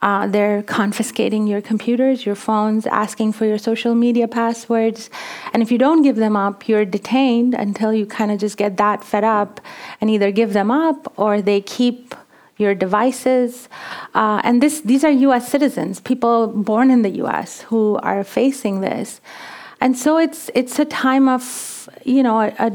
Uh, 0.02 0.26
they're 0.28 0.64
confiscating 0.64 1.46
your 1.46 1.62
computers, 1.62 2.26
your 2.26 2.36
phones, 2.36 2.88
asking 2.88 3.32
for 3.32 3.46
your 3.46 3.58
social 3.58 3.94
media 3.94 4.28
passwords. 4.28 5.10
And 5.54 5.62
if 5.62 5.72
you 5.72 5.78
don't 5.78 6.02
give 6.02 6.16
them 6.16 6.36
up, 6.36 6.68
you're 6.68 6.86
detained 6.86 7.54
until 7.54 7.94
you 7.94 8.08
kind 8.08 8.32
of 8.32 8.40
just 8.40 8.58
get 8.58 8.78
that 8.78 9.04
fed 9.04 9.24
up 9.24 9.62
and 10.00 10.10
either 10.10 10.32
give 10.32 10.54
them 10.54 10.72
up 10.72 11.14
or 11.18 11.42
they 11.42 11.62
keep 11.62 12.16
your 12.58 12.74
devices. 12.74 13.70
Uh, 14.16 14.42
and 14.44 14.62
this, 14.62 14.82
these 14.82 15.04
are 15.04 15.12
US 15.12 15.50
citizens, 15.50 16.00
people 16.00 16.48
born 16.48 16.90
in 16.90 17.02
the 17.02 17.12
US 17.24 17.62
who 17.62 17.98
are 17.98 18.24
facing 18.24 18.82
this. 18.82 19.22
And 19.82 19.98
so 19.98 20.18
it's, 20.18 20.50
it's 20.54 20.78
a 20.80 20.86
time 20.86 21.28
of, 21.28 21.90
you 22.06 22.22
know, 22.22 22.40
a, 22.40 22.54
a, 22.60 22.72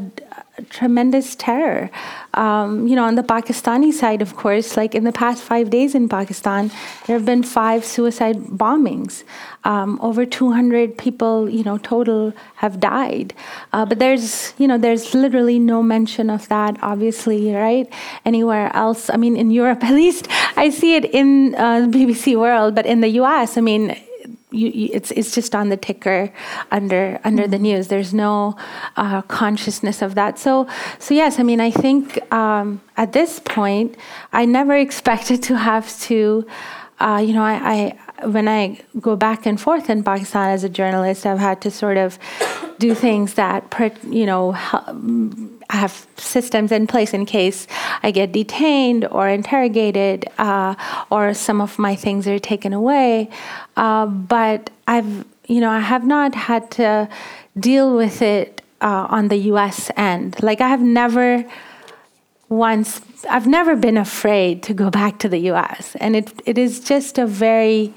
tremendous 0.70 1.34
terror. 1.34 1.90
Um, 2.34 2.86
you 2.86 2.96
know, 2.96 3.04
on 3.04 3.14
the 3.14 3.22
Pakistani 3.22 3.92
side, 3.92 4.22
of 4.22 4.36
course, 4.36 4.76
like 4.76 4.94
in 4.94 5.04
the 5.04 5.12
past 5.12 5.42
five 5.42 5.70
days 5.70 5.94
in 5.94 6.08
Pakistan, 6.08 6.70
there 7.06 7.16
have 7.16 7.24
been 7.24 7.42
five 7.42 7.84
suicide 7.84 8.36
bombings. 8.36 9.24
Um, 9.64 9.98
over 10.00 10.24
200 10.24 10.96
people, 10.96 11.48
you 11.50 11.64
know, 11.64 11.78
total 11.78 12.32
have 12.56 12.78
died. 12.78 13.34
Uh, 13.72 13.84
but 13.84 13.98
there's, 13.98 14.54
you 14.58 14.68
know, 14.68 14.78
there's 14.78 15.14
literally 15.14 15.58
no 15.58 15.82
mention 15.82 16.30
of 16.30 16.48
that, 16.48 16.78
obviously, 16.82 17.52
right? 17.52 17.92
Anywhere 18.24 18.70
else. 18.74 19.10
I 19.10 19.16
mean, 19.16 19.36
in 19.36 19.50
Europe, 19.50 19.82
at 19.88 19.94
least, 19.94 20.28
I 20.56 20.70
see 20.70 20.94
it 20.94 21.04
in 21.04 21.54
uh, 21.56 21.88
BBC 21.90 22.38
World, 22.38 22.74
but 22.74 22.86
in 22.86 23.00
the 23.00 23.08
US, 23.20 23.56
I 23.56 23.60
mean, 23.60 23.96
you, 24.50 24.68
you, 24.68 24.88
it's 24.92 25.10
it's 25.10 25.34
just 25.34 25.54
on 25.54 25.68
the 25.70 25.76
ticker 25.76 26.32
under 26.70 27.20
under 27.24 27.42
mm-hmm. 27.42 27.50
the 27.50 27.58
news. 27.58 27.88
There's 27.88 28.14
no 28.14 28.56
uh, 28.96 29.22
consciousness 29.22 30.02
of 30.02 30.14
that. 30.14 30.38
So 30.38 30.68
so 30.98 31.14
yes, 31.14 31.38
I 31.38 31.42
mean 31.42 31.60
I 31.60 31.70
think 31.70 32.20
um, 32.32 32.80
at 32.96 33.12
this 33.12 33.40
point 33.40 33.96
I 34.32 34.44
never 34.44 34.76
expected 34.86 35.42
to 35.44 35.56
have 35.56 35.98
to, 36.02 36.46
uh, 37.00 37.22
you 37.24 37.32
know, 37.32 37.42
I, 37.42 37.94
I 38.22 38.26
when 38.26 38.48
I 38.48 38.80
go 39.00 39.16
back 39.16 39.46
and 39.46 39.60
forth 39.60 39.90
in 39.90 40.02
Pakistan 40.02 40.50
as 40.50 40.64
a 40.64 40.68
journalist, 40.68 41.26
I've 41.26 41.38
had 41.38 41.60
to 41.62 41.70
sort 41.70 41.96
of 41.96 42.18
do 42.78 42.94
things 42.94 43.34
that 43.34 43.74
you 44.08 44.26
know 44.26 44.52
have 45.70 46.06
systems 46.16 46.72
in 46.72 46.86
place 46.86 47.12
in 47.12 47.26
case 47.26 47.66
I 48.02 48.10
get 48.10 48.32
detained 48.32 49.06
or 49.06 49.28
interrogated 49.28 50.26
uh, 50.38 50.74
or 51.10 51.34
some 51.34 51.60
of 51.60 51.78
my 51.78 51.96
things 51.96 52.26
are 52.28 52.38
taken 52.38 52.72
away. 52.72 53.30
Uh, 53.76 54.06
but 54.06 54.70
I've, 54.86 55.24
you 55.46 55.60
know, 55.60 55.70
I 55.70 55.80
have 55.80 56.04
not 56.04 56.34
had 56.34 56.70
to 56.72 57.08
deal 57.58 57.96
with 57.96 58.22
it 58.22 58.62
uh, 58.80 59.06
on 59.10 59.28
the 59.28 59.36
US 59.52 59.90
end. 59.96 60.42
Like, 60.42 60.60
I 60.60 60.68
have 60.68 60.82
never 60.82 61.44
once, 62.48 63.00
I've 63.28 63.46
never 63.46 63.74
been 63.74 63.96
afraid 63.96 64.62
to 64.64 64.74
go 64.74 64.90
back 64.90 65.18
to 65.20 65.28
the 65.28 65.38
US. 65.50 65.96
And 65.96 66.14
it, 66.14 66.32
it 66.44 66.58
is 66.58 66.80
just 66.80 67.18
a 67.18 67.26
very 67.26 67.92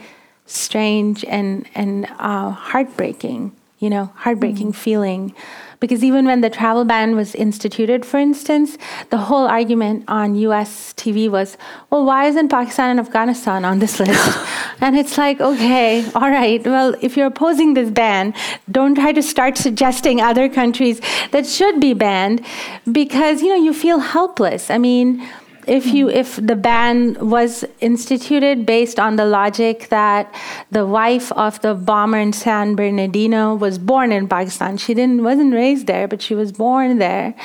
strange 0.46 1.24
and, 1.26 1.68
and 1.76 2.08
uh, 2.18 2.50
heartbreaking, 2.50 3.52
you 3.78 3.90
know, 3.90 4.12
heartbreaking 4.16 4.74
mm. 4.74 4.76
feeling 4.76 5.36
because 5.80 6.04
even 6.04 6.26
when 6.26 6.42
the 6.42 6.50
travel 6.50 6.84
ban 6.84 7.16
was 7.16 7.36
instituted, 7.36 8.06
for 8.06 8.20
instance, 8.20 8.78
the 9.10 9.18
whole 9.18 9.48
argument 9.48 10.04
on 10.08 10.36
US 10.36 10.94
TV 10.94 11.30
was, 11.30 11.58
well, 11.90 12.06
why 12.06 12.26
isn't 12.28 12.50
Pakistan 12.50 12.90
and 12.90 13.00
Afghanistan 13.00 13.64
on 13.64 13.80
this 13.80 14.00
list? 14.00 14.38
and 14.82 14.98
it's 14.98 15.18
like, 15.18 15.40
okay, 15.40 16.06
all 16.16 16.30
right, 16.30 16.66
well, 16.66 16.96
if 17.02 17.16
you're 17.16 17.28
opposing 17.28 17.74
this 17.76 17.90
ban, 17.90 18.34
don't 18.70 18.96
try 18.96 19.12
to 19.14 19.22
start 19.22 19.58
suggesting 19.58 20.20
other 20.20 20.50
countries 20.50 21.00
that 21.32 21.46
should 21.46 21.80
be 21.80 21.94
banned 21.94 22.46
because, 22.92 23.42
you 23.42 23.50
know, 23.50 23.64
you 23.64 23.74
feel 23.74 24.00
helpless. 24.00 24.70
I 24.70 24.78
mean, 24.78 25.26
if 25.70 25.86
you 25.86 26.10
if 26.10 26.36
the 26.36 26.56
ban 26.56 27.16
was 27.30 27.64
instituted 27.80 28.66
based 28.66 29.00
on 29.00 29.16
the 29.18 29.26
logic 29.26 29.88
that 29.90 30.34
the 30.72 30.86
wife 30.86 31.32
of 31.34 31.62
the 31.62 31.76
bomber 31.76 32.18
in 32.18 32.34
San 32.34 32.76
Bernardino 32.76 33.54
was 33.54 33.78
born 33.78 34.12
in 34.12 34.28
Pakistan, 34.28 34.78
she 34.78 34.94
didn't 34.94 35.24
wasn't 35.24 35.54
raised 35.54 35.86
there, 35.86 36.08
but 36.08 36.22
she 36.22 36.34
was 36.34 36.52
born 36.52 36.98
there, 36.98 37.36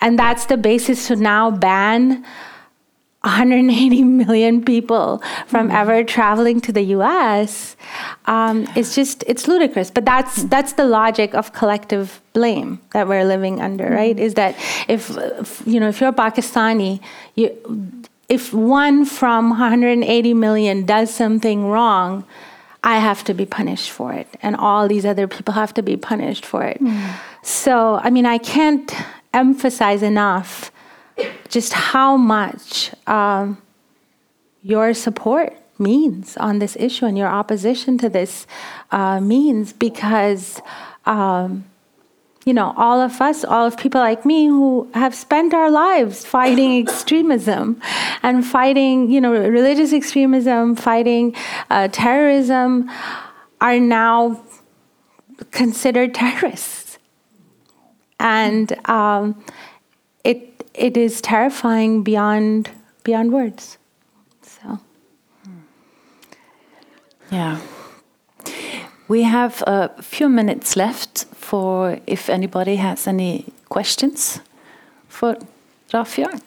and 0.00 0.18
that's 0.18 0.46
the 0.46 0.58
basis 0.58 1.06
to 1.08 1.16
now 1.16 1.50
ban 1.50 2.24
180 3.22 4.02
million 4.24 4.64
people 4.64 5.18
from 5.46 5.68
mm-hmm. 5.68 5.76
ever 5.76 6.04
traveling 6.04 6.60
to 6.62 6.72
the 6.72 6.82
U.S. 6.96 7.76
Um, 8.26 8.66
it's 8.74 8.94
just 8.94 9.24
it's 9.26 9.46
ludicrous. 9.46 9.90
But 9.90 10.04
that's 10.04 10.38
mm-hmm. 10.38 10.48
that's 10.48 10.72
the 10.74 10.86
logic 10.86 11.34
of 11.34 11.52
collective 11.52 12.22
blame 12.32 12.80
that 12.92 13.08
we're 13.08 13.24
living 13.24 13.60
under, 13.60 13.84
mm-hmm. 13.84 13.94
right? 13.94 14.18
Is 14.18 14.34
that 14.34 14.54
if, 14.88 15.10
if 15.16 15.62
you 15.66 15.80
know 15.80 15.88
if 15.88 16.00
you're 16.00 16.12
Pakistani, 16.12 17.00
you, 17.34 17.56
if 18.28 18.54
one 18.54 19.04
from 19.04 19.50
180 19.50 20.34
million 20.34 20.86
does 20.86 21.12
something 21.12 21.66
wrong, 21.66 22.24
I 22.82 23.00
have 23.00 23.22
to 23.24 23.34
be 23.34 23.44
punished 23.44 23.90
for 23.90 24.14
it, 24.14 24.28
and 24.42 24.56
all 24.56 24.88
these 24.88 25.04
other 25.04 25.28
people 25.28 25.52
have 25.52 25.74
to 25.74 25.82
be 25.82 25.98
punished 25.98 26.46
for 26.46 26.62
it. 26.64 26.80
Mm. 26.80 27.16
So 27.42 28.00
I 28.02 28.08
mean, 28.08 28.24
I 28.24 28.38
can't 28.38 28.90
emphasize 29.34 30.02
enough 30.02 30.72
just 31.48 31.72
how 31.72 32.16
much 32.16 32.92
um, 33.06 33.60
your 34.62 34.94
support 34.94 35.56
means 35.78 36.36
on 36.36 36.58
this 36.58 36.76
issue 36.76 37.06
and 37.06 37.16
your 37.16 37.28
opposition 37.28 37.96
to 37.98 38.08
this 38.08 38.46
uh, 38.90 39.20
means 39.20 39.72
because 39.72 40.60
um, 41.06 41.64
you 42.44 42.52
know 42.52 42.74
all 42.76 43.00
of 43.00 43.20
us 43.20 43.44
all 43.44 43.66
of 43.66 43.76
people 43.76 44.00
like 44.00 44.26
me 44.26 44.46
who 44.46 44.88
have 44.94 45.14
spent 45.14 45.54
our 45.54 45.70
lives 45.70 46.24
fighting 46.26 46.78
extremism 46.82 47.80
and 48.22 48.46
fighting 48.46 49.10
you 49.10 49.20
know 49.20 49.32
religious 49.32 49.92
extremism 49.92 50.76
fighting 50.76 51.34
uh, 51.70 51.88
terrorism 51.88 52.90
are 53.60 53.78
now 53.78 54.42
considered 55.50 56.14
terrorists. 56.14 56.98
And 58.18 58.72
um, 58.88 59.42
it 60.80 60.96
it 60.96 60.96
is 60.96 61.20
terrifying 61.20 62.02
beyond 62.02 62.70
beyond 63.04 63.32
words. 63.32 63.78
So. 64.42 64.78
Yeah. 67.30 67.58
We 69.08 69.22
have 69.22 69.62
a 69.66 69.88
few 70.02 70.28
minutes 70.28 70.76
left 70.76 71.26
for 71.34 71.98
if 72.06 72.28
anybody 72.28 72.76
has 72.76 73.06
any 73.06 73.44
questions 73.68 74.40
for 75.08 75.36
Rafia. 75.92 76.40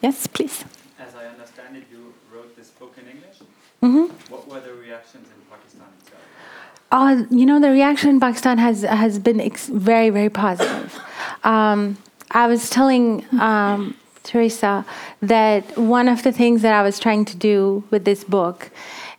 Yes, 0.00 0.26
please. 0.26 0.64
As 0.98 1.14
I 1.14 1.26
understand 1.26 1.76
it, 1.76 1.84
you 1.90 2.14
wrote 2.32 2.56
this 2.56 2.70
book 2.70 2.94
in 2.98 3.06
English. 3.08 3.38
Mm-hmm. 3.82 4.32
What 4.32 4.48
were 4.48 4.60
the 4.60 4.74
reactions 4.74 5.26
in 5.34 5.40
Pakistan 5.50 5.88
itself? 6.00 6.22
Uh, 6.92 7.24
you 7.30 7.46
know, 7.46 7.60
the 7.60 7.70
reaction 7.70 8.10
in 8.10 8.20
Pakistan 8.20 8.58
has 8.58 8.82
has 8.82 9.18
been 9.18 9.40
ex- 9.40 9.68
very, 9.68 10.10
very 10.10 10.30
positive. 10.30 11.00
Um, 11.42 11.96
I 12.34 12.46
was 12.46 12.70
telling 12.70 13.24
um, 13.38 13.94
Teresa 14.22 14.84
that 15.20 15.76
one 15.76 16.08
of 16.08 16.22
the 16.22 16.32
things 16.32 16.62
that 16.62 16.74
I 16.74 16.82
was 16.82 16.98
trying 16.98 17.24
to 17.26 17.36
do 17.36 17.84
with 17.90 18.04
this 18.04 18.24
book 18.24 18.70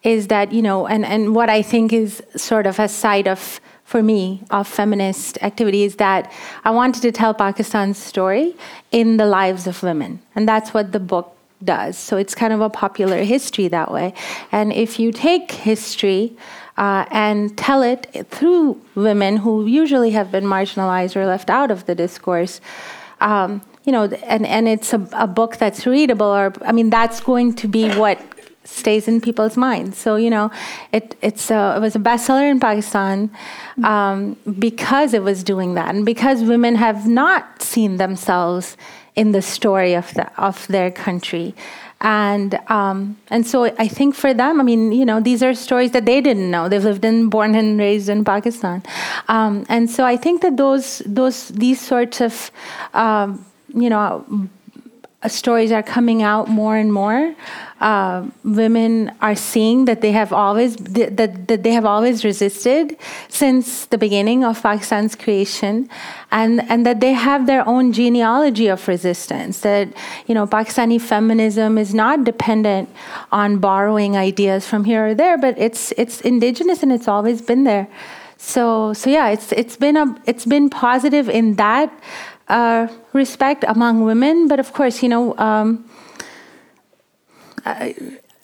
is 0.01 0.27
that 0.27 0.51
you 0.51 0.61
know, 0.61 0.87
and 0.87 1.05
and 1.05 1.35
what 1.35 1.49
I 1.49 1.61
think 1.61 1.93
is 1.93 2.21
sort 2.35 2.65
of 2.65 2.79
a 2.79 2.87
side 2.87 3.27
of 3.27 3.61
for 3.85 4.01
me 4.01 4.43
of 4.49 4.67
feminist 4.67 5.37
activity 5.43 5.83
is 5.83 5.97
that 5.97 6.31
I 6.63 6.71
wanted 6.71 7.01
to 7.03 7.11
tell 7.11 7.33
Pakistan's 7.33 7.97
story 7.97 8.55
in 8.91 9.17
the 9.17 9.25
lives 9.25 9.67
of 9.67 9.83
women, 9.83 10.19
and 10.35 10.47
that's 10.47 10.73
what 10.73 10.91
the 10.91 10.99
book 10.99 11.37
does. 11.63 11.97
So 11.97 12.17
it's 12.17 12.35
kind 12.35 12.51
of 12.51 12.61
a 12.61 12.69
popular 12.69 13.23
history 13.23 13.67
that 13.69 13.91
way. 13.91 14.13
And 14.51 14.73
if 14.73 14.99
you 14.99 15.11
take 15.11 15.51
history 15.51 16.35
uh, 16.77 17.05
and 17.11 17.57
tell 17.57 17.83
it 17.83 18.27
through 18.29 18.81
women 18.95 19.37
who 19.37 19.65
usually 19.65 20.11
have 20.11 20.31
been 20.31 20.45
marginalized 20.45 21.15
or 21.15 21.25
left 21.25 21.49
out 21.49 21.71
of 21.71 21.85
the 21.85 21.95
discourse, 21.95 22.59
um, 23.23 23.61
you 23.85 23.91
know, 23.91 24.03
and, 24.03 24.45
and 24.45 24.67
it's 24.67 24.93
a, 24.93 25.07
a 25.13 25.27
book 25.27 25.57
that's 25.57 25.85
readable, 25.85 26.27
or 26.27 26.53
I 26.65 26.71
mean, 26.71 26.89
that's 26.89 27.19
going 27.21 27.55
to 27.55 27.67
be 27.67 27.89
what 27.95 28.21
stays 28.65 29.07
in 29.07 29.19
people's 29.19 29.57
minds. 29.57 29.97
So 29.97 30.15
you 30.15 30.29
know, 30.29 30.51
it 30.91 31.15
it's 31.21 31.49
a, 31.49 31.75
it 31.77 31.81
was 31.81 31.95
a 31.95 31.99
bestseller 31.99 32.49
in 32.49 32.59
Pakistan 32.59 33.31
um, 33.83 34.37
because 34.59 35.13
it 35.13 35.23
was 35.23 35.43
doing 35.43 35.73
that, 35.75 35.95
and 35.95 36.05
because 36.05 36.43
women 36.43 36.75
have 36.75 37.07
not 37.07 37.61
seen 37.61 37.97
themselves 37.97 38.77
in 39.15 39.31
the 39.31 39.41
story 39.41 39.93
of 39.93 40.13
the 40.13 40.27
of 40.41 40.67
their 40.67 40.91
country. 40.91 41.55
And 42.03 42.59
um, 42.67 43.17
and 43.29 43.47
so 43.47 43.63
I 43.63 43.87
think 43.87 44.13
for 44.13 44.33
them, 44.33 44.59
I 44.59 44.63
mean, 44.63 44.91
you 44.91 45.05
know, 45.05 45.21
these 45.21 45.41
are 45.41 45.53
stories 45.53 45.91
that 45.91 46.05
they 46.05 46.19
didn't 46.19 46.51
know. 46.51 46.67
They've 46.67 46.83
lived 46.83 47.05
in, 47.05 47.29
born 47.29 47.55
and 47.55 47.79
raised 47.79 48.09
in 48.09 48.25
Pakistan, 48.25 48.83
um, 49.29 49.65
and 49.69 49.89
so 49.89 50.03
I 50.03 50.17
think 50.17 50.41
that 50.41 50.57
those 50.57 51.01
those 51.05 51.47
these 51.47 51.79
sorts 51.79 52.19
of 52.19 52.51
um, 52.93 53.45
you 53.73 53.89
know 53.89 54.25
stories 55.27 55.71
are 55.71 55.83
coming 55.83 56.21
out 56.21 56.49
more 56.49 56.75
and 56.75 56.91
more. 56.91 57.35
Uh, 57.79 58.25
women 58.43 59.11
are 59.21 59.35
seeing 59.35 59.85
that 59.85 60.01
they 60.01 60.11
have 60.11 60.31
always 60.31 60.75
that, 60.77 61.17
that 61.47 61.63
they 61.63 61.71
have 61.71 61.85
always 61.85 62.23
resisted 62.23 62.97
since 63.27 63.85
the 63.87 63.97
beginning 63.97 64.43
of 64.43 64.61
Pakistan's 64.61 65.15
creation, 65.15 65.89
and 66.31 66.61
and 66.69 66.85
that 66.85 67.01
they 67.01 67.13
have 67.13 67.45
their 67.45 67.67
own 67.67 67.91
genealogy 67.91 68.67
of 68.67 68.87
resistance. 68.87 69.61
That 69.61 69.89
you 70.27 70.35
know, 70.35 70.47
Pakistani 70.47 70.99
feminism 70.99 71.77
is 71.77 71.93
not 71.93 72.23
dependent 72.23 72.89
on 73.31 73.57
borrowing 73.57 74.15
ideas 74.15 74.65
from 74.65 74.85
here 74.85 75.07
or 75.07 75.13
there, 75.13 75.37
but 75.37 75.57
it's 75.57 75.91
it's 75.97 76.21
indigenous 76.21 76.83
and 76.83 76.91
it's 76.91 77.07
always 77.07 77.41
been 77.41 77.65
there. 77.65 77.87
So 78.37 78.93
so 78.93 79.09
yeah, 79.09 79.29
it's 79.29 79.51
it's 79.51 79.77
been 79.77 79.97
a 79.97 80.21
it's 80.25 80.45
been 80.45 80.69
positive 80.69 81.29
in 81.29 81.55
that 81.55 81.91
uh, 82.53 82.87
respect 83.13 83.65
among 83.67 84.03
women, 84.05 84.47
but 84.47 84.59
of 84.59 84.73
course, 84.73 85.01
you 85.01 85.09
know, 85.09 85.35
um, 85.37 85.89
uh, 87.65 87.89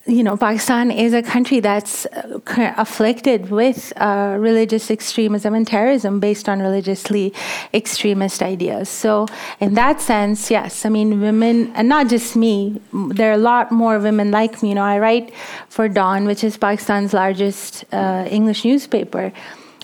you 0.06 0.24
know, 0.24 0.36
Pakistan 0.36 0.90
is 0.90 1.12
a 1.14 1.22
country 1.22 1.60
that's 1.60 2.06
uh, 2.06 2.40
afflicted 2.76 3.50
with 3.50 3.92
uh, 3.96 4.36
religious 4.40 4.90
extremism 4.90 5.54
and 5.54 5.64
terrorism 5.66 6.18
based 6.18 6.48
on 6.48 6.58
religiously 6.58 7.32
extremist 7.72 8.42
ideas. 8.42 8.88
So, 8.88 9.26
in 9.60 9.74
that 9.74 10.00
sense, 10.00 10.50
yes, 10.50 10.84
I 10.84 10.88
mean, 10.88 11.20
women, 11.20 11.70
and 11.76 11.88
not 11.88 12.08
just 12.08 12.34
me, 12.34 12.80
there 12.92 13.30
are 13.30 13.34
a 13.34 13.44
lot 13.52 13.70
more 13.70 14.00
women 14.00 14.32
like 14.32 14.60
me. 14.62 14.70
You 14.70 14.74
know, 14.74 14.82
I 14.82 14.98
write 14.98 15.32
for 15.68 15.88
Dawn, 15.88 16.24
which 16.24 16.42
is 16.42 16.56
Pakistan's 16.56 17.12
largest 17.14 17.84
uh, 17.92 18.26
English 18.28 18.64
newspaper 18.64 19.32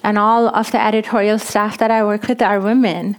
and 0.07 0.17
all 0.19 0.49
of 0.61 0.71
the 0.71 0.81
editorial 0.81 1.37
staff 1.37 1.79
that 1.79 1.91
I 1.91 2.05
work 2.05 2.29
with 2.29 2.41
are 2.41 2.61
women, 2.61 3.17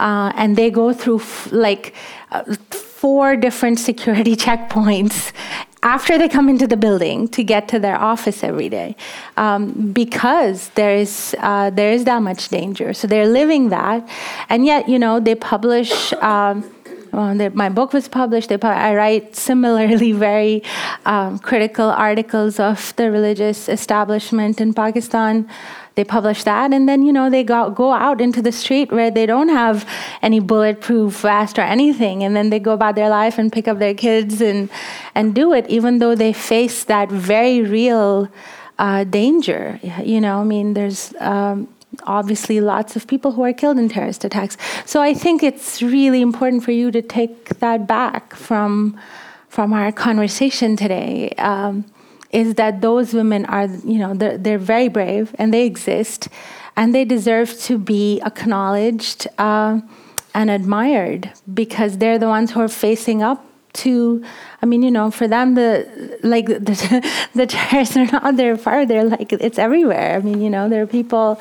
uh, 0.00 0.32
and 0.34 0.56
they 0.56 0.70
go 0.70 0.94
through 0.94 1.20
like 1.52 1.94
uh, 2.32 2.54
four 2.70 3.36
different 3.36 3.78
security 3.78 4.34
checkpoints 4.44 5.32
after 5.82 6.16
they 6.16 6.28
come 6.28 6.48
into 6.48 6.66
the 6.66 6.76
building 6.78 7.28
to 7.28 7.44
get 7.44 7.68
to 7.68 7.78
their 7.78 7.96
office 7.96 8.42
every 8.42 8.70
day, 8.70 8.96
um, 9.36 9.92
because 9.92 10.70
there 10.80 10.96
is 10.96 11.36
uh, 11.40 11.68
there 11.68 11.92
is 11.92 12.04
that 12.04 12.22
much 12.22 12.48
danger. 12.48 12.94
So 12.94 13.06
they're 13.06 13.28
living 13.28 13.68
that, 13.68 14.08
and 14.48 14.64
yet 14.64 14.88
you 14.88 14.98
know 14.98 15.20
they 15.20 15.34
publish. 15.34 16.12
Um, 16.14 16.64
well, 17.12 17.34
my 17.54 17.68
book 17.68 17.92
was 17.92 18.06
published. 18.06 18.52
I 18.52 18.94
write 18.94 19.34
similarly 19.34 20.12
very 20.30 20.62
um, 21.04 21.40
critical 21.40 21.90
articles 21.90 22.60
of 22.60 22.94
the 22.96 23.10
religious 23.10 23.68
establishment 23.68 24.60
in 24.60 24.72
Pakistan 24.72 25.48
they 25.94 26.04
publish 26.04 26.44
that 26.44 26.72
and 26.72 26.88
then 26.88 27.02
you 27.02 27.12
know 27.12 27.28
they 27.30 27.44
go, 27.44 27.70
go 27.70 27.92
out 27.92 28.20
into 28.20 28.40
the 28.40 28.52
street 28.52 28.92
where 28.92 29.10
they 29.10 29.26
don't 29.26 29.48
have 29.48 29.86
any 30.22 30.40
bulletproof 30.40 31.20
vest 31.20 31.58
or 31.58 31.62
anything 31.62 32.22
and 32.22 32.36
then 32.36 32.50
they 32.50 32.58
go 32.58 32.72
about 32.72 32.94
their 32.94 33.08
life 33.08 33.38
and 33.38 33.52
pick 33.52 33.66
up 33.68 33.78
their 33.78 33.94
kids 33.94 34.40
and 34.40 34.70
and 35.14 35.34
do 35.34 35.52
it 35.52 35.68
even 35.68 35.98
though 35.98 36.14
they 36.14 36.32
face 36.32 36.84
that 36.84 37.10
very 37.10 37.62
real 37.62 38.28
uh, 38.78 39.04
danger. 39.04 39.78
You 40.02 40.20
know 40.20 40.40
i 40.40 40.44
mean 40.44 40.74
there's 40.74 41.14
um, 41.20 41.68
obviously 42.04 42.60
lots 42.60 42.96
of 42.96 43.06
people 43.06 43.32
who 43.32 43.42
are 43.42 43.52
killed 43.52 43.78
in 43.78 43.88
terrorist 43.88 44.24
attacks. 44.24 44.56
So 44.86 45.02
i 45.02 45.12
think 45.12 45.42
it's 45.42 45.82
really 45.82 46.22
important 46.22 46.64
for 46.64 46.72
you 46.72 46.90
to 46.90 47.02
take 47.02 47.60
that 47.60 47.86
back 47.86 48.34
from 48.34 48.98
from 49.48 49.72
our 49.72 49.90
conversation 49.90 50.76
today. 50.76 51.30
Um, 51.36 51.84
is 52.30 52.54
that 52.54 52.80
those 52.80 53.12
women 53.12 53.44
are, 53.46 53.66
you 53.66 53.98
know, 53.98 54.14
they're, 54.14 54.38
they're 54.38 54.58
very 54.58 54.88
brave 54.88 55.34
and 55.38 55.52
they 55.52 55.66
exist 55.66 56.28
and 56.76 56.94
they 56.94 57.04
deserve 57.04 57.58
to 57.60 57.78
be 57.78 58.20
acknowledged 58.22 59.26
uh, 59.38 59.80
and 60.34 60.50
admired 60.50 61.32
because 61.52 61.98
they're 61.98 62.18
the 62.18 62.28
ones 62.28 62.52
who 62.52 62.60
are 62.60 62.68
facing 62.68 63.22
up 63.22 63.44
to 63.72 64.24
i 64.62 64.66
mean 64.66 64.82
you 64.82 64.90
know 64.90 65.10
for 65.10 65.28
them 65.28 65.54
the 65.54 66.18
like 66.22 66.46
the, 66.68 67.10
the 67.34 67.46
terrorists 67.46 67.96
are 67.96 68.06
not 68.06 68.36
their 68.36 68.56
far 68.56 68.84
they're 68.84 69.04
like 69.04 69.32
it's 69.32 69.58
everywhere 69.58 70.16
i 70.16 70.20
mean 70.20 70.40
you 70.40 70.50
know 70.50 70.68
there 70.68 70.82
are 70.82 70.86
people 70.86 71.40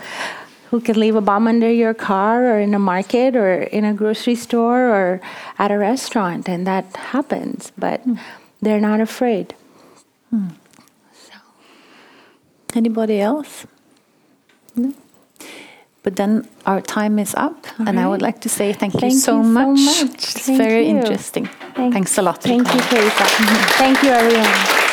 who 0.70 0.80
can 0.80 1.00
leave 1.00 1.16
a 1.16 1.22
bomb 1.22 1.48
under 1.48 1.72
your 1.72 1.96
car 1.96 2.46
or 2.46 2.60
in 2.60 2.76
a 2.76 2.80
market 2.80 3.36
or 3.36 3.64
in 3.64 3.84
a 3.84 3.94
grocery 3.94 4.36
store 4.36 4.90
or 4.90 5.22
at 5.58 5.72
a 5.72 5.78
restaurant 5.78 6.48
and 6.48 6.68
that 6.68 6.86
happens 6.96 7.72
but 7.78 8.08
mm. 8.08 8.20
they're 8.62 8.80
not 8.80 9.02
afraid 9.02 9.56
mm. 10.34 10.52
Anybody 12.76 13.20
else? 13.20 13.66
No. 14.76 14.94
But 16.04 16.16
then 16.16 16.48
our 16.66 16.82
time 16.82 17.20
is 17.20 17.36
up, 17.36 17.58
All 17.80 17.88
and 17.88 17.98
right. 17.98 18.06
I 18.06 18.08
would 18.08 18.22
like 18.22 18.40
to 18.42 18.50
say 18.50 18.72
thank, 18.74 18.94
thank 18.94 19.14
you, 19.14 19.20
so, 19.20 19.38
you 19.42 19.44
much. 19.44 19.80
so 19.80 20.06
much. 20.06 20.14
It's 20.16 20.46
thank 20.46 20.58
very 20.58 20.88
you. 20.88 20.98
interesting. 20.98 21.50
Thank 21.76 21.94
Thanks 21.94 22.18
a 22.18 22.22
lot. 22.22 22.42
Thank 22.42 22.74
you, 22.74 22.80
Teresa. 22.82 23.26
thank 23.78 24.02
you, 24.04 24.10
everyone. 24.12 24.89